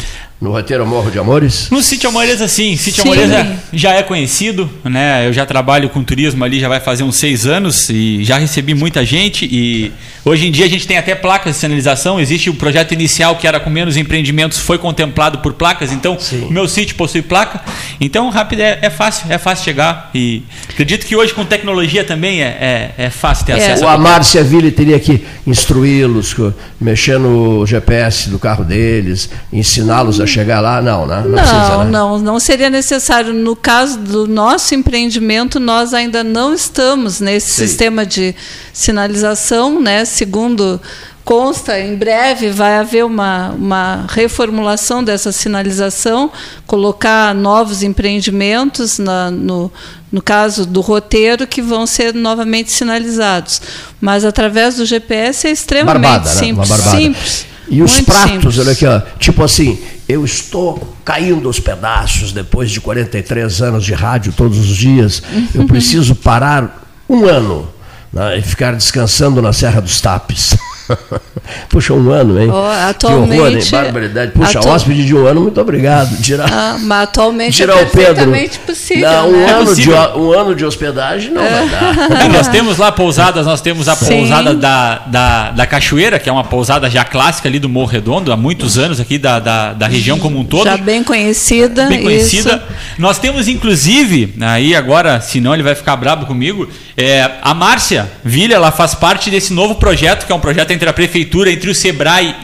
[0.46, 1.72] No roteiro Morro de Amores?
[1.72, 2.78] No Sítio Amoreza, sim.
[2.78, 3.10] Sítio sim.
[3.10, 5.28] Amoreza já é conhecido, né?
[5.28, 8.76] Eu já trabalho com turismo ali, já vai fazer uns seis anos e já recebi
[8.76, 9.44] muita gente.
[9.52, 9.92] E
[10.24, 12.20] hoje em dia a gente tem até placas de sinalização.
[12.20, 15.92] Existe o projeto inicial que era com menos empreendimentos, foi contemplado por placas.
[15.92, 16.46] Então, sim.
[16.48, 17.62] o meu sítio possui placa.
[18.00, 20.12] Então, rápido é, é, fácil, é fácil chegar.
[20.14, 23.56] E acredito que hoje com tecnologia também é, é, é fácil ter é.
[23.56, 23.84] acesso.
[23.84, 26.36] O Amárcia Ville teria que instruí-los,
[26.80, 30.82] mexer no GPS do carro deles, ensiná-los a chegar lá?
[30.82, 31.22] Não, né?
[31.22, 31.92] Não, não, precisa, né?
[31.92, 33.34] não, não seria necessário.
[33.34, 37.68] No caso do nosso empreendimento, nós ainda não estamos nesse Sim.
[37.68, 38.36] sistema de
[38.74, 40.04] sinalização, né?
[40.04, 40.80] Segundo
[41.24, 46.32] consta, em breve vai haver uma, uma reformulação dessa sinalização,
[46.68, 49.72] colocar novos empreendimentos na, no,
[50.12, 53.60] no caso do roteiro, que vão ser novamente sinalizados.
[54.00, 56.70] Mas através do GPS é extremamente barbada, simples.
[56.70, 56.78] Né?
[56.78, 57.46] simples.
[57.68, 58.60] E os pratos, simples.
[58.60, 63.94] olha aqui, ó, tipo assim, eu estou caindo aos pedaços depois de 43 anos de
[63.94, 65.22] rádio todos os dias,
[65.54, 67.68] eu preciso parar um ano
[68.12, 70.56] né, e ficar descansando na Serra dos Tapes.
[71.70, 72.50] Puxa, um ano, hein?
[72.52, 73.70] Oh, atualmente, que horror, hein?
[73.72, 74.32] Barbaridade.
[74.32, 74.68] Puxa, atu...
[74.68, 76.16] hóspede de um ano, muito obrigado.
[76.22, 78.66] Tirar, ah, mas atualmente tirar é perfeitamente o Pedro.
[78.66, 79.10] possível.
[79.10, 79.52] Não, um, né?
[79.52, 80.12] ano é possível.
[80.12, 81.50] De, um ano de hospedagem não é.
[81.50, 82.30] vai dar.
[82.30, 84.20] nós temos lá pousadas, nós temos a Sim.
[84.20, 88.32] pousada da, da, da Cachoeira, que é uma pousada já clássica ali do Morro Redondo,
[88.32, 90.66] há muitos anos aqui da, da, da região como um todo.
[90.66, 91.88] Já bem conhecida.
[91.88, 92.56] Bem conhecida.
[92.56, 93.00] Isso.
[93.00, 96.68] Nós temos, inclusive, aí agora, senão ele vai ficar brabo comigo,
[96.98, 100.88] é, a Márcia Vilha, ela faz parte desse novo projeto, que é um projeto entre
[100.88, 102.36] a prefeitura, entre o Sebrae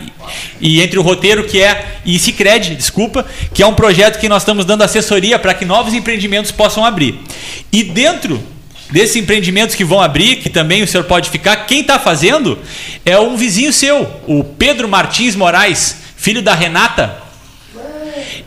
[0.59, 4.41] e entre o roteiro que é e Cicred, desculpa, que é um projeto que nós
[4.41, 7.19] estamos dando assessoria para que novos empreendimentos possam abrir.
[7.71, 8.41] E dentro
[8.91, 12.59] desses empreendimentos que vão abrir, que também o senhor pode ficar, quem está fazendo
[13.05, 17.21] é um vizinho seu, o Pedro Martins Moraes, filho da Renata.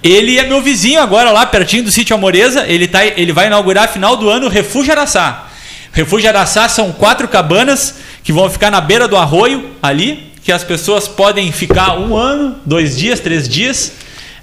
[0.03, 2.67] Ele é meu vizinho agora lá pertinho do sítio Amoreza.
[2.69, 5.49] Ele, tá, ele vai inaugurar final do ano o Refúgio Araçá.
[5.93, 7.95] Refúgio Araçá são quatro cabanas
[8.25, 12.57] que vão ficar na beira do arroio ali, que as pessoas podem ficar um ano,
[12.65, 13.93] dois dias, três dias.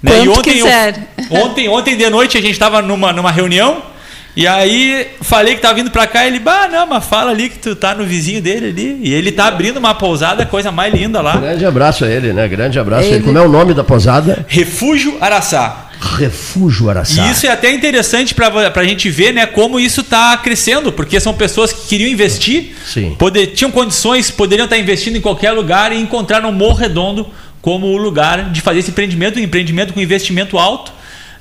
[0.02, 0.24] Né?
[0.24, 1.14] e ontem, quiser.
[1.30, 3.91] ontem, ontem de noite a gente estava numa, numa reunião
[4.36, 7.60] e aí falei que tá vindo para cá, ele, bah, não, mas fala ali que
[7.60, 9.00] tu tá no vizinho dele ali.
[9.02, 11.36] E ele tá abrindo uma pousada, coisa mais linda lá.
[11.38, 12.48] Grande abraço a ele, né?
[12.48, 13.14] Grande abraço ele.
[13.14, 13.26] a ele.
[13.26, 14.46] Como é o nome da pousada?
[14.48, 15.90] Refúgio Araçá.
[16.00, 17.28] Refúgio Araçá.
[17.28, 21.20] E isso é até interessante para a gente ver né, como isso está crescendo, porque
[21.20, 23.16] são pessoas que queriam investir, Sim.
[23.20, 27.28] Poder, tinham condições, poderiam estar investindo em qualquer lugar e encontraram o Morro Redondo
[27.62, 30.92] como o lugar de fazer esse empreendimento, um empreendimento com investimento alto.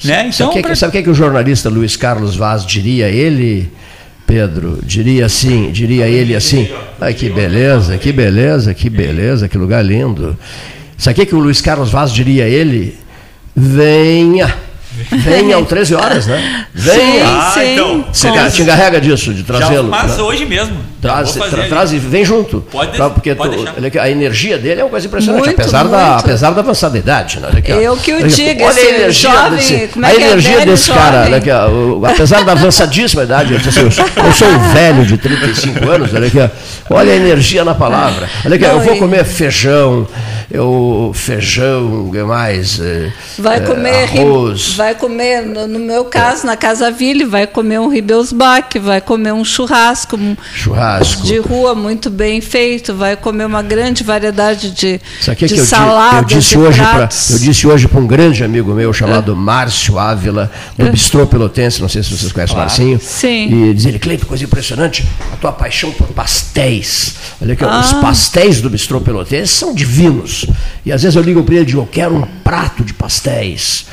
[0.05, 0.21] Né?
[0.21, 0.75] Então, sabe o que, pra...
[0.75, 3.09] sabe que, que o jornalista Luiz Carlos Vaz diria?
[3.09, 3.71] Ele,
[4.27, 6.69] Pedro, diria assim, diria ele assim,
[7.01, 10.39] ai que beleza, que beleza, que beleza, que lugar lindo.
[10.97, 12.97] Sabe o que, que o Luiz Carlos Vaz diria ele?
[13.55, 14.55] Venha.
[15.11, 16.67] Venha ao 13 horas, né?
[16.75, 17.25] Venha.
[17.27, 17.73] Ah, sim.
[17.73, 18.05] então.
[18.13, 19.89] Você te encarrega disso, de trazê-lo.
[19.89, 20.23] Mas né?
[20.23, 20.91] hoje mesmo.
[21.01, 22.61] Traz, tra, traz e vem junto.
[22.71, 25.93] Pode, pra, porque pode tu, a energia dele é uma coisa impressionante, muito, apesar, muito.
[25.93, 27.41] Da, apesar da avançada idade.
[27.41, 27.49] Né?
[27.67, 30.67] Eu que o digo, olha a energia jovem, desse, como é a é energia é
[30.67, 35.07] desse cara, né, que, o, apesar da avançadíssima idade, eu, assim, eu, sou um velho
[35.07, 36.51] de 35 anos, olha, aqui,
[36.91, 38.29] olha a energia na palavra.
[38.45, 40.07] Olha aqui, Não, eu vou comer feijão,
[40.51, 42.79] eu, feijão, que mais?
[42.79, 44.75] Eh, vai é, comer arroz.
[44.75, 49.33] Vai comer, no, no meu caso, na Casa Ville, vai comer um Ribeusbach, vai comer
[49.33, 50.17] um churrasco.
[50.17, 51.23] Um, churrasco.
[51.23, 55.01] De rua muito bem feito, vai comer uma grande variedade de,
[55.37, 56.33] que de que saladas.
[56.33, 59.35] Eu, disse hoje pra, eu disse hoje para um grande amigo meu chamado é.
[59.35, 60.91] Márcio Ávila, do é.
[60.91, 63.01] Bistrô Pelotense, não sei se vocês conhecem o Marcinho.
[63.01, 63.71] Sim.
[63.71, 67.15] E diz ele, Cleiton, coisa impressionante, a tua paixão por pastéis.
[67.41, 67.81] Olha aqui, ah.
[67.81, 70.47] os pastéis do Bistrô Pelotense são divinos.
[70.85, 73.87] E às vezes eu ligo para ele e digo, eu quero um prato de pastéis.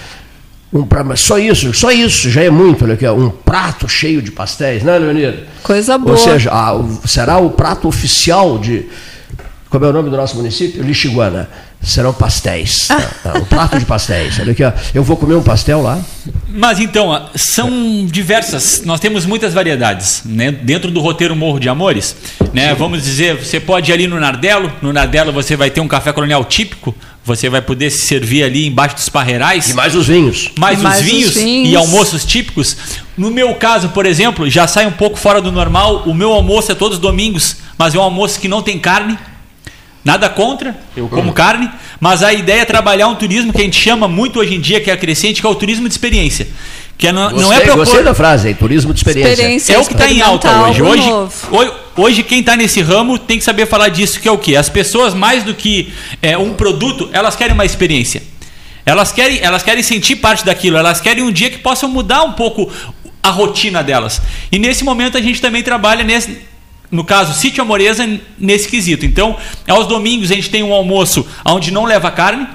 [0.72, 4.32] Um pra, só isso, só isso já é muito, olha aqui, um prato cheio de
[4.32, 5.44] pastéis, né, Leonida?
[5.64, 6.12] Coisa boa.
[6.12, 8.86] Ou seja, a, será o prato oficial de.
[9.70, 10.84] Como é o nome do nosso município?
[10.84, 11.50] Lixiguana.
[11.82, 12.90] Serão pastéis.
[12.90, 12.98] Ah.
[13.24, 14.40] Tá, um prato de pastéis.
[14.40, 16.00] Olha aqui, ó, eu vou comer um pastel lá.
[16.48, 20.22] Mas então, são diversas, nós temos muitas variedades.
[20.26, 20.52] Né?
[20.52, 22.16] Dentro do roteiro Morro de Amores,
[22.54, 22.74] né?
[22.74, 26.14] vamos dizer, você pode ir ali no Nardelo, no Nardelo você vai ter um café
[26.14, 26.96] colonial típico,
[27.28, 29.70] você vai poder se servir ali embaixo dos parreirais.
[29.70, 30.50] E mais os vinhos.
[30.58, 32.78] Mais, mais os, vinhos os, vinhos e almoços típicos.
[33.18, 36.04] No meu caso, por exemplo, já sai um pouco fora do normal.
[36.06, 39.20] O meu almoço é todos os domingos, mas é um almoço que não tem carne.
[40.06, 41.34] Nada contra, eu como uhum.
[41.34, 44.62] carne, mas a ideia é trabalhar um turismo que a gente chama muito hoje em
[44.62, 46.48] dia, que é crescente, que é o turismo de experiência.
[46.98, 47.78] Que é, não, gostei, não é propor...
[47.78, 49.32] Gostei da frase aí, turismo de experiência.
[49.32, 50.82] experiência é o que está em alta hoje.
[50.82, 51.10] Hoje,
[51.52, 54.56] hoje, hoje, quem está nesse ramo tem que saber falar disso, que é o quê?
[54.56, 58.24] As pessoas, mais do que é, um produto, elas querem uma experiência.
[58.84, 62.32] Elas querem, elas querem sentir parte daquilo, elas querem um dia que possam mudar um
[62.32, 62.72] pouco
[63.22, 64.22] a rotina delas.
[64.52, 66.38] E nesse momento a gente também trabalha nesse,
[66.90, 68.10] no caso, sítio Amoreza,
[68.40, 69.06] nesse quesito.
[69.06, 69.36] Então,
[69.68, 72.48] aos domingos a gente tem um almoço onde não leva carne,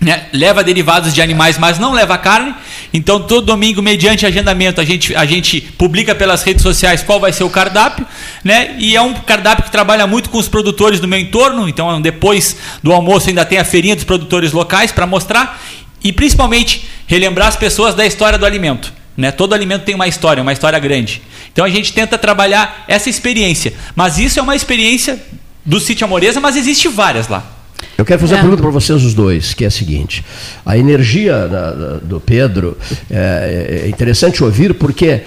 [0.00, 0.28] né?
[0.32, 2.54] leva derivados de animais, mas não leva carne.
[2.92, 7.32] Então, todo domingo, mediante agendamento, a gente, a gente publica pelas redes sociais qual vai
[7.32, 8.06] ser o cardápio.
[8.42, 8.74] Né?
[8.78, 11.68] E é um cardápio que trabalha muito com os produtores do meu entorno.
[11.68, 15.60] Então, depois do almoço, ainda tem a feirinha dos produtores locais para mostrar.
[16.02, 18.92] E principalmente, relembrar as pessoas da história do alimento.
[19.16, 19.30] Né?
[19.30, 21.20] Todo alimento tem uma história, uma história grande.
[21.52, 23.74] Então, a gente tenta trabalhar essa experiência.
[23.94, 25.22] Mas isso é uma experiência
[25.64, 27.59] do sítio Amoreza, mas existe várias lá.
[28.00, 28.36] Eu quero fazer é.
[28.36, 30.24] uma pergunta para vocês os dois, que é a seguinte:
[30.64, 31.70] a energia na,
[32.02, 32.74] do Pedro
[33.10, 35.20] é, é interessante ouvir porque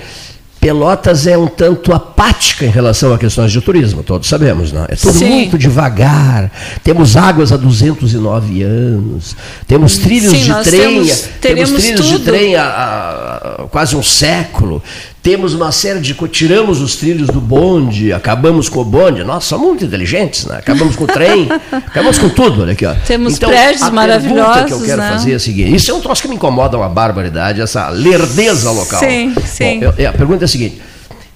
[0.59, 4.85] Pelotas é um tanto apática em relação a questões de turismo, todos sabemos, não?
[4.85, 5.29] É tudo Sim.
[5.29, 6.49] muito devagar.
[6.81, 9.35] Temos águas há 209 anos,
[9.67, 12.17] temos trilhos Sim, de trem, temos, temos trilhos tudo.
[12.17, 14.81] de trem há, há, quase um século.
[15.23, 16.13] Temos uma série de.
[16.27, 19.23] Tiramos os trilhos do bonde, acabamos com o bonde.
[19.23, 20.57] Nossa, somos muito inteligentes, né?
[20.57, 22.93] Acabamos com o trem, acabamos com tudo, olha aqui, ó.
[23.07, 24.65] Temos então, prédios a maravilhosos.
[24.65, 25.11] que eu quero né?
[25.11, 28.69] fazer é a seguinte: isso é um troço que me incomoda uma barbaridade, essa lerdeza
[28.69, 28.99] local.
[28.99, 29.79] Sim, sim.
[29.79, 30.81] Bom, eu, a pergunta é a seguinte.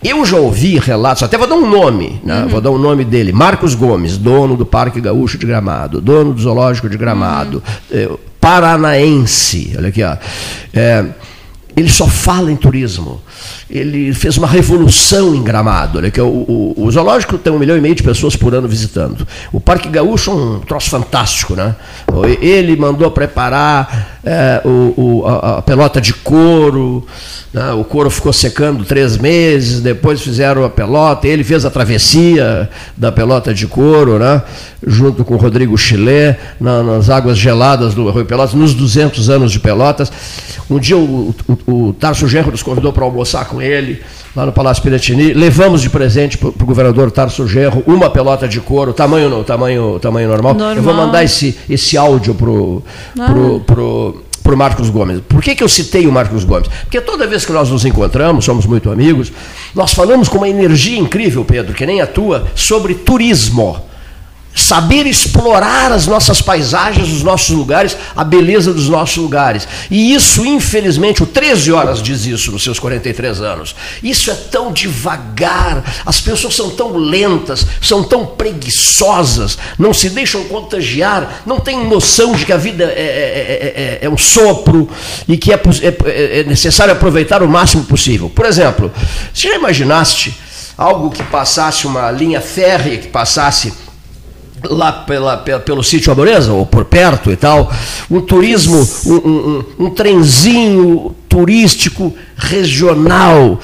[0.04, 2.44] Eu já ouvi relatos, até vou dar um nome, né?
[2.44, 2.50] uhum.
[2.50, 6.34] vou dar o um nome dele, Marcos Gomes, dono do Parque Gaúcho de Gramado, dono
[6.34, 7.98] do Zoológico de Gramado, uhum.
[7.98, 8.10] eh,
[8.40, 10.16] paranaense, olha aqui, ó.
[10.72, 11.04] É,
[11.78, 13.22] ele só fala em turismo
[13.70, 16.02] ele fez uma revolução em Gramado.
[16.02, 18.54] Né, que é o, o, o, zoológico tem um milhão e meio de pessoas por
[18.54, 19.28] ano visitando.
[19.52, 21.56] O Parque Gaúcho é um troço fantástico.
[21.56, 21.76] Né?
[22.42, 27.06] Ele mandou preparar é, o, a, a, pelota de couro,
[27.54, 27.72] né?
[27.72, 33.12] o couro ficou secando três meses, depois fizeram a pelota, ele fez a travessia da
[33.12, 34.42] pelota de couro, né?
[34.86, 39.52] junto com o Rodrigo Chilé, na, nas águas geladas do Rio Pelotas, nos 200 anos
[39.52, 40.12] de Pelotas.
[40.70, 41.34] Um dia o,
[41.66, 44.02] o, o Tarso Genro nos convidou para almoçar com ele,
[44.34, 45.34] lá no Palácio Piratini.
[45.34, 50.30] Levamos de presente para o governador Tarso Genro uma pelota de couro, tamanho, tamanho, tamanho
[50.30, 50.54] normal.
[50.54, 50.78] normal.
[50.78, 52.82] Eu vou mandar esse, esse áudio para o
[53.20, 53.26] ah.
[53.26, 55.20] pro, pro, pro Marcos Gomes.
[55.28, 56.70] Por que, que eu citei o Marcos Gomes?
[56.84, 59.30] Porque toda vez que nós nos encontramos, somos muito amigos,
[59.76, 63.78] nós falamos com uma energia incrível, Pedro, que nem a tua, sobre turismo
[64.58, 69.68] saber explorar as nossas paisagens, os nossos lugares, a beleza dos nossos lugares.
[69.90, 73.76] E isso, infelizmente, o 13 Horas diz isso nos seus 43 anos.
[74.02, 80.44] Isso é tão devagar, as pessoas são tão lentas, são tão preguiçosas, não se deixam
[80.46, 84.90] contagiar, não têm noção de que a vida é, é, é, é um sopro
[85.28, 85.62] e que é,
[86.40, 88.30] é necessário aproveitar o máximo possível.
[88.30, 88.92] Por exemplo,
[89.34, 90.36] se já imaginaste
[90.78, 93.74] algo que passasse uma linha férrea, que passasse
[94.64, 97.72] lá pela, pela, pelo sítio Amoreza, ou por perto e tal,
[98.10, 103.60] um turismo, um, um, um trenzinho turístico regional.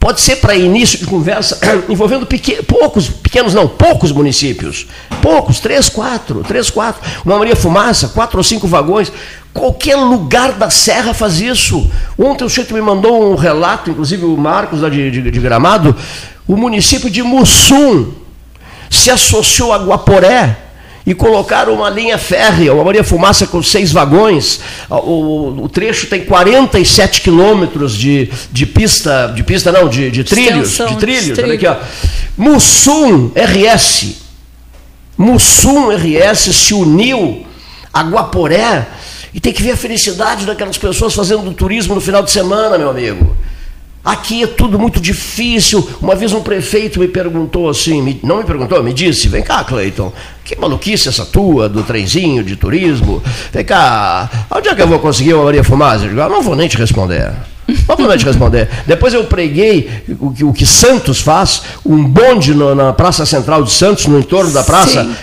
[0.00, 4.86] Pode ser para início de conversa envolvendo pequenos, poucos, pequenos não, poucos municípios.
[5.20, 7.00] Poucos, três, quatro, três, quatro.
[7.24, 9.12] Uma Maria Fumaça, quatro ou cinco vagões.
[9.54, 11.88] Qualquer lugar da Serra faz isso.
[12.18, 15.94] Ontem o Chico me mandou um relato, inclusive o Marcos lá de, de, de Gramado,
[16.48, 18.12] o município de Mussum,
[18.92, 20.56] se associou a Guaporé
[21.04, 24.60] e colocaram uma linha férrea, uma Maria Fumaça com seis vagões.
[24.88, 30.70] O, o trecho tem 47 quilômetros de, de pista, de pista não, de, de trilhos,
[30.70, 31.38] Extensão, de trilhos.
[31.38, 31.76] Olha aqui, ó.
[32.36, 34.22] Mussum RS.
[35.18, 37.44] Mussum RS se uniu
[37.92, 38.86] a Guaporé
[39.34, 42.90] e tem que ver a felicidade daquelas pessoas fazendo turismo no final de semana, meu
[42.90, 43.36] amigo.
[44.04, 45.88] Aqui é tudo muito difícil.
[46.00, 49.62] Uma vez um prefeito me perguntou assim, me, não me perguntou, me disse: vem cá,
[49.62, 50.12] Cleiton,
[50.44, 53.22] que maluquice essa tua do trenzinho de turismo?
[53.52, 56.04] Vem cá, onde é que eu vou conseguir uma Maria Fumaça?
[56.04, 57.32] Eu digo, ah, não vou nem te responder.
[57.88, 58.68] Não vou nem te responder.
[58.86, 59.88] Depois eu preguei
[60.18, 64.18] o que, o que Santos faz, um bonde no, na Praça Central de Santos, no
[64.18, 65.04] entorno da praça.
[65.04, 65.14] Sim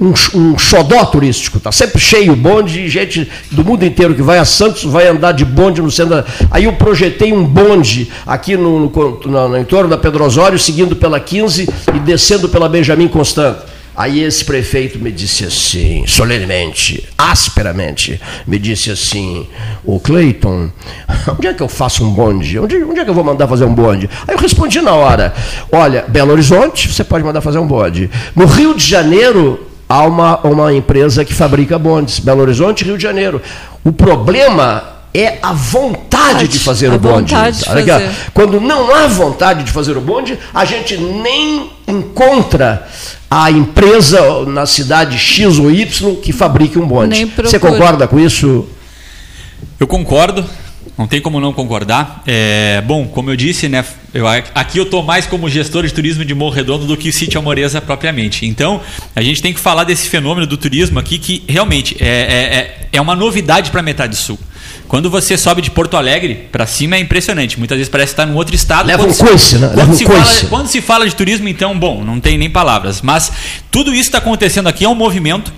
[0.00, 4.38] um, um xodó turístico, tá sempre cheio, bonde de gente do mundo inteiro que vai
[4.38, 6.16] a Santos, vai andar de bonde no centro.
[6.16, 6.24] Da...
[6.50, 10.94] Aí eu projetei um bonde aqui no, no, no, no entorno da Pedro Osório, seguindo
[10.94, 13.56] pela 15 e descendo pela Benjamin Constant.
[13.98, 19.44] Aí esse prefeito me disse assim, solenemente, asperamente, me disse assim,
[19.84, 20.70] o Cleiton,
[21.36, 22.60] onde é que eu faço um bonde?
[22.60, 24.08] Onde, onde é que eu vou mandar fazer um bonde?
[24.28, 25.34] Aí eu respondi na hora,
[25.72, 28.08] olha, Belo Horizonte, você pode mandar fazer um bonde.
[28.36, 33.02] No Rio de Janeiro, há uma, uma empresa que fabrica bondes, Belo Horizonte, Rio de
[33.02, 33.40] Janeiro.
[33.84, 37.34] O problema é a vontade de fazer a o bonde.
[37.34, 38.10] Fazer.
[38.34, 42.86] Quando não há vontade de fazer o bonde, a gente nem encontra
[43.30, 47.24] a empresa na cidade X ou Y que fabrique um bonde.
[47.36, 48.66] Você concorda com isso?
[49.80, 50.44] Eu concordo.
[50.98, 52.24] Não tem como não concordar.
[52.26, 56.24] É, bom, como eu disse, né, eu, aqui eu estou mais como gestor de turismo
[56.24, 58.44] de Morro Redondo do que Sítio Amoreza propriamente.
[58.44, 58.80] Então,
[59.14, 62.88] a gente tem que falar desse fenômeno do turismo aqui que realmente é, é, é,
[62.94, 64.36] é uma novidade para a metade sul.
[64.88, 67.58] Quando você sobe de Porto Alegre para cima é impressionante.
[67.58, 68.86] Muitas vezes parece estar em outro estado.
[68.86, 69.70] Leva quando um coice, né?
[69.76, 70.36] Leva um se coice.
[70.46, 73.02] Fala, quando se fala de turismo, então, bom, não tem nem palavras.
[73.02, 73.30] Mas
[73.70, 75.52] tudo isso está acontecendo aqui, é um movimento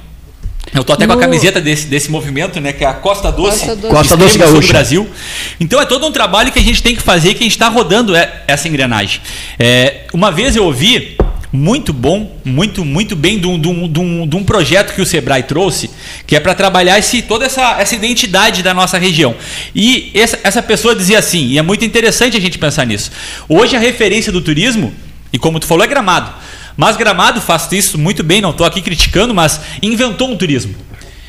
[0.74, 1.12] eu tô até no...
[1.12, 2.72] com a camiseta desse, desse movimento, né?
[2.72, 5.10] Que é a Costa Doce, Costa Doce, Costa Doce do Brasil.
[5.58, 7.68] Então é todo um trabalho que a gente tem que fazer, que a gente está
[7.68, 8.12] rodando
[8.46, 9.20] essa engrenagem.
[9.58, 11.16] É, uma vez eu ouvi
[11.52, 15.02] muito bom, muito, muito bem de um, de, um, de, um, de um projeto que
[15.02, 15.90] o Sebrae trouxe,
[16.26, 19.34] que é para trabalhar esse, toda essa, essa identidade da nossa região.
[19.74, 23.10] E essa, essa pessoa dizia assim, e é muito interessante a gente pensar nisso.
[23.48, 24.94] Hoje a referência do turismo,
[25.32, 26.32] e como tu falou, é gramado.
[26.80, 30.74] Mas Gramado faz isso muito bem, não estou aqui criticando, mas inventou um turismo.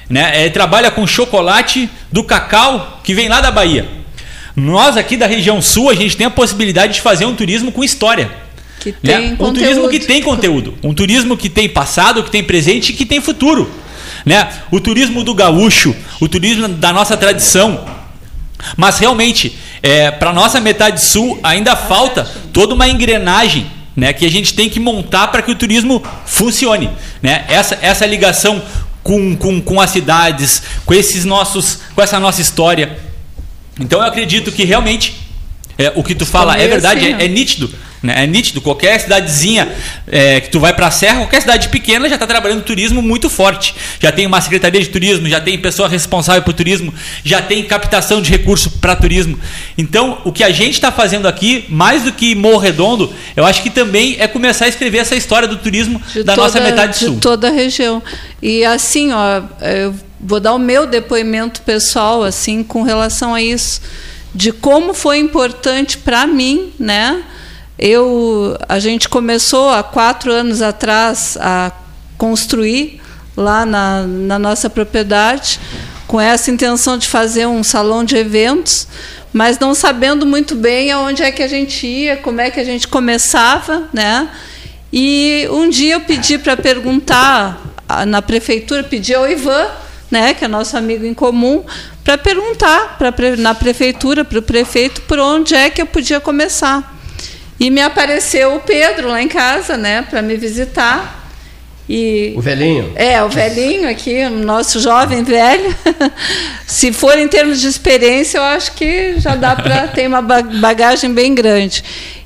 [0.10, 0.46] Né?
[0.46, 3.86] É, trabalha com chocolate do cacau que vem lá da Bahia.
[4.56, 7.84] Nós aqui da região sul, a gente tem a possibilidade de fazer um turismo com
[7.84, 8.32] história.
[8.80, 9.38] Que tem né?
[9.38, 10.74] Um turismo que tem conteúdo.
[10.82, 13.70] Um turismo que tem passado, que tem presente e que tem futuro.
[14.26, 14.48] Né?
[14.72, 17.84] O turismo do gaúcho, o turismo da nossa tradição.
[18.78, 22.24] Mas realmente, é, para nossa metade sul, ainda falta
[22.54, 26.90] toda uma engrenagem né, que a gente tem que montar para que o turismo funcione.
[27.22, 27.46] Né?
[27.48, 28.60] Essa, essa ligação
[29.04, 32.98] com, com, com as cidades, com esses nossos, com essa nossa história.
[33.80, 35.18] Então eu acredito que realmente
[35.78, 37.72] é, o que tu fala é verdade, é, é nítido.
[38.02, 38.24] Né?
[38.24, 39.72] É nítido, qualquer cidadezinha
[40.08, 43.30] é, que tu vai para a serra, qualquer cidade pequena já está trabalhando turismo muito
[43.30, 43.76] forte.
[44.00, 48.22] Já tem uma secretaria de turismo, já tem pessoa responsável por turismo, já tem captação
[48.22, 49.40] de recurso para turismo.
[49.78, 53.62] Então, o que a gente está fazendo aqui, mais do que Morro Redondo, eu acho
[53.62, 56.98] que também é começar a escrever essa história do turismo de da toda, nossa metade
[56.98, 57.16] sul.
[57.16, 58.02] De toda a região.
[58.42, 63.82] E assim, ó, eu vou dar o meu depoimento pessoal assim com relação a isso,
[64.34, 67.24] de como foi importante para mim, né?
[67.82, 71.72] Eu, a gente começou há quatro anos atrás a
[72.16, 73.02] construir
[73.36, 75.60] lá na, na nossa propriedade
[76.06, 78.88] com essa intenção de fazer um salão de eventos,
[79.34, 82.64] mas não sabendo muito bem aonde é que a gente ia, como é que a
[82.64, 84.30] gente começava, né?
[84.94, 87.60] E um dia eu pedi para perguntar
[88.06, 89.68] na prefeitura, pedi ao Ivan,
[90.12, 91.64] né, que é nosso amigo em comum,
[92.04, 97.01] para perguntar pra, na prefeitura, para o prefeito, por onde é que eu podia começar.
[97.62, 101.30] E me apareceu o Pedro lá em casa, né, para me visitar.
[101.88, 102.92] E, o velhinho?
[102.96, 105.76] É, o velhinho aqui, o nosso jovem velho.
[106.66, 111.14] Se for em termos de experiência, eu acho que já dá para ter uma bagagem
[111.14, 111.84] bem grande.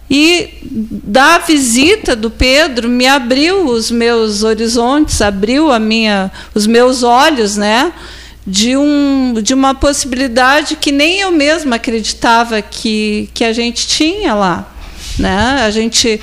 [0.10, 7.04] E da visita do Pedro me abriu os meus horizontes, abriu a minha, os meus
[7.04, 7.92] olhos, né?
[8.48, 14.34] De, um, de uma possibilidade que nem eu mesma acreditava que, que a gente tinha
[14.34, 14.72] lá.
[15.18, 15.64] Né?
[15.66, 16.20] A gente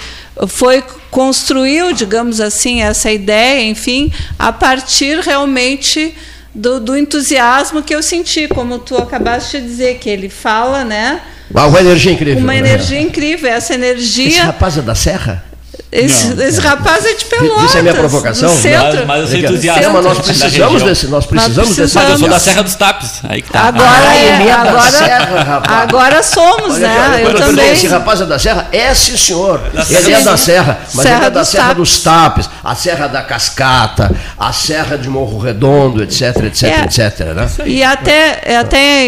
[0.49, 6.15] foi construiu, digamos assim, essa ideia, enfim, a partir realmente
[6.55, 11.21] do, do entusiasmo que eu senti, como tu acabaste de dizer, que ele fala, né?
[11.51, 12.43] Uma energia incrível.
[12.43, 12.59] Uma né?
[12.59, 13.51] energia incrível.
[13.51, 14.29] Essa energia.
[14.29, 15.45] Esse rapaz é da Serra?
[15.91, 17.65] Esse, esse rapaz é de Pelotas.
[17.65, 18.49] Isso é minha provocação?
[18.49, 19.91] Mas, mas eu sou entusiasta.
[19.91, 21.07] Mas nós precisamos desse.
[21.09, 21.95] Nós precisamos desse.
[21.95, 23.21] Mas eu sou da Serra dos Tapes.
[23.25, 23.65] Aí que tá.
[23.65, 27.21] Agora, ah, é, é agora, serra, agora somos, Olha, né?
[27.23, 27.73] Eu, eu também.
[27.73, 28.69] Esse rapaz é da Serra?
[28.73, 29.61] É, sim, senhor.
[29.91, 31.77] ele é da Serra, mas serra ele é da Serra Tapes.
[31.77, 37.19] dos Tapes, a Serra da Cascata, a Serra de Morro Redondo, etc, etc, é, etc.
[37.35, 37.49] Né?
[37.67, 39.05] E até, até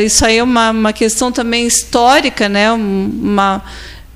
[0.00, 2.70] isso aí é uma, uma questão também histórica, né?
[2.70, 3.60] Uma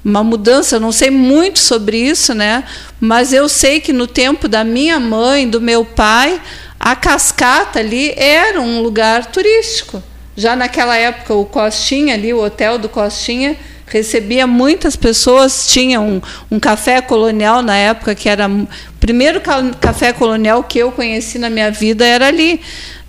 [0.07, 2.63] uma mudança, eu não sei muito sobre isso, né?
[3.01, 6.41] Mas eu sei que no tempo da minha mãe, do meu pai,
[6.79, 10.01] a cascata ali era um lugar turístico.
[10.37, 16.23] Já naquela época, o Costinha ali, o hotel do Costinha, recebia muitas pessoas, tinha um,
[16.53, 18.69] um café colonial na época, que era o
[19.01, 19.41] primeiro
[19.81, 22.61] café colonial que eu conheci na minha vida, era ali.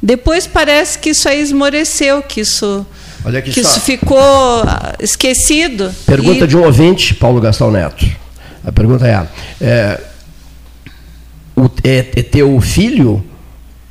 [0.01, 2.83] Depois parece que isso aí esmoreceu, que isso
[3.27, 3.69] Olha aqui que só.
[3.69, 4.63] isso ficou
[5.01, 5.93] esquecido.
[6.05, 6.47] Pergunta e...
[6.47, 8.05] de um ouvinte, Paulo Gastão Neto.
[8.65, 9.27] A pergunta é,
[9.59, 10.01] é,
[11.53, 13.21] o, é, é teu filho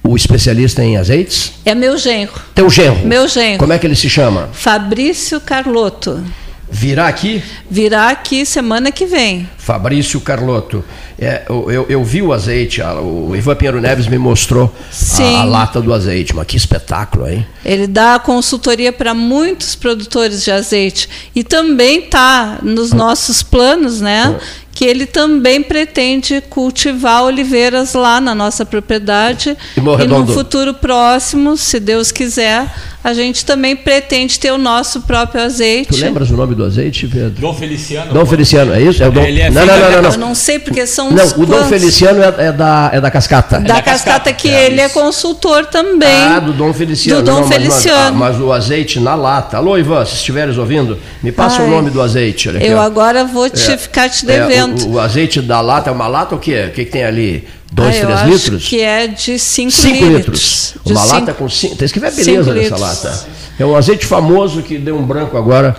[0.03, 1.53] o especialista em azeites?
[1.67, 2.33] É meu genro.
[2.55, 3.07] Teu genro?
[3.07, 3.59] Meu genro.
[3.59, 4.49] Como é que ele se chama?
[4.55, 6.25] Fabrício Carlotto.
[6.71, 7.43] Virá aqui?
[7.71, 9.49] Virá aqui semana que vem.
[9.57, 10.85] Fabrício Carlotto.
[11.19, 14.71] É, eu, eu, vi o azeite, o Ivan Pinheiro Neves me mostrou
[15.19, 17.47] a, a, lata do azeite, mas que espetáculo, hein?
[17.65, 24.37] Ele dá consultoria para muitos produtores de azeite e também está nos nossos planos, né?
[24.77, 31.57] Que ele também pretende cultivar oliveiras lá na nossa propriedade e, e no futuro próximo,
[31.57, 32.71] se Deus quiser,
[33.07, 35.91] a gente também pretende ter o nosso próprio azeite.
[35.91, 37.41] Tu lembras o nome do azeite, Pedro?
[37.41, 38.13] Dom Feliciano.
[38.13, 39.01] Dom Feliciano, é isso?
[39.01, 39.23] É o Dom...
[39.23, 40.11] Ele é não, não, não, não, não.
[40.11, 43.61] Eu não sei porque são Não, o Dom Feliciano é, é, da, é da Cascata.
[43.61, 46.09] Da, é da Cascata, que é, ele é consultor também.
[46.09, 47.23] Ah, do Dom Feliciano.
[47.23, 48.19] Do Dom não, Feliciano.
[48.19, 49.57] Mas, mas, ah, mas, o azeite na lata.
[49.57, 52.51] Alô, Ivan, se estiveres ouvindo, me passa Ai, o nome do azeite.
[52.61, 54.66] eu agora vou te é, ficar te devendo.
[54.67, 56.67] O, o, azeite da lata é uma lata o quê?
[56.69, 57.47] O que, que tem ali?
[57.73, 58.69] 2, 3 ah, litros?
[58.69, 60.09] que é de 5 litros.
[60.09, 60.75] litros.
[60.85, 61.77] Uma lata cinco, com 5.
[61.77, 63.27] Tem que ver a beleza dessa lata.
[63.59, 65.77] É um azeite famoso que deu um branco agora.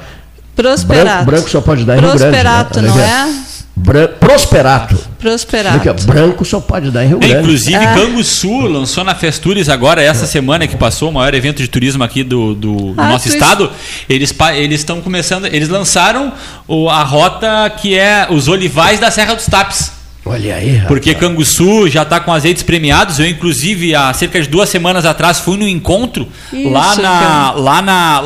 [0.55, 1.05] Prosperato.
[1.05, 2.23] Branco, branco só pode dar em Rio Grande.
[2.23, 2.88] Prosperato, né?
[2.89, 3.35] não é?
[3.80, 4.98] Bran prosperato.
[5.20, 6.06] Prosperato.
[6.06, 7.44] Branco só pode dar em Rio é, Grande.
[7.44, 7.94] inclusive, ah.
[7.94, 10.28] Canguçu lançou na Festures agora, essa é.
[10.28, 13.72] semana que passou, o maior evento de turismo aqui do, do, ah, nosso estado.
[14.10, 16.34] Eles eles estão começando, eles lançaram
[16.68, 19.91] o, a rota que é os olivais da Serra dos Tapes.
[20.26, 20.88] Olha aí, rapaz.
[20.88, 23.20] Porque Canguçu já está com azeites premiados.
[23.20, 27.82] Eu, inclusive, há cerca de duas semanas atrás, fui no encontro Isso, lá, na, lá,
[27.82, 28.22] na,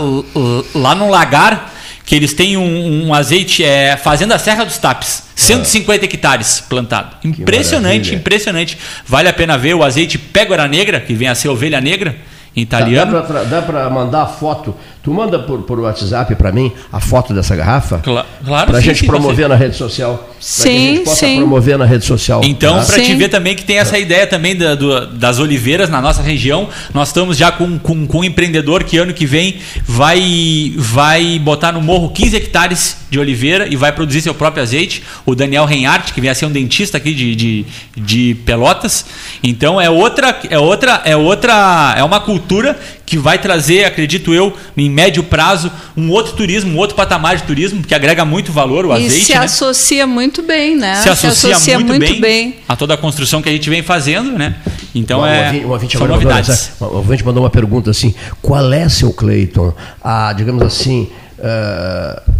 [0.73, 1.70] lá no Lagar,
[2.11, 5.23] que eles têm um, um azeite é, Fazenda Serra dos Tapes.
[5.33, 6.05] 150 ah.
[6.05, 7.15] hectares plantado.
[7.23, 8.77] Impressionante, impressionante.
[9.07, 12.17] Vale a pena ver o azeite Pégora Negra, que vem a ser ovelha negra
[12.53, 13.23] em italiano.
[13.49, 17.98] Dá para mandar foto Tu manda por, por WhatsApp para mim a foto dessa garrafa?
[17.99, 20.30] Cla claro, Para a gente promover na rede social.
[20.40, 21.38] Sim, que a gente possa sim.
[21.38, 22.41] promover na rede social.
[22.44, 22.86] Então, tá?
[22.86, 26.22] para te ver também que tem essa ideia também da, do, das oliveiras na nossa
[26.22, 31.40] região, nós estamos já com, com, com um empreendedor que ano que vem vai, vai
[31.40, 35.03] botar no morro 15 hectares de oliveira e vai produzir seu próprio azeite.
[35.26, 37.65] O Daniel Reinhardt, que vem a ser um dentista aqui de, de,
[37.98, 39.06] de Pelotas.
[39.44, 42.80] Então é outra, é outra, é outra, é uma cultura
[43.11, 47.43] que vai trazer, acredito eu, em médio prazo, um outro turismo, um outro patamar de
[47.43, 49.17] turismo, que agrega muito valor, o azeite.
[49.17, 49.39] E se né?
[49.39, 50.95] associa muito bem, né?
[50.95, 53.69] Se associa, se associa muito, muito bem, bem, a toda a construção que a gente
[53.69, 54.55] vem fazendo, né?
[54.95, 55.51] Então é.
[55.65, 56.71] Um ouvinte, são novidades.
[56.79, 61.09] Mandou, o ouvinte mandou uma pergunta assim: qual é, seu Cleiton, a, digamos assim.
[61.38, 62.31] Uh,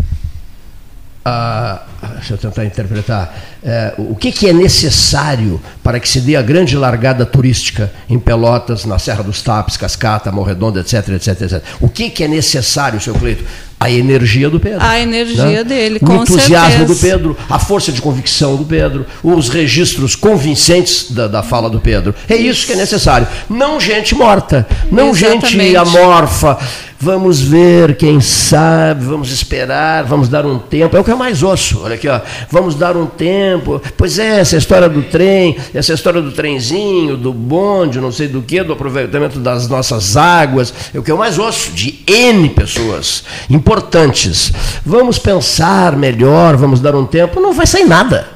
[1.24, 1.84] a,
[2.16, 6.42] deixa eu tentar interpretar, é, o que, que, é necessário para que se dê a
[6.42, 11.64] grande largada turística em Pelotas, na Serra dos Tapes, Cascata, Morredondo, etc, etc, etc.
[11.80, 13.44] O que, que é necessário, seu Cleito?
[13.82, 14.78] A energia do Pedro.
[14.80, 15.64] A energia né?
[15.64, 16.94] dele, com O entusiasmo certeza.
[16.94, 21.82] do Pedro, a força de convicção do Pedro, os registros convincentes da, da fala do
[21.82, 22.14] Pedro.
[22.30, 23.28] É isso que é necessário.
[23.50, 25.58] Não gente morta, não Exatamente.
[25.58, 26.60] gente amorfa
[27.04, 30.96] Vamos ver, quem sabe, vamos esperar, vamos dar um tempo.
[30.96, 31.82] É o que eu mais ouço.
[31.84, 32.22] Olha aqui, ó.
[32.52, 33.82] Vamos dar um tempo.
[33.98, 38.44] Pois é, essa história do trem, essa história do trenzinho, do bonde, não sei do
[38.44, 40.72] que, do aproveitamento das nossas águas.
[40.94, 43.24] É o que eu mais ouço de N pessoas
[43.72, 44.52] importantes.
[44.86, 47.40] Vamos pensar melhor, vamos dar um tempo.
[47.40, 48.28] Não vai sair nada.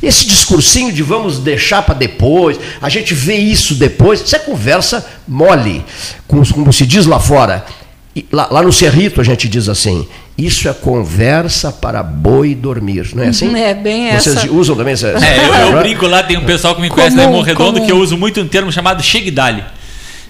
[0.00, 5.04] Esse discursinho de vamos deixar para depois, a gente vê isso depois, isso é conversa
[5.26, 5.84] mole,
[6.28, 7.66] como se diz lá fora.
[8.32, 10.06] Lá, lá, no Cerrito a gente diz assim:
[10.36, 13.56] isso é conversa para boi dormir, não é assim?
[13.56, 14.52] É bem Vocês essa.
[14.52, 15.08] usam também essa.
[15.08, 17.84] É, eu, eu brinco lá, tem um pessoal que me conhece comum, lá em Morredondo
[17.84, 19.64] que eu uso muito um termo chamado cheguidale.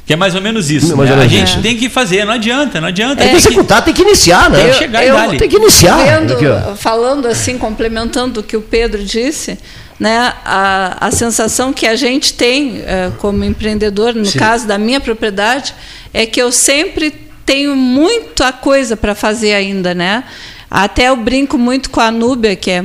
[0.08, 0.96] Que é mais ou menos isso.
[0.96, 1.12] Né?
[1.12, 1.60] a gente é.
[1.60, 3.16] tem que fazer, não adianta, não adianta.
[3.16, 4.62] Tem que executar, tem que iniciar, né?
[4.62, 5.98] Tem que chegar eu, e Tem que iniciar.
[5.98, 6.34] Vendo,
[6.78, 9.58] falando assim, complementando o que o Pedro disse,
[10.00, 14.38] né, a, a sensação que a gente tem é, como empreendedor, no Sim.
[14.38, 15.74] caso da minha propriedade,
[16.14, 17.12] é que eu sempre
[17.44, 20.24] tenho muita coisa para fazer ainda, né?
[20.70, 22.82] Até eu brinco muito com a Núbia, que é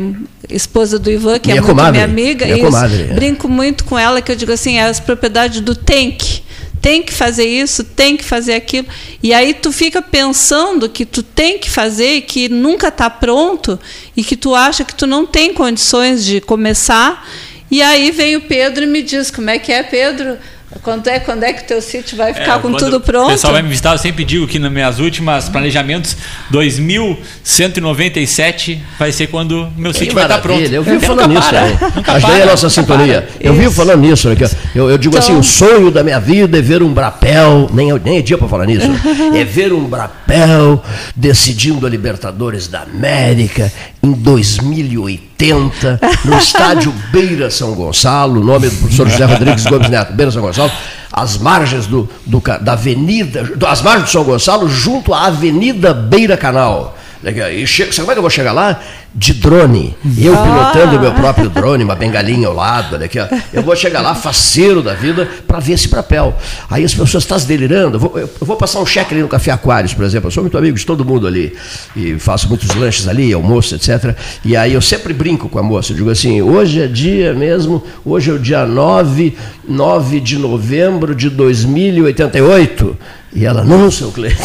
[0.49, 2.45] esposa do Ivan, que é minha é muito comadre, minha amiga.
[2.45, 3.13] Minha comadre, é.
[3.13, 6.43] Brinco muito com ela, que eu digo assim, é as propriedades do Tank.
[6.83, 8.85] Tem que fazer isso, tem que fazer aquilo.
[9.23, 13.79] E aí tu fica pensando que tu tem que fazer que nunca está pronto
[14.17, 17.25] e que tu acha que tu não tem condições de começar.
[17.71, 20.37] E aí vem o Pedro e me diz, como é que é, Pedro?
[20.81, 23.27] Quando é, quando é que o teu sítio vai ficar é, com tudo pronto?
[23.27, 26.17] O pessoal vai me visitar, eu sempre digo que nos meus últimos planejamentos,
[26.49, 30.61] 2197 vai ser quando meu sítio vai estar pronto.
[30.61, 31.77] Eu vivo falando nisso aí.
[32.15, 33.27] Ajudei a nossa sintonia.
[33.39, 34.29] Eu vivo falando nisso.
[34.29, 34.43] Aqui.
[34.73, 35.19] Eu, eu digo então...
[35.19, 38.47] assim, o sonho da minha vida é ver um brapel, nem, nem é dia para
[38.47, 38.87] falar nisso,
[39.35, 40.83] é ver um brapel
[41.15, 43.71] decidindo a Libertadores da América
[44.01, 50.31] em 2080, no estádio Beira São Gonçalo, nome do professor José Rodrigues Gomes Neto, Beira
[50.31, 50.62] São Gonçalo,
[51.11, 56.35] às margens do, do, da avenida, às margens do São Gonçalo, junto à Avenida Beira
[56.35, 56.97] Canal.
[57.23, 58.81] E chego, sabe como é que eu vou chegar lá?
[59.15, 59.95] De drone.
[60.17, 60.71] Eu ah.
[60.71, 63.27] pilotando o meu próprio drone, uma bengalinha ao lado, olha aqui, ó.
[63.51, 66.35] Eu vou chegar lá, faceiro da vida, para ver esse papel.
[66.69, 67.97] Aí as pessoas, estão delirando?
[67.97, 70.27] Eu vou, eu vou, passar um cheque ali no Café Aquários, por exemplo.
[70.27, 71.55] Eu sou muito amigo de todo mundo ali.
[71.95, 74.15] E faço muitos lanches ali, almoço, etc.
[74.43, 75.91] E aí eu sempre brinco com a moça.
[75.91, 79.35] Eu digo assim, hoje é dia mesmo, hoje é o dia 9,
[79.67, 82.97] 9 de novembro de 2088.
[83.35, 84.43] E ela, não, seu Cleiton.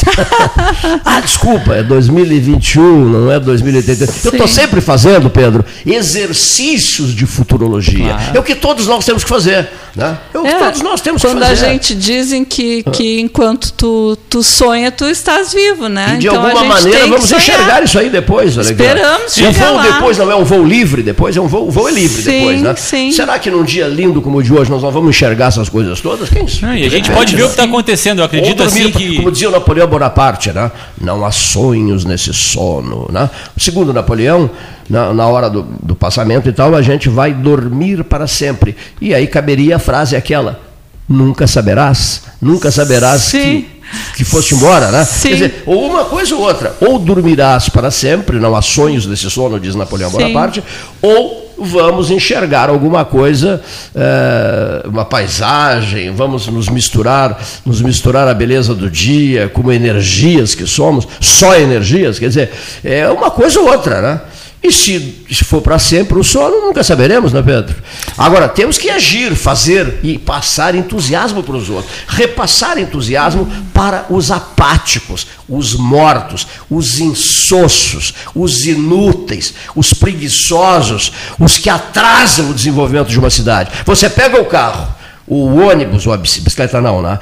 [1.04, 4.06] ah, desculpa, é 2021, não é 2080.
[4.06, 4.20] Sim.
[4.24, 8.14] Eu estou sempre fazendo, Pedro, exercícios de futurologia.
[8.14, 8.36] Claro.
[8.36, 9.68] É o que todos nós temos que fazer.
[9.94, 10.16] Né?
[10.32, 11.40] É o que é, todos nós temos que fazer.
[11.40, 16.14] Quando a gente dizem que, que enquanto tu, tu sonha, tu estás vivo, né?
[16.14, 18.56] E de então, alguma maneira vamos enxergar isso aí depois.
[18.56, 19.82] Olha Esperamos O voo lá.
[19.82, 22.30] depois não é um voo livre, depois é um voo, o voo é livre sim,
[22.30, 22.74] depois, né?
[22.76, 23.12] Sim.
[23.12, 26.00] Será que num dia lindo como o de hoje nós não vamos enxergar essas coisas
[26.00, 26.28] todas?
[26.28, 28.90] Quem não, e a gente pode ver o que está acontecendo, eu acredito assim assim
[28.90, 29.16] que...
[29.16, 30.70] Como dizia o Napoleão Bonaparte, né?
[31.00, 33.08] não há sonhos nesse sono.
[33.10, 33.28] Né?
[33.56, 34.47] Segundo Napoleão,
[34.88, 38.76] na, na hora do, do passamento e tal, a gente vai dormir para sempre.
[39.00, 40.60] E aí caberia a frase aquela,
[41.08, 43.62] nunca saberás, nunca saberás Sim.
[43.62, 43.78] que
[44.14, 45.04] que fosse embora, né?
[45.04, 45.28] Sim.
[45.28, 46.76] Quer dizer, ou uma coisa ou outra.
[46.80, 50.18] Ou dormirás para sempre, não há sonhos desse sono, diz Napoleão Sim.
[50.18, 50.62] Bonaparte,
[51.00, 53.60] ou vamos enxergar alguma coisa,
[53.94, 60.66] é, uma paisagem, vamos nos misturar, nos misturar a beleza do dia, como energias que
[60.66, 62.52] somos, só energias, quer dizer,
[62.84, 64.20] é uma coisa ou outra, né?
[64.60, 67.76] E se, se for para sempre o sono, nunca saberemos, né, Pedro?
[68.16, 71.94] Agora, temos que agir, fazer e passar entusiasmo para os outros.
[72.08, 81.70] Repassar entusiasmo para os apáticos, os mortos, os insossos, os inúteis, os preguiçosos, os que
[81.70, 83.70] atrasam o desenvolvimento de uma cidade.
[83.86, 84.92] Você pega o carro,
[85.24, 87.20] o ônibus, ou a bicicleta não, né?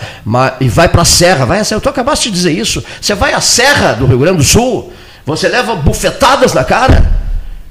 [0.58, 1.82] e vai para a serra, vai a serra.
[1.82, 2.82] Tu acabaste de dizer isso.
[2.98, 4.90] Você vai à serra do Rio Grande do Sul,
[5.26, 7.25] você leva bufetadas na cara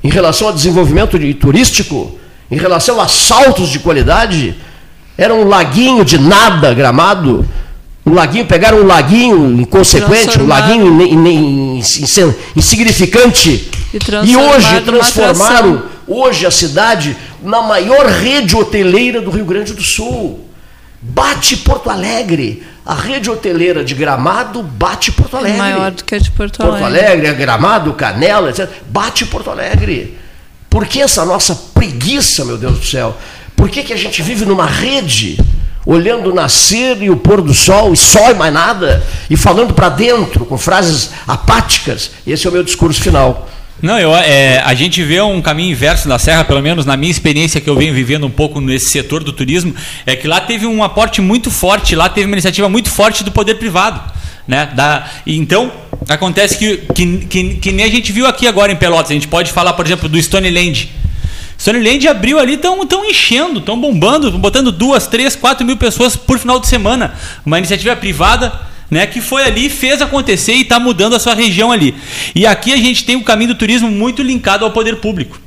[0.05, 2.15] em relação ao desenvolvimento de, turístico,
[2.51, 4.55] em relação a saltos de qualidade.
[5.17, 7.43] Era um laguinho de nada gramado,
[8.05, 11.83] um laguinho, pegaram um laguinho inconsequente, um laguinho in, in, in,
[12.55, 19.73] insignificante, e, e hoje transformaram hoje a cidade na maior rede hoteleira do Rio Grande
[19.73, 20.39] do Sul.
[21.01, 22.61] Bate Porto Alegre.
[22.85, 25.57] A rede hoteleira de Gramado bate Porto Alegre.
[25.57, 26.79] É maior do que a de Porto Alegre.
[26.79, 28.69] Porto Alegre, Gramado, Canela, etc.
[28.87, 30.15] Bate Porto Alegre.
[30.69, 33.17] Por que essa nossa preguiça, meu Deus do céu?
[33.55, 35.39] Por que, que a gente vive numa rede,
[35.83, 39.73] olhando o nascer e o pôr do sol, e só e mais nada, e falando
[39.73, 42.11] para dentro, com frases apáticas?
[42.27, 43.49] Esse é o meu discurso final.
[43.81, 47.11] Não, eu, é, a gente vê um caminho inverso da Serra, pelo menos na minha
[47.11, 49.75] experiência que eu venho vivendo um pouco nesse setor do turismo,
[50.05, 53.31] é que lá teve um aporte muito forte, lá teve uma iniciativa muito forte do
[53.31, 54.01] poder privado.
[54.47, 54.67] Né?
[54.73, 55.71] Da, então,
[56.07, 59.11] acontece que, que, que, que, nem a gente viu aqui agora em Pelotas.
[59.11, 60.89] A gente pode falar, por exemplo, do Stoneland.
[61.57, 66.59] Stoneland abriu ali, estão enchendo, estão bombando, botando duas, três, quatro mil pessoas por final
[66.59, 67.13] de semana.
[67.45, 68.53] Uma iniciativa privada
[68.89, 71.95] né, que foi ali, fez acontecer e está mudando a sua região ali.
[72.33, 75.39] E aqui a gente tem um caminho do turismo muito linkado ao poder público.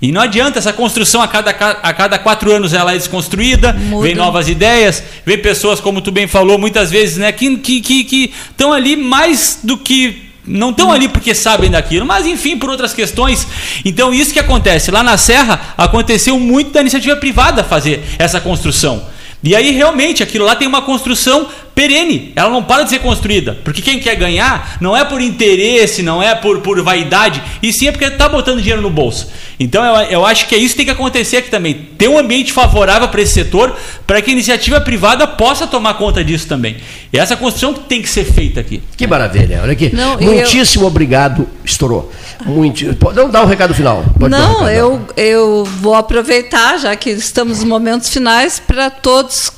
[0.00, 4.02] E não adianta essa construção a cada, a cada quatro anos ela é desconstruída, Muda.
[4.02, 7.80] vem novas ideias, vem pessoas, como tu bem falou, muitas vezes, né, que estão que,
[7.80, 8.34] que, que
[8.72, 13.46] ali mais do que não estão ali porque sabem daquilo, mas enfim, por outras questões.
[13.84, 14.90] Então, isso que acontece.
[14.90, 19.04] Lá na Serra, aconteceu muito da iniciativa privada fazer essa construção.
[19.42, 23.58] E aí, realmente, aquilo lá tem uma construção perene, ela não para de ser construída.
[23.64, 27.88] Porque quem quer ganhar não é por interesse, não é por, por vaidade, e sim
[27.88, 29.30] é porque está botando dinheiro no bolso.
[29.58, 31.74] Então eu, eu acho que é isso que tem que acontecer aqui também.
[31.96, 33.74] Ter um ambiente favorável para esse setor,
[34.06, 36.76] para que a iniciativa privada possa tomar conta disso também.
[37.12, 38.82] E essa construção tem que ser feita aqui.
[38.96, 39.94] Que maravilha, olha aqui.
[39.94, 40.88] Não, Muitíssimo eu...
[40.88, 42.12] obrigado, estourou.
[42.44, 44.04] Muito, pode dar um recado final.
[44.18, 44.70] Pode não, um recado.
[44.70, 49.50] eu, eu vou aproveitar, já que estamos nos momentos finais, para todos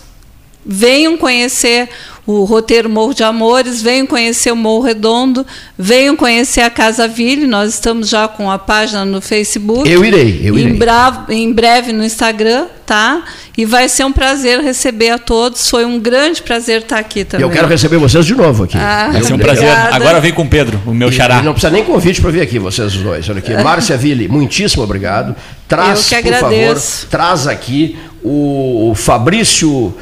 [0.65, 1.89] venham conhecer
[2.27, 5.47] o roteiro Morro de Amores, venham conhecer o Morro Redondo,
[5.79, 9.89] venham conhecer a Casa Ville, nós estamos já com a página no Facebook.
[9.89, 10.73] Eu irei, eu irei.
[10.73, 13.23] Em, bravo, em breve no Instagram, tá?
[13.57, 15.69] E vai ser um prazer receber a todos.
[15.69, 17.47] Foi um grande prazer estar aqui também.
[17.47, 18.79] Eu quero receber vocês de novo aqui.
[18.79, 19.69] Ah, vai ser um prazer.
[19.93, 21.41] Agora vem com o Pedro, o meu xará.
[21.41, 23.29] E não precisa nem convite para vir aqui, vocês dois.
[23.29, 23.53] Olha aqui.
[23.63, 25.37] Márcia Ville, muitíssimo obrigado.
[25.69, 29.95] Traz, por favor, traz aqui o Fabrício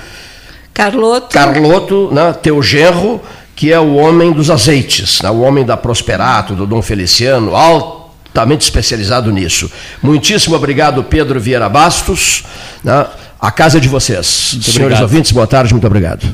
[0.75, 1.29] Carloto.
[1.33, 3.21] Carloto, né, teu genro,
[3.55, 8.63] que é o homem dos azeites, né, o homem da Prosperato, do Dom Feliciano, altamente
[8.65, 9.71] especializado nisso.
[10.03, 12.45] Muitíssimo obrigado, Pedro Vieira Bastos.
[12.83, 13.07] Né,
[13.41, 14.51] a casa é de vocês.
[14.53, 15.03] Muito Senhores obrigado.
[15.03, 16.27] ouvintes, boa tarde, muito obrigado.